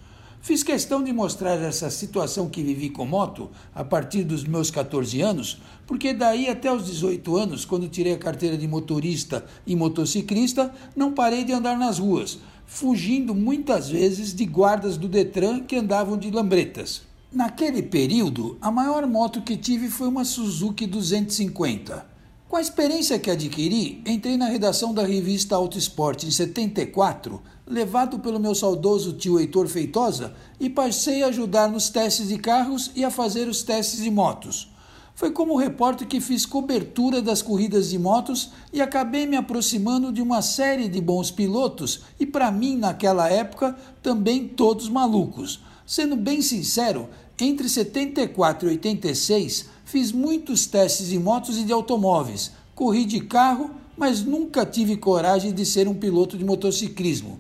Fiz 0.45 0.63
questão 0.63 1.03
de 1.03 1.11
mostrar 1.11 1.55
essa 1.63 1.89
situação 1.89 2.51
que 2.51 2.63
vivi 2.63 2.91
com 2.91 3.07
moto 3.07 3.49
a 3.75 3.83
partir 3.83 4.25
dos 4.25 4.45
meus 4.45 4.71
14 4.71 5.23
anos, 5.23 5.59
porque 5.87 6.13
daí 6.13 6.51
até 6.51 6.71
os 6.71 6.85
18 6.85 7.35
anos, 7.35 7.65
quando 7.65 7.89
tirei 7.89 8.13
a 8.13 8.19
carteira 8.19 8.55
de 8.55 8.69
motorista 8.69 9.47
e 9.67 9.75
motociclista, 9.75 10.71
não 10.95 11.13
parei 11.13 11.45
de 11.45 11.53
andar 11.55 11.79
nas 11.79 11.99
ruas, 11.99 12.41
fugindo 12.67 13.35
muitas 13.35 13.89
vezes 13.89 14.35
de 14.35 14.45
guardas 14.45 14.99
do 14.99 15.09
Detran 15.09 15.61
que 15.61 15.77
andavam 15.77 16.19
de 16.19 16.31
lambretas. 16.31 17.01
Naquele 17.33 17.83
período, 17.83 18.59
a 18.61 18.71
maior 18.71 19.07
moto 19.07 19.41
que 19.41 19.57
tive 19.57 19.89
foi 19.89 20.09
uma 20.09 20.27
Suzuki 20.27 20.87
250. 20.87 22.14
Com 22.55 22.59
a 22.59 22.63
experiência 22.63 23.19
que 23.19 23.33
adquiri, 23.33 24.01
entrei 24.07 24.37
na 24.37 24.47
redação 24.47 24.95
da 24.95 25.05
revista 25.05 25.57
Auto 25.57 25.77
Esporte 25.77 26.29
em 26.29 26.31
74, 26.31 27.43
levado 27.67 28.21
pelo 28.21 28.39
meu 28.39 28.55
saudoso 28.55 29.13
tio 29.15 29.41
Heitor 29.41 29.67
Feitosa, 29.67 30.33
e 30.61 30.71
passei 30.71 31.25
a 31.25 31.27
ajudar 31.27 31.69
nos 31.69 31.89
testes 31.89 32.29
de 32.29 32.39
carros 32.39 32.93
e 32.95 33.05
a 33.05 33.11
fazer 33.11 33.49
os 33.49 33.65
testes 33.65 34.05
de 34.05 34.09
motos. 34.09 34.73
Foi 35.17 35.33
como 35.33 35.57
repórter 35.57 36.07
que 36.07 36.21
fiz 36.21 36.47
cobertura 36.47 37.21
das 37.21 37.43
corridas 37.43 37.91
de 37.91 37.99
motos 37.99 38.53
e 38.73 38.81
acabei 38.81 39.27
me 39.27 39.37
aproximando 39.37 40.13
de 40.13 40.23
uma 40.23 40.41
série 40.41 40.87
de 40.87 41.01
bons 41.01 41.33
pilotos 41.33 42.03
e, 42.21 42.25
para 42.25 42.53
mim, 42.53 42.77
naquela 42.77 43.29
época, 43.29 43.77
também 44.01 44.47
todos 44.47 44.89
malucos. 44.89 45.59
Sendo 45.85 46.15
bem 46.15 46.41
sincero, 46.41 47.09
entre 47.37 47.69
74 47.69 48.69
e 48.69 48.73
86 48.75 49.74
fiz 49.95 50.11
muitos 50.11 50.67
testes 50.67 51.07
de 51.07 51.21
motos 51.21 51.57
e 51.57 51.63
de 51.63 51.73
automóveis, 51.73 52.51
corri 52.75 53.05
de 53.05 53.21
carro, 53.21 53.71
mas 53.97 54.25
nunca 54.25 54.67
tive 54.67 54.97
coragem 54.97 55.53
de 55.53 55.65
ser 55.65 55.87
um 55.87 55.95
piloto 55.95 56.37
de 56.37 56.45
motociclismo. 56.45 57.39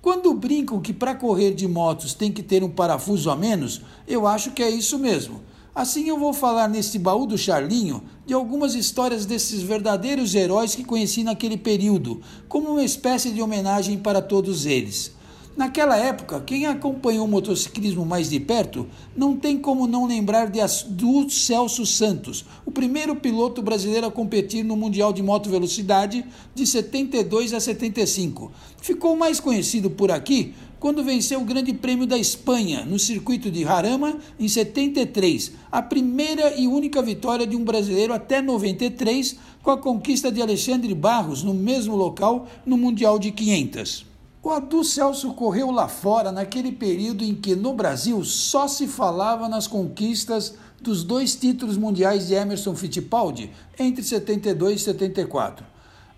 Quando 0.00 0.34
brincam 0.34 0.80
que 0.80 0.92
para 0.92 1.14
correr 1.14 1.54
de 1.54 1.68
motos 1.68 2.12
tem 2.12 2.32
que 2.32 2.42
ter 2.42 2.64
um 2.64 2.68
parafuso 2.68 3.30
a 3.30 3.36
menos, 3.36 3.82
eu 4.08 4.26
acho 4.26 4.50
que 4.50 4.64
é 4.64 4.68
isso 4.68 4.98
mesmo. 4.98 5.42
Assim 5.72 6.08
eu 6.08 6.18
vou 6.18 6.32
falar 6.32 6.66
neste 6.66 6.98
baú 6.98 7.24
do 7.24 7.38
Charlinho 7.38 8.02
de 8.26 8.34
algumas 8.34 8.74
histórias 8.74 9.24
desses 9.24 9.62
verdadeiros 9.62 10.34
heróis 10.34 10.74
que 10.74 10.82
conheci 10.82 11.22
naquele 11.22 11.56
período, 11.56 12.20
como 12.48 12.70
uma 12.70 12.82
espécie 12.82 13.30
de 13.30 13.40
homenagem 13.40 13.96
para 13.96 14.20
todos 14.20 14.66
eles. 14.66 15.12
Naquela 15.54 15.98
época, 15.98 16.40
quem 16.40 16.64
acompanhou 16.64 17.26
o 17.26 17.28
motociclismo 17.28 18.06
mais 18.06 18.30
de 18.30 18.40
perto 18.40 18.86
não 19.14 19.36
tem 19.36 19.58
como 19.58 19.86
não 19.86 20.06
lembrar 20.06 20.50
de 20.50 20.60
do 20.88 21.28
Celso 21.28 21.84
Santos, 21.84 22.46
o 22.64 22.70
primeiro 22.70 23.14
piloto 23.16 23.60
brasileiro 23.60 24.06
a 24.06 24.10
competir 24.10 24.64
no 24.64 24.78
Mundial 24.78 25.12
de 25.12 25.22
Moto 25.22 25.50
Velocidade 25.50 26.24
de 26.54 26.66
72 26.66 27.52
a 27.52 27.60
75. 27.60 28.50
Ficou 28.80 29.14
mais 29.14 29.40
conhecido 29.40 29.90
por 29.90 30.10
aqui 30.10 30.54
quando 30.80 31.04
venceu 31.04 31.42
o 31.42 31.44
Grande 31.44 31.74
Prêmio 31.74 32.06
da 32.06 32.16
Espanha 32.16 32.86
no 32.86 32.98
circuito 32.98 33.50
de 33.50 33.62
Jarama 33.62 34.16
em 34.40 34.48
73, 34.48 35.52
a 35.70 35.82
primeira 35.82 36.58
e 36.58 36.66
única 36.66 37.02
vitória 37.02 37.46
de 37.46 37.54
um 37.54 37.62
brasileiro 37.62 38.14
até 38.14 38.40
93, 38.40 39.36
com 39.62 39.70
a 39.70 39.76
conquista 39.76 40.32
de 40.32 40.40
Alexandre 40.40 40.94
Barros 40.94 41.42
no 41.42 41.52
mesmo 41.52 41.94
local 41.94 42.48
no 42.64 42.78
Mundial 42.78 43.18
de 43.18 43.30
500. 43.30 44.11
O 44.44 44.50
Adu 44.50 44.82
Celso 44.82 45.34
correu 45.34 45.70
lá 45.70 45.86
fora 45.86 46.32
naquele 46.32 46.72
período 46.72 47.22
em 47.22 47.32
que 47.32 47.54
no 47.54 47.74
Brasil 47.74 48.24
só 48.24 48.66
se 48.66 48.88
falava 48.88 49.48
nas 49.48 49.68
conquistas 49.68 50.54
dos 50.80 51.04
dois 51.04 51.36
títulos 51.36 51.76
mundiais 51.76 52.26
de 52.26 52.34
Emerson 52.34 52.74
Fittipaldi 52.74 53.52
entre 53.78 54.02
72 54.02 54.80
e 54.80 54.84
74. 54.84 55.64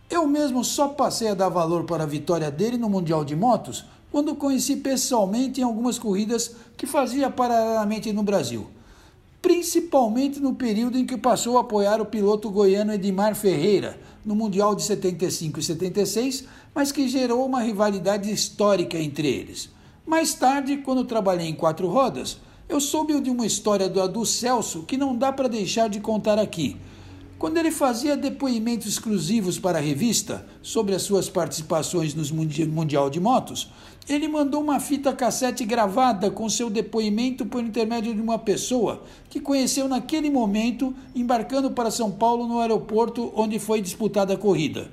Eu 0.08 0.26
mesmo 0.26 0.64
só 0.64 0.88
passei 0.88 1.28
a 1.28 1.34
dar 1.34 1.50
valor 1.50 1.84
para 1.84 2.04
a 2.04 2.06
vitória 2.06 2.50
dele 2.50 2.78
no 2.78 2.88
Mundial 2.88 3.26
de 3.26 3.36
Motos 3.36 3.84
quando 4.10 4.34
conheci 4.34 4.76
pessoalmente 4.76 5.60
em 5.60 5.64
algumas 5.64 5.98
corridas 5.98 6.52
que 6.78 6.86
fazia 6.86 7.28
paralelamente 7.28 8.10
no 8.10 8.22
Brasil, 8.22 8.68
principalmente 9.42 10.40
no 10.40 10.54
período 10.54 10.96
em 10.96 11.04
que 11.04 11.18
passou 11.18 11.58
a 11.58 11.60
apoiar 11.60 12.00
o 12.00 12.06
piloto 12.06 12.48
goiano 12.48 12.94
Edmar 12.94 13.34
Ferreira 13.34 13.98
no 14.24 14.34
Mundial 14.34 14.74
de 14.74 14.82
75 14.82 15.60
e 15.60 15.62
76, 15.62 16.44
mas 16.74 16.90
que 16.90 17.08
gerou 17.08 17.46
uma 17.46 17.60
rivalidade 17.60 18.32
histórica 18.32 18.98
entre 18.98 19.28
eles. 19.28 19.70
Mais 20.06 20.34
tarde, 20.34 20.78
quando 20.78 21.04
trabalhei 21.04 21.48
em 21.48 21.54
quatro 21.54 21.88
rodas, 21.88 22.38
eu 22.68 22.80
soube 22.80 23.18
de 23.20 23.30
uma 23.30 23.46
história 23.46 23.88
do 23.88 24.00
Adu 24.02 24.26
Celso 24.26 24.82
que 24.82 24.96
não 24.96 25.16
dá 25.16 25.32
para 25.32 25.48
deixar 25.48 25.88
de 25.88 26.00
contar 26.00 26.38
aqui 26.38 26.76
quando 27.44 27.58
ele 27.58 27.70
fazia 27.70 28.16
depoimentos 28.16 28.86
exclusivos 28.86 29.58
para 29.58 29.76
a 29.76 29.80
revista 29.80 30.46
sobre 30.62 30.94
as 30.94 31.02
suas 31.02 31.28
participações 31.28 32.14
no 32.14 32.24
Mundial 32.72 33.10
de 33.10 33.20
Motos, 33.20 33.70
ele 34.08 34.28
mandou 34.28 34.62
uma 34.62 34.80
fita 34.80 35.12
cassete 35.12 35.62
gravada 35.62 36.30
com 36.30 36.48
seu 36.48 36.70
depoimento 36.70 37.44
por 37.44 37.62
intermédio 37.62 38.14
de 38.14 38.20
uma 38.22 38.38
pessoa 38.38 39.02
que 39.28 39.40
conheceu 39.40 39.86
naquele 39.88 40.30
momento 40.30 40.94
embarcando 41.14 41.70
para 41.70 41.90
São 41.90 42.10
Paulo 42.10 42.46
no 42.46 42.60
aeroporto 42.60 43.30
onde 43.36 43.58
foi 43.58 43.82
disputada 43.82 44.32
a 44.32 44.38
corrida. 44.38 44.90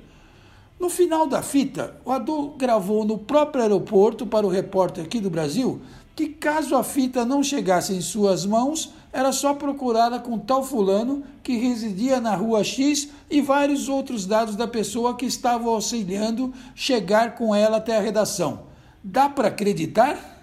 No 0.82 0.90
final 0.90 1.28
da 1.28 1.42
fita, 1.42 1.94
o 2.04 2.10
Adu 2.10 2.54
gravou 2.58 3.04
no 3.04 3.16
próprio 3.16 3.62
aeroporto 3.62 4.26
para 4.26 4.44
o 4.44 4.50
repórter 4.50 5.04
aqui 5.04 5.20
do 5.20 5.30
Brasil 5.30 5.80
que 6.16 6.26
caso 6.26 6.74
a 6.74 6.82
fita 6.82 7.24
não 7.24 7.40
chegasse 7.40 7.94
em 7.94 8.00
suas 8.00 8.44
mãos, 8.44 8.92
era 9.12 9.30
só 9.30 9.54
procurá-la 9.54 10.18
com 10.18 10.36
tal 10.36 10.64
fulano 10.64 11.22
que 11.40 11.56
residia 11.56 12.20
na 12.20 12.34
rua 12.34 12.64
X 12.64 13.10
e 13.30 13.40
vários 13.40 13.88
outros 13.88 14.26
dados 14.26 14.56
da 14.56 14.66
pessoa 14.66 15.14
que 15.16 15.24
estava 15.24 15.68
auxiliando 15.68 16.52
chegar 16.74 17.36
com 17.36 17.54
ela 17.54 17.76
até 17.76 17.96
a 17.96 18.00
redação. 18.00 18.64
Dá 19.04 19.28
para 19.28 19.48
acreditar? 19.48 20.42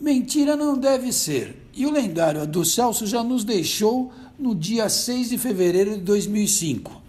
Mentira 0.00 0.56
não 0.56 0.78
deve 0.78 1.12
ser. 1.12 1.68
E 1.74 1.84
o 1.84 1.92
lendário 1.92 2.46
do 2.46 2.64
Celso 2.64 3.06
já 3.06 3.22
nos 3.22 3.44
deixou 3.44 4.10
no 4.38 4.54
dia 4.54 4.88
6 4.88 5.28
de 5.28 5.36
fevereiro 5.36 5.90
de 5.90 6.00
2005. 6.00 7.03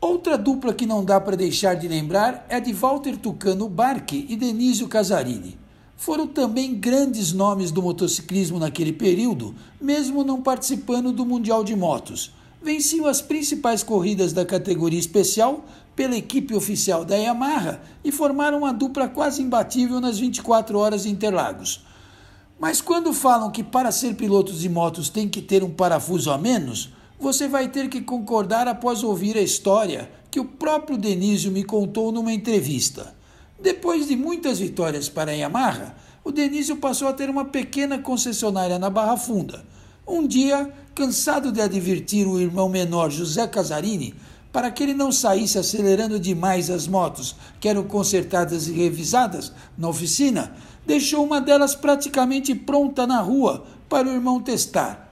Outra 0.00 0.36
dupla 0.36 0.74
que 0.74 0.86
não 0.86 1.04
dá 1.04 1.20
para 1.20 1.36
deixar 1.36 1.74
de 1.74 1.88
lembrar 1.88 2.46
é 2.48 2.56
a 2.56 2.60
de 2.60 2.72
Walter 2.72 3.16
Tucano 3.16 3.68
Barque 3.68 4.26
e 4.28 4.36
Denísio 4.36 4.88
Casarini 4.88 5.58
foram 5.96 6.26
também 6.26 6.74
grandes 6.74 7.32
nomes 7.32 7.72
do 7.72 7.82
motociclismo 7.82 8.58
naquele 8.58 8.92
período, 8.92 9.54
mesmo 9.80 10.22
não 10.22 10.42
participando 10.42 11.10
do 11.10 11.24
Mundial 11.24 11.64
de 11.64 11.74
Motos. 11.74 12.32
Venciam 12.62 13.06
as 13.06 13.22
principais 13.22 13.82
corridas 13.82 14.32
da 14.32 14.44
categoria 14.44 14.98
especial 14.98 15.64
pela 15.94 16.16
equipe 16.16 16.54
oficial 16.54 17.04
da 17.04 17.16
Yamaha 17.16 17.80
e 18.04 18.12
formaram 18.12 18.58
uma 18.58 18.72
dupla 18.72 19.08
quase 19.08 19.42
imbatível 19.42 20.00
nas 20.00 20.18
24 20.18 20.78
horas 20.78 21.04
de 21.04 21.10
Interlagos. 21.10 21.84
Mas 22.58 22.80
quando 22.80 23.12
falam 23.12 23.50
que 23.50 23.62
para 23.62 23.90
ser 23.90 24.14
pilotos 24.14 24.60
de 24.60 24.68
motos 24.68 25.08
tem 25.08 25.28
que 25.28 25.40
ter 25.40 25.62
um 25.62 25.70
parafuso 25.70 26.30
a 26.30 26.36
menos, 26.36 26.90
você 27.18 27.48
vai 27.48 27.68
ter 27.68 27.88
que 27.88 28.00
concordar 28.00 28.68
após 28.68 29.02
ouvir 29.02 29.36
a 29.36 29.42
história 29.42 30.10
que 30.30 30.38
o 30.38 30.44
próprio 30.44 30.98
Denísio 30.98 31.50
me 31.50 31.64
contou 31.64 32.12
numa 32.12 32.32
entrevista. 32.32 33.14
Depois 33.60 34.06
de 34.06 34.16
muitas 34.16 34.58
vitórias 34.58 35.08
para 35.08 35.30
a 35.32 35.34
Yamaha, 35.34 35.94
o 36.22 36.30
Denísio 36.30 36.76
passou 36.76 37.08
a 37.08 37.12
ter 37.12 37.30
uma 37.30 37.44
pequena 37.44 37.98
concessionária 37.98 38.78
na 38.78 38.90
Barra 38.90 39.16
Funda. 39.16 39.64
Um 40.06 40.26
dia, 40.26 40.70
cansado 40.94 41.50
de 41.50 41.60
advertir 41.60 42.26
o 42.26 42.38
irmão 42.38 42.68
menor 42.68 43.10
José 43.10 43.46
Casarini 43.46 44.14
para 44.52 44.70
que 44.70 44.82
ele 44.82 44.94
não 44.94 45.12
saísse 45.12 45.58
acelerando 45.58 46.18
demais 46.18 46.70
as 46.70 46.86
motos 46.86 47.36
que 47.60 47.68
eram 47.68 47.84
consertadas 47.84 48.68
e 48.68 48.72
revisadas 48.72 49.52
na 49.76 49.88
oficina, 49.88 50.54
deixou 50.86 51.24
uma 51.24 51.40
delas 51.40 51.74
praticamente 51.74 52.54
pronta 52.54 53.06
na 53.06 53.20
rua 53.20 53.66
para 53.88 54.08
o 54.08 54.12
irmão 54.12 54.40
testar. 54.40 55.05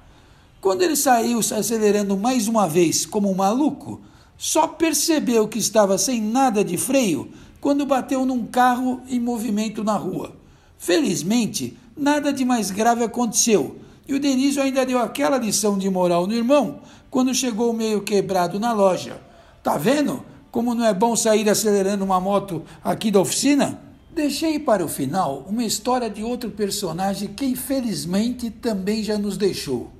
Quando 0.64 0.80
ele 0.80 0.96
saiu 0.96 1.40
acelerando 1.40 2.16
mais 2.16 2.48
uma 2.48 2.66
vez 2.66 3.04
como 3.04 3.30
um 3.30 3.34
maluco, 3.34 4.00
só 4.34 4.66
percebeu 4.66 5.46
que 5.46 5.58
estava 5.58 5.98
sem 5.98 6.22
nada 6.22 6.64
de 6.64 6.78
freio 6.78 7.30
quando 7.60 7.84
bateu 7.84 8.24
num 8.24 8.46
carro 8.46 9.02
em 9.06 9.20
movimento 9.20 9.84
na 9.84 9.94
rua. 9.94 10.34
Felizmente, 10.78 11.76
nada 11.94 12.32
de 12.32 12.46
mais 12.46 12.70
grave 12.70 13.04
aconteceu 13.04 13.76
e 14.08 14.14
o 14.14 14.18
Denísio 14.18 14.62
ainda 14.62 14.86
deu 14.86 14.98
aquela 14.98 15.36
lição 15.36 15.76
de 15.76 15.90
moral 15.90 16.26
no 16.26 16.32
irmão 16.32 16.80
quando 17.10 17.34
chegou 17.34 17.74
meio 17.74 18.00
quebrado 18.00 18.58
na 18.58 18.72
loja. 18.72 19.20
Tá 19.62 19.76
vendo 19.76 20.24
como 20.50 20.74
não 20.74 20.86
é 20.86 20.94
bom 20.94 21.14
sair 21.14 21.46
acelerando 21.46 22.06
uma 22.06 22.18
moto 22.18 22.62
aqui 22.82 23.10
da 23.10 23.20
oficina? 23.20 23.82
Deixei 24.14 24.58
para 24.58 24.82
o 24.82 24.88
final 24.88 25.44
uma 25.46 25.62
história 25.62 26.08
de 26.08 26.24
outro 26.24 26.50
personagem 26.50 27.28
que 27.28 27.44
infelizmente 27.44 28.48
também 28.48 29.04
já 29.04 29.18
nos 29.18 29.36
deixou. 29.36 29.92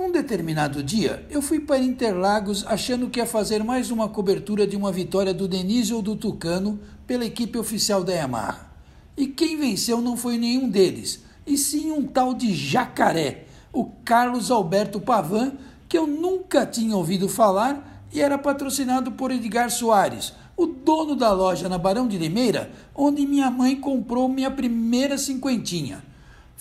Num 0.00 0.10
determinado 0.10 0.82
dia, 0.82 1.26
eu 1.28 1.42
fui 1.42 1.60
para 1.60 1.78
Interlagos 1.78 2.64
achando 2.66 3.10
que 3.10 3.20
ia 3.20 3.26
fazer 3.26 3.62
mais 3.62 3.90
uma 3.90 4.08
cobertura 4.08 4.66
de 4.66 4.74
uma 4.74 4.90
vitória 4.90 5.34
do 5.34 5.46
Denísio 5.46 6.00
do 6.00 6.16
Tucano 6.16 6.80
pela 7.06 7.26
equipe 7.26 7.58
oficial 7.58 8.02
da 8.02 8.14
Yamaha. 8.14 8.72
E 9.14 9.26
quem 9.26 9.58
venceu 9.58 10.00
não 10.00 10.16
foi 10.16 10.38
nenhum 10.38 10.70
deles, 10.70 11.22
e 11.46 11.58
sim 11.58 11.92
um 11.92 12.06
tal 12.06 12.32
de 12.32 12.54
jacaré, 12.54 13.44
o 13.74 13.84
Carlos 14.02 14.50
Alberto 14.50 14.98
Pavan, 15.02 15.52
que 15.86 15.98
eu 15.98 16.06
nunca 16.06 16.64
tinha 16.64 16.96
ouvido 16.96 17.28
falar 17.28 18.06
e 18.10 18.22
era 18.22 18.38
patrocinado 18.38 19.12
por 19.12 19.30
Edgar 19.30 19.70
Soares, 19.70 20.32
o 20.56 20.64
dono 20.64 21.14
da 21.14 21.30
loja 21.30 21.68
na 21.68 21.76
Barão 21.76 22.08
de 22.08 22.16
Limeira, 22.16 22.70
onde 22.94 23.26
minha 23.26 23.50
mãe 23.50 23.76
comprou 23.76 24.30
minha 24.30 24.50
primeira 24.50 25.18
cinquentinha. 25.18 26.02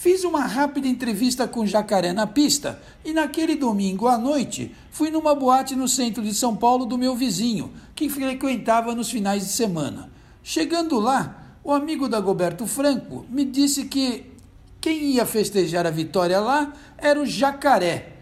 Fiz 0.01 0.23
uma 0.23 0.45
rápida 0.45 0.87
entrevista 0.87 1.45
com 1.45 1.65
Jacaré 1.65 2.13
na 2.13 2.25
pista 2.25 2.81
e 3.03 3.11
naquele 3.11 3.53
domingo 3.53 4.07
à 4.07 4.17
noite 4.17 4.73
fui 4.89 5.11
numa 5.11 5.35
boate 5.35 5.75
no 5.75 5.89
centro 5.89 6.23
de 6.23 6.33
São 6.33 6.55
Paulo 6.55 6.85
do 6.85 6.97
meu 6.97 7.17
vizinho, 7.17 7.69
que 7.93 8.07
frequentava 8.07 8.95
nos 8.95 9.11
finais 9.11 9.43
de 9.43 9.51
semana. 9.51 10.09
Chegando 10.41 10.97
lá, 11.01 11.57
o 11.65 11.73
amigo 11.73 12.07
da 12.07 12.21
Goberto 12.21 12.65
Franco 12.65 13.25
me 13.29 13.43
disse 13.43 13.87
que 13.87 14.23
quem 14.79 15.15
ia 15.15 15.25
festejar 15.25 15.85
a 15.85 15.91
vitória 15.91 16.39
lá 16.39 16.71
era 16.97 17.21
o 17.21 17.25
Jacaré. 17.25 18.13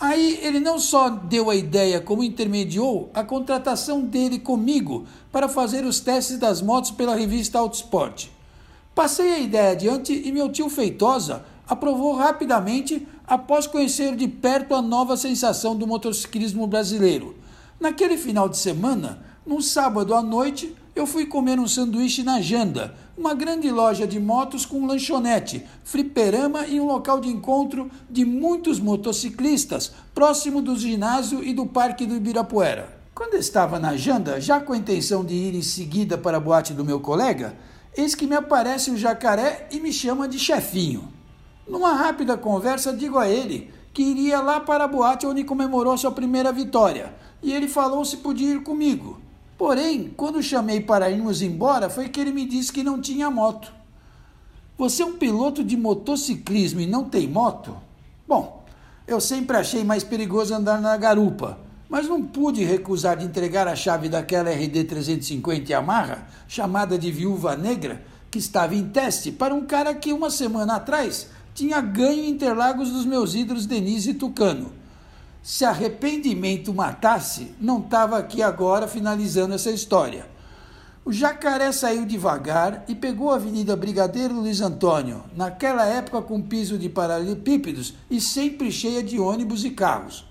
Aí 0.00 0.36
ele 0.42 0.58
não 0.58 0.80
só 0.80 1.08
deu 1.10 1.48
a 1.48 1.54
ideia, 1.54 2.00
como 2.00 2.24
intermediou 2.24 3.08
a 3.14 3.22
contratação 3.22 4.00
dele 4.00 4.40
comigo 4.40 5.06
para 5.30 5.48
fazer 5.48 5.84
os 5.84 6.00
testes 6.00 6.38
das 6.38 6.60
motos 6.60 6.90
pela 6.90 7.14
revista 7.14 7.56
Autosport. 7.56 8.39
Passei 8.94 9.32
a 9.32 9.38
ideia 9.38 9.70
adiante 9.70 10.12
e 10.12 10.32
meu 10.32 10.50
tio 10.50 10.68
Feitosa 10.68 11.44
aprovou 11.66 12.14
rapidamente 12.16 13.06
após 13.26 13.66
conhecer 13.66 14.16
de 14.16 14.26
perto 14.26 14.74
a 14.74 14.82
nova 14.82 15.16
sensação 15.16 15.76
do 15.76 15.86
motociclismo 15.86 16.66
brasileiro. 16.66 17.36
Naquele 17.78 18.16
final 18.16 18.48
de 18.48 18.58
semana, 18.58 19.22
num 19.46 19.60
sábado 19.60 20.14
à 20.14 20.20
noite, 20.20 20.74
eu 20.94 21.06
fui 21.06 21.24
comer 21.24 21.58
um 21.60 21.68
sanduíche 21.68 22.24
na 22.24 22.40
Janda, 22.40 22.94
uma 23.16 23.32
grande 23.32 23.70
loja 23.70 24.06
de 24.06 24.18
motos 24.18 24.66
com 24.66 24.84
lanchonete, 24.84 25.64
fliperama 25.84 26.66
e 26.66 26.80
um 26.80 26.86
local 26.86 27.20
de 27.20 27.28
encontro 27.28 27.88
de 28.10 28.24
muitos 28.24 28.80
motociclistas, 28.80 29.92
próximo 30.12 30.60
do 30.60 30.76
ginásio 30.76 31.44
e 31.44 31.54
do 31.54 31.64
Parque 31.64 32.04
do 32.04 32.16
Ibirapuera. 32.16 32.98
Quando 33.14 33.34
estava 33.34 33.78
na 33.78 33.96
Janda, 33.96 34.40
já 34.40 34.60
com 34.60 34.72
a 34.72 34.76
intenção 34.76 35.24
de 35.24 35.34
ir 35.34 35.54
em 35.54 35.62
seguida 35.62 36.18
para 36.18 36.38
a 36.38 36.40
boate 36.40 36.74
do 36.74 36.84
meu 36.84 36.98
colega, 36.98 37.54
eis 37.96 38.14
que 38.14 38.26
me 38.26 38.34
aparece 38.34 38.90
o 38.90 38.96
jacaré 38.96 39.68
e 39.70 39.80
me 39.80 39.92
chama 39.92 40.28
de 40.28 40.38
chefinho. 40.38 41.12
Numa 41.68 41.92
rápida 41.92 42.36
conversa, 42.36 42.92
digo 42.92 43.18
a 43.18 43.28
ele 43.28 43.72
que 43.92 44.02
iria 44.02 44.40
lá 44.40 44.60
para 44.60 44.84
a 44.84 44.88
boate 44.88 45.26
onde 45.26 45.44
comemorou 45.44 45.96
sua 45.98 46.12
primeira 46.12 46.52
vitória, 46.52 47.14
e 47.42 47.52
ele 47.52 47.68
falou 47.68 48.04
se 48.04 48.18
podia 48.18 48.54
ir 48.54 48.62
comigo. 48.62 49.20
Porém, 49.58 50.12
quando 50.16 50.42
chamei 50.42 50.80
para 50.80 51.10
irmos 51.10 51.42
embora, 51.42 51.90
foi 51.90 52.08
que 52.08 52.20
ele 52.20 52.32
me 52.32 52.46
disse 52.46 52.72
que 52.72 52.82
não 52.82 53.00
tinha 53.00 53.30
moto. 53.30 53.72
Você 54.78 55.02
é 55.02 55.06
um 55.06 55.16
piloto 55.16 55.62
de 55.62 55.76
motociclismo 55.76 56.80
e 56.80 56.86
não 56.86 57.04
tem 57.04 57.28
moto? 57.28 57.76
Bom, 58.26 58.64
eu 59.06 59.20
sempre 59.20 59.56
achei 59.56 59.84
mais 59.84 60.02
perigoso 60.02 60.54
andar 60.54 60.80
na 60.80 60.96
garupa, 60.96 61.58
mas 61.90 62.08
não 62.08 62.22
pude 62.22 62.62
recusar 62.62 63.16
de 63.16 63.24
entregar 63.24 63.66
a 63.66 63.74
chave 63.74 64.08
daquela 64.08 64.48
RD 64.48 64.84
350 64.84 65.72
Yamaha, 65.72 66.28
chamada 66.46 66.96
de 66.96 67.10
Viúva 67.10 67.56
Negra, 67.56 68.00
que 68.30 68.38
estava 68.38 68.76
em 68.76 68.88
teste, 68.88 69.32
para 69.32 69.52
um 69.52 69.66
cara 69.66 69.92
que 69.92 70.12
uma 70.12 70.30
semana 70.30 70.76
atrás 70.76 71.28
tinha 71.52 71.80
ganho 71.80 72.24
Interlagos 72.24 72.90
dos 72.90 73.04
meus 73.04 73.34
ídolos 73.34 73.66
Denise 73.66 74.10
e 74.10 74.14
Tucano. 74.14 74.72
Se 75.42 75.64
arrependimento 75.64 76.72
matasse, 76.72 77.54
não 77.60 77.80
estava 77.80 78.18
aqui 78.18 78.40
agora 78.40 78.86
finalizando 78.86 79.54
essa 79.54 79.70
história. 79.70 80.28
O 81.04 81.12
jacaré 81.12 81.72
saiu 81.72 82.06
devagar 82.06 82.84
e 82.86 82.94
pegou 82.94 83.32
a 83.32 83.34
Avenida 83.34 83.74
Brigadeiro 83.74 84.34
Luiz 84.34 84.60
Antônio, 84.60 85.24
naquela 85.34 85.84
época 85.86 86.22
com 86.22 86.40
piso 86.40 86.78
de 86.78 86.88
paralelepípedos 86.88 87.94
e 88.08 88.20
sempre 88.20 88.70
cheia 88.70 89.02
de 89.02 89.18
ônibus 89.18 89.64
e 89.64 89.70
carros. 89.70 90.29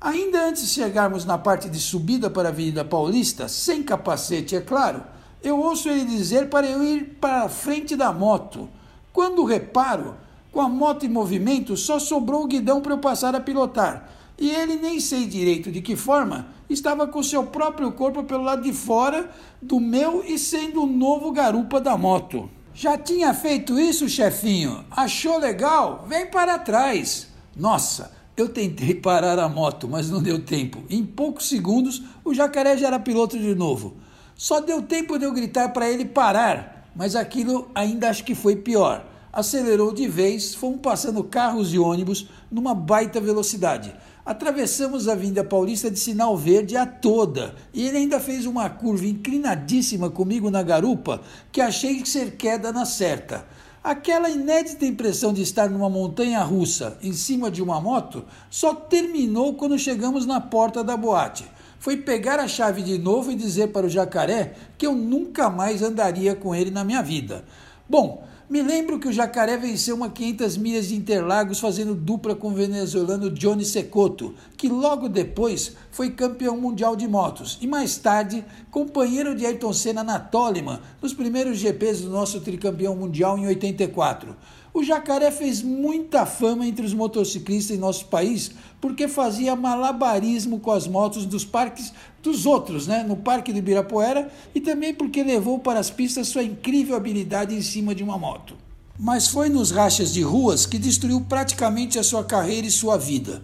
Ainda 0.00 0.48
antes 0.48 0.62
de 0.62 0.68
chegarmos 0.68 1.24
na 1.24 1.36
parte 1.36 1.68
de 1.68 1.78
subida 1.78 2.30
para 2.30 2.48
a 2.48 2.52
Avenida 2.52 2.84
Paulista, 2.84 3.48
sem 3.48 3.82
capacete, 3.82 4.56
é 4.56 4.60
claro, 4.60 5.02
eu 5.42 5.58
ouço 5.58 5.88
ele 5.88 6.04
dizer 6.04 6.48
para 6.48 6.66
eu 6.66 6.82
ir 6.82 7.18
para 7.20 7.42
a 7.42 7.48
frente 7.48 7.94
da 7.96 8.12
moto. 8.12 8.68
Quando 9.12 9.44
reparo, 9.44 10.14
com 10.50 10.60
a 10.60 10.68
moto 10.68 11.04
em 11.04 11.08
movimento, 11.08 11.76
só 11.76 11.98
sobrou 11.98 12.44
o 12.44 12.46
guidão 12.46 12.80
para 12.80 12.94
eu 12.94 12.98
passar 12.98 13.34
a 13.34 13.40
pilotar 13.40 14.08
e 14.40 14.50
ele, 14.50 14.76
nem 14.76 14.98
sei 14.98 15.26
direito 15.26 15.70
de 15.70 15.82
que 15.82 15.94
forma, 15.94 16.46
estava 16.68 17.06
com 17.06 17.22
seu 17.22 17.44
próprio 17.44 17.92
corpo 17.92 18.24
pelo 18.24 18.42
lado 18.42 18.62
de 18.62 18.72
fora 18.72 19.28
do 19.60 19.78
meu 19.78 20.24
e 20.26 20.38
sendo 20.38 20.84
o 20.84 20.86
novo 20.86 21.30
garupa 21.30 21.78
da 21.78 21.96
moto. 21.96 22.48
Já 22.72 22.96
tinha 22.96 23.34
feito 23.34 23.78
isso, 23.78 24.08
chefinho? 24.08 24.82
Achou 24.90 25.38
legal? 25.38 26.06
Vem 26.08 26.26
para 26.26 26.58
trás. 26.58 27.28
Nossa, 27.54 28.10
eu 28.36 28.48
tentei 28.48 28.94
parar 28.94 29.38
a 29.38 29.48
moto, 29.48 29.88
mas 29.88 30.10
não 30.10 30.22
deu 30.22 30.40
tempo. 30.40 30.82
Em 30.88 31.04
poucos 31.04 31.48
segundos, 31.48 32.02
o 32.24 32.32
jacaré 32.32 32.76
já 32.76 32.86
era 32.86 32.98
piloto 32.98 33.38
de 33.38 33.54
novo. 33.54 33.96
Só 34.34 34.60
deu 34.60 34.80
tempo 34.82 35.18
de 35.18 35.24
eu 35.24 35.32
gritar 35.32 35.68
para 35.70 35.90
ele 35.90 36.04
parar, 36.04 36.90
mas 36.96 37.14
aquilo 37.14 37.70
ainda 37.74 38.08
acho 38.08 38.24
que 38.24 38.34
foi 38.34 38.56
pior. 38.56 39.06
Acelerou 39.32 39.92
de 39.92 40.08
vez, 40.08 40.54
fomos 40.54 40.80
passando 40.80 41.22
carros 41.22 41.72
e 41.74 41.78
ônibus 41.78 42.28
numa 42.50 42.74
baita 42.74 43.20
velocidade. 43.20 43.94
Atravessamos 44.24 45.08
a 45.08 45.12
Avenida 45.12 45.44
Paulista 45.44 45.90
de 45.90 45.98
sinal 45.98 46.36
verde 46.36 46.76
a 46.76 46.86
toda 46.86 47.54
e 47.72 47.86
ele 47.86 47.98
ainda 47.98 48.20
fez 48.20 48.46
uma 48.46 48.68
curva 48.68 49.06
inclinadíssima 49.06 50.10
comigo 50.10 50.50
na 50.50 50.62
garupa 50.62 51.20
que 51.50 51.60
achei 51.60 52.04
ser 52.04 52.36
queda 52.36 52.72
na 52.72 52.84
certa. 52.84 53.46
Aquela 53.82 54.28
inédita 54.28 54.84
impressão 54.84 55.32
de 55.32 55.40
estar 55.40 55.70
numa 55.70 55.88
montanha 55.88 56.42
russa 56.42 56.98
em 57.02 57.14
cima 57.14 57.50
de 57.50 57.62
uma 57.62 57.80
moto 57.80 58.26
só 58.50 58.74
terminou 58.74 59.54
quando 59.54 59.78
chegamos 59.78 60.26
na 60.26 60.38
porta 60.38 60.84
da 60.84 60.98
boate. 60.98 61.50
Foi 61.78 61.96
pegar 61.96 62.38
a 62.38 62.46
chave 62.46 62.82
de 62.82 62.98
novo 62.98 63.32
e 63.32 63.34
dizer 63.34 63.68
para 63.68 63.86
o 63.86 63.90
jacaré 63.90 64.54
que 64.76 64.86
eu 64.86 64.94
nunca 64.94 65.48
mais 65.48 65.82
andaria 65.82 66.34
com 66.34 66.54
ele 66.54 66.70
na 66.70 66.84
minha 66.84 67.02
vida. 67.02 67.42
Bom, 67.88 68.22
me 68.50 68.62
lembro 68.62 68.98
que 68.98 69.06
o 69.06 69.12
Jacaré 69.12 69.56
venceu 69.56 69.94
uma 69.94 70.10
500 70.10 70.56
milhas 70.56 70.88
de 70.88 70.96
Interlagos 70.96 71.60
fazendo 71.60 71.94
dupla 71.94 72.34
com 72.34 72.48
o 72.48 72.54
venezuelano 72.54 73.30
Johnny 73.30 73.64
Secoto, 73.64 74.34
que 74.56 74.68
logo 74.68 75.08
depois 75.08 75.76
foi 75.92 76.10
campeão 76.10 76.60
mundial 76.60 76.96
de 76.96 77.06
motos 77.06 77.56
e 77.60 77.68
mais 77.68 77.96
tarde 77.96 78.44
companheiro 78.68 79.36
de 79.36 79.46
Ayrton 79.46 79.72
Senna 79.72 80.02
na 80.02 80.18
Toleman 80.18 80.80
nos 81.00 81.14
primeiros 81.14 81.58
GPs 81.58 82.00
do 82.00 82.10
nosso 82.10 82.40
tricampeão 82.40 82.96
mundial 82.96 83.38
em 83.38 83.46
84. 83.46 84.34
O 84.72 84.84
jacaré 84.84 85.32
fez 85.32 85.62
muita 85.62 86.24
fama 86.24 86.64
entre 86.64 86.86
os 86.86 86.94
motociclistas 86.94 87.76
em 87.76 87.80
nosso 87.80 88.06
país 88.06 88.52
porque 88.80 89.08
fazia 89.08 89.56
malabarismo 89.56 90.60
com 90.60 90.70
as 90.70 90.86
motos 90.86 91.26
dos 91.26 91.44
parques 91.44 91.92
dos 92.22 92.46
outros, 92.46 92.86
né, 92.86 93.02
no 93.02 93.16
Parque 93.16 93.52
do 93.52 93.58
Ibirapuera, 93.58 94.30
e 94.54 94.60
também 94.60 94.94
porque 94.94 95.22
levou 95.22 95.58
para 95.58 95.80
as 95.80 95.90
pistas 95.90 96.28
sua 96.28 96.42
incrível 96.42 96.94
habilidade 96.94 97.54
em 97.54 97.62
cima 97.62 97.94
de 97.94 98.04
uma 98.04 98.16
moto. 98.16 98.54
Mas 98.98 99.26
foi 99.26 99.48
nos 99.48 99.70
rachas 99.70 100.12
de 100.12 100.22
ruas 100.22 100.66
que 100.66 100.78
destruiu 100.78 101.20
praticamente 101.22 101.98
a 101.98 102.04
sua 102.04 102.22
carreira 102.22 102.66
e 102.66 102.70
sua 102.70 102.96
vida. 102.96 103.42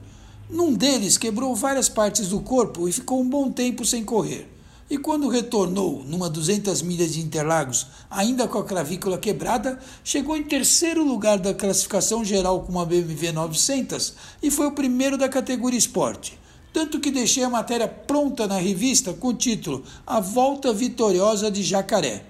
Num 0.49 0.73
deles 0.73 1.19
quebrou 1.19 1.55
várias 1.57 1.89
partes 1.89 2.29
do 2.29 2.41
corpo 2.41 2.89
e 2.89 2.93
ficou 2.93 3.21
um 3.21 3.29
bom 3.29 3.51
tempo 3.51 3.85
sem 3.85 4.05
correr. 4.05 4.49
E 4.89 4.97
quando 4.97 5.29
retornou, 5.29 6.05
numa 6.05 6.31
200 6.31 6.81
milhas 6.83 7.15
de 7.15 7.21
Interlagos, 7.21 7.89
ainda 8.09 8.47
com 8.47 8.59
a 8.59 8.65
clavícula 8.65 9.19
quebrada, 9.19 9.81
chegou 10.05 10.37
em 10.37 10.45
terceiro 10.45 11.03
lugar 11.05 11.41
da 11.41 11.53
classificação 11.53 12.25
geral 12.25 12.61
com 12.61 12.71
uma 12.71 12.87
BMW 12.87 13.33
900 13.33 14.15
e 14.41 14.49
foi 14.49 14.67
o 14.67 14.73
primeiro 14.73 15.19
da 15.19 15.29
categoria 15.29 15.77
esporte. 15.77 16.39
Tanto 16.73 17.01
que 17.01 17.11
deixei 17.11 17.43
a 17.43 17.51
matéria 17.51 17.89
pronta 17.89 18.47
na 18.47 18.59
revista 18.59 19.13
com 19.13 19.29
o 19.29 19.35
título 19.35 19.83
A 20.07 20.21
Volta 20.21 20.73
Vitoriosa 20.73 21.51
de 21.51 21.65
Jacaré. 21.65 22.25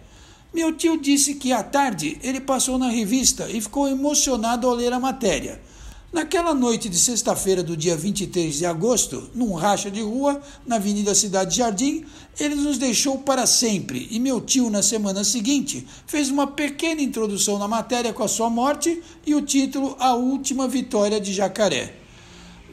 Meu 0.55 0.73
tio 0.73 0.99
disse 0.99 1.35
que 1.35 1.53
à 1.53 1.63
tarde 1.63 2.19
ele 2.23 2.41
passou 2.41 2.79
na 2.79 2.89
revista 2.89 3.51
e 3.51 3.61
ficou 3.61 3.87
emocionado 3.87 4.67
ao 4.67 4.75
ler 4.75 4.95
a 4.95 5.01
matéria. 5.01 5.61
Naquela 6.17 6.55
noite 6.55 6.89
de 6.89 6.99
sexta-feira 6.99 7.63
do 7.63 7.77
dia 7.77 7.95
23 7.95 8.57
de 8.57 8.65
agosto, 8.65 9.29
num 9.35 9.53
racha 9.53 9.91
de 9.91 10.01
rua, 10.01 10.41
na 10.67 10.77
Avenida 10.77 11.15
Cidade 11.15 11.59
Jardim, 11.59 12.07
ele 12.41 12.55
nos 12.55 12.79
deixou 12.79 13.19
para 13.19 13.45
sempre 13.45 14.09
e 14.11 14.19
meu 14.19 14.41
tio, 14.41 14.71
na 14.71 14.83
semana 14.83 15.23
seguinte, 15.25 15.87
fez 16.07 16.31
uma 16.31 16.47
pequena 16.47 17.03
introdução 17.03 17.59
na 17.59 17.69
matéria 17.69 18.15
com 18.15 18.23
a 18.23 18.29
sua 18.29 18.49
morte 18.49 19.03
e 19.27 19.35
o 19.35 19.43
título 19.43 19.95
A 19.99 20.15
Última 20.15 20.67
Vitória 20.67 21.21
de 21.21 21.35
Jacaré. 21.35 22.06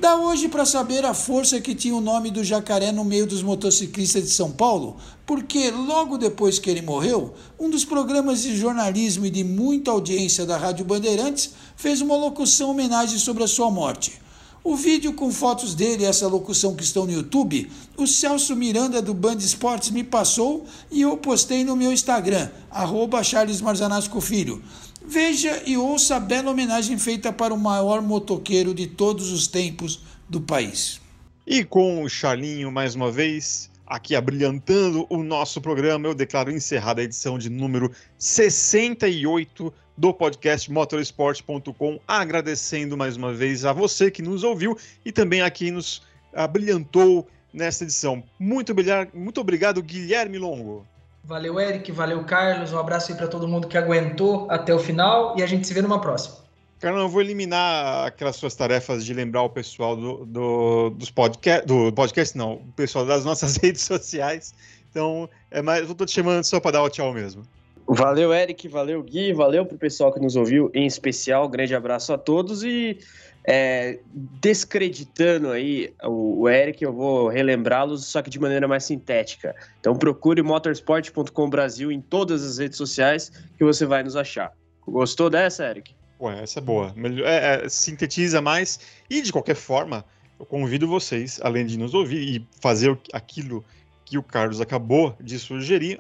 Dá 0.04 0.18
hoje 0.18 0.50
para 0.50 0.66
saber 0.66 1.06
a 1.06 1.14
força 1.14 1.62
que 1.62 1.74
tinha 1.74 1.96
o 1.96 2.02
nome 2.02 2.30
do 2.30 2.44
jacaré 2.44 2.92
no 2.92 3.06
meio 3.06 3.26
dos 3.26 3.42
motociclistas 3.42 4.24
de 4.24 4.32
São 4.32 4.52
Paulo, 4.52 4.98
porque 5.26 5.72
logo 5.72 6.18
depois 6.18 6.60
que 6.60 6.70
ele 6.70 6.82
morreu, 6.82 7.34
um 7.58 7.70
dos 7.70 7.86
programas 7.86 8.42
de 8.42 8.54
jornalismo 8.54 9.26
e 9.26 9.30
de 9.30 9.46
muita 9.46 9.92
audiência 9.92 10.46
da 10.46 10.58
Rádio 10.58 10.84
Bandeirantes 10.84 11.52
fez 11.78 12.02
uma 12.02 12.18
locução 12.18 12.72
homenagem 12.72 13.18
sobre 13.18 13.46
a 13.46 13.48
sua 13.48 13.72
morte. 13.72 14.22
O 14.62 14.76
vídeo 14.76 15.14
com 15.14 15.32
fotos 15.32 15.74
dele 15.74 16.04
e 16.04 16.06
essa 16.06 16.28
locução 16.28 16.76
que 16.76 16.84
estão 16.84 17.06
no 17.06 17.12
YouTube, 17.14 17.72
o 17.96 18.06
Celso 18.06 18.58
Miranda 18.58 19.02
do 19.02 19.14
Band 19.14 19.36
Esportes 19.36 19.90
me 19.90 20.04
passou 20.04 20.66
e 20.92 21.02
eu 21.02 21.16
postei 21.16 21.64
no 21.64 21.78
meu 21.78 21.94
Instagram, 21.94 22.50
arroba 22.70 23.24
Charles 23.24 23.62
Marzanasco 23.62 24.20
Filho. 24.20 24.62
Veja 25.06 25.62
e 25.66 25.78
ouça 25.78 26.16
a 26.16 26.20
bela 26.20 26.52
homenagem 26.52 26.98
feita 26.98 27.32
para 27.32 27.54
o 27.54 27.60
maior 27.60 28.02
motoqueiro 28.02 28.74
de 28.74 28.88
todos 28.88 29.32
os 29.32 29.48
tempos 29.48 30.02
do 30.30 30.40
país. 30.40 31.02
E 31.46 31.64
com 31.64 32.04
o 32.04 32.10
Charlinho 32.10 32.72
mais 32.72 32.96
uma 32.96 33.12
vez, 33.12 33.70
aqui 33.86 34.16
abrilhantando 34.16 35.06
o 35.10 35.22
nosso 35.22 35.60
programa, 35.60 36.08
eu 36.08 36.16
declaro 36.16 36.52
encerrada 36.52 37.02
a 37.02 37.04
edição 37.04 37.38
de 37.38 37.50
número 37.50 37.92
68 38.18 39.74
do 39.98 40.14
podcast 40.14 40.72
motorsport.com, 40.72 42.00
agradecendo 42.08 42.98
mais 42.98 43.18
uma 43.18 43.34
vez 43.34 43.66
a 43.66 43.74
você 43.74 44.10
que 44.10 44.22
nos 44.22 44.44
ouviu 44.44 44.78
e 45.06 45.12
também 45.12 45.42
a 45.42 45.52
quem 45.52 45.72
nos 45.72 46.02
abrilhantou 46.34 47.28
nesta 47.54 47.84
edição. 47.84 48.24
Muito 48.40 48.72
obrigado, 48.72 49.10
muito 49.14 49.40
obrigado 49.40 49.84
Guilherme 49.84 50.38
Longo. 50.38 50.88
Valeu, 51.24 51.60
Eric. 51.60 51.92
Valeu, 51.92 52.24
Carlos. 52.24 52.74
Um 52.74 52.78
abraço 52.78 53.12
aí 53.12 53.18
para 53.18 53.28
todo 53.28 53.48
mundo 53.48 53.68
que 53.68 53.78
aguentou 53.78 54.48
até 54.50 54.74
o 54.74 54.80
final 54.80 55.36
e 55.38 55.44
a 55.44 55.46
gente 55.46 55.66
se 55.66 55.74
vê 55.74 55.82
numa 55.82 56.02
próxima. 56.02 56.44
Carlão, 56.80 57.04
eu 57.04 57.10
vou 57.10 57.22
eliminar 57.22 58.08
aquelas 58.08 58.36
suas 58.36 58.54
tarefas 58.56 59.06
de 59.06 59.14
lembrar 59.14 59.44
o 59.44 59.50
pessoal 59.50 59.96
do, 59.96 60.26
do, 60.26 60.90
dos 60.90 61.10
podcast, 61.10 61.66
do 61.66 61.94
podcast, 61.94 62.38
não, 62.38 62.56
o 62.56 62.74
pessoal 62.76 63.06
das 63.06 63.24
nossas 63.24 63.56
redes 63.64 63.84
sociais. 63.84 64.54
Então, 64.92 65.30
é 65.50 65.62
mais, 65.62 65.88
eu 65.88 65.96
tô 65.96 66.06
te 66.06 66.12
chamando 66.12 66.44
só 66.44 66.60
para 66.60 66.72
dar 66.72 66.84
o 66.84 66.90
tchau 66.90 67.14
mesmo. 67.14 67.44
Valeu, 67.88 68.34
Eric, 68.34 68.68
valeu, 68.68 69.02
Gui, 69.02 69.32
valeu 69.32 69.66
pro 69.66 69.78
pessoal 69.78 70.12
que 70.12 70.20
nos 70.20 70.36
ouviu, 70.36 70.70
em 70.74 70.86
especial, 70.86 71.48
grande 71.48 71.74
abraço 71.74 72.12
a 72.12 72.18
todos 72.18 72.64
e 72.64 72.98
é, 73.46 74.00
descreditando 74.14 75.52
aí 75.52 75.94
o, 76.04 76.48
Eric, 76.48 76.84
eu 76.84 76.94
vou 76.94 77.28
relembrá-los, 77.28 78.06
só 78.06 78.22
que 78.22 78.30
de 78.30 78.40
maneira 78.40 78.68
mais 78.68 78.86
sintética. 78.86 79.56
Então 79.80 79.96
procure 79.96 80.42
motorsport.com 80.42 81.50
Brasil 81.50 81.92
em 81.92 82.00
todas 82.00 82.44
as 82.44 82.58
redes 82.58 82.78
sociais 82.78 83.32
que 83.58 83.64
você 83.64 83.86
vai 83.86 84.04
nos 84.04 84.16
achar. 84.16 84.54
Gostou 84.88 85.30
dessa, 85.30 85.66
Eric? 85.66 85.94
Pô, 86.18 86.32
essa 86.32 86.60
é 86.60 86.62
boa. 86.62 86.96
É, 87.26 87.66
é, 87.66 87.70
sintetiza 87.70 88.42
mais. 88.42 88.80
E 89.10 89.22
de 89.22 89.32
qualquer 89.32 89.56
forma, 89.56 90.06
eu 90.40 90.46
convido 90.46 90.88
vocês, 90.88 91.40
além 91.44 91.66
de 91.66 91.78
nos 91.78 91.94
ouvir 91.94 92.36
e 92.36 92.48
fazer 92.62 92.98
aquilo 93.12 93.64
que 94.06 94.18
o 94.18 94.24
Carlos 94.24 94.62
acabou 94.62 95.16
de 95.20 95.38
sugerir, 95.40 96.00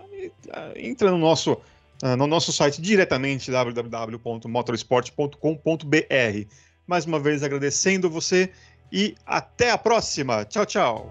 entra 0.75 1.11
no 1.11 1.17
nosso, 1.17 1.57
ah, 2.01 2.15
no 2.15 2.27
nosso 2.27 2.51
site 2.51 2.81
diretamente 2.81 3.51
www.motorsport.com.br. 3.51 6.47
Mais 6.87 7.05
uma 7.05 7.19
vez 7.19 7.43
agradecendo 7.43 8.09
você 8.09 8.51
e 8.91 9.15
até 9.25 9.71
a 9.71 9.77
próxima. 9.77 10.45
Tchau, 10.45 10.65
tchau. 10.65 11.09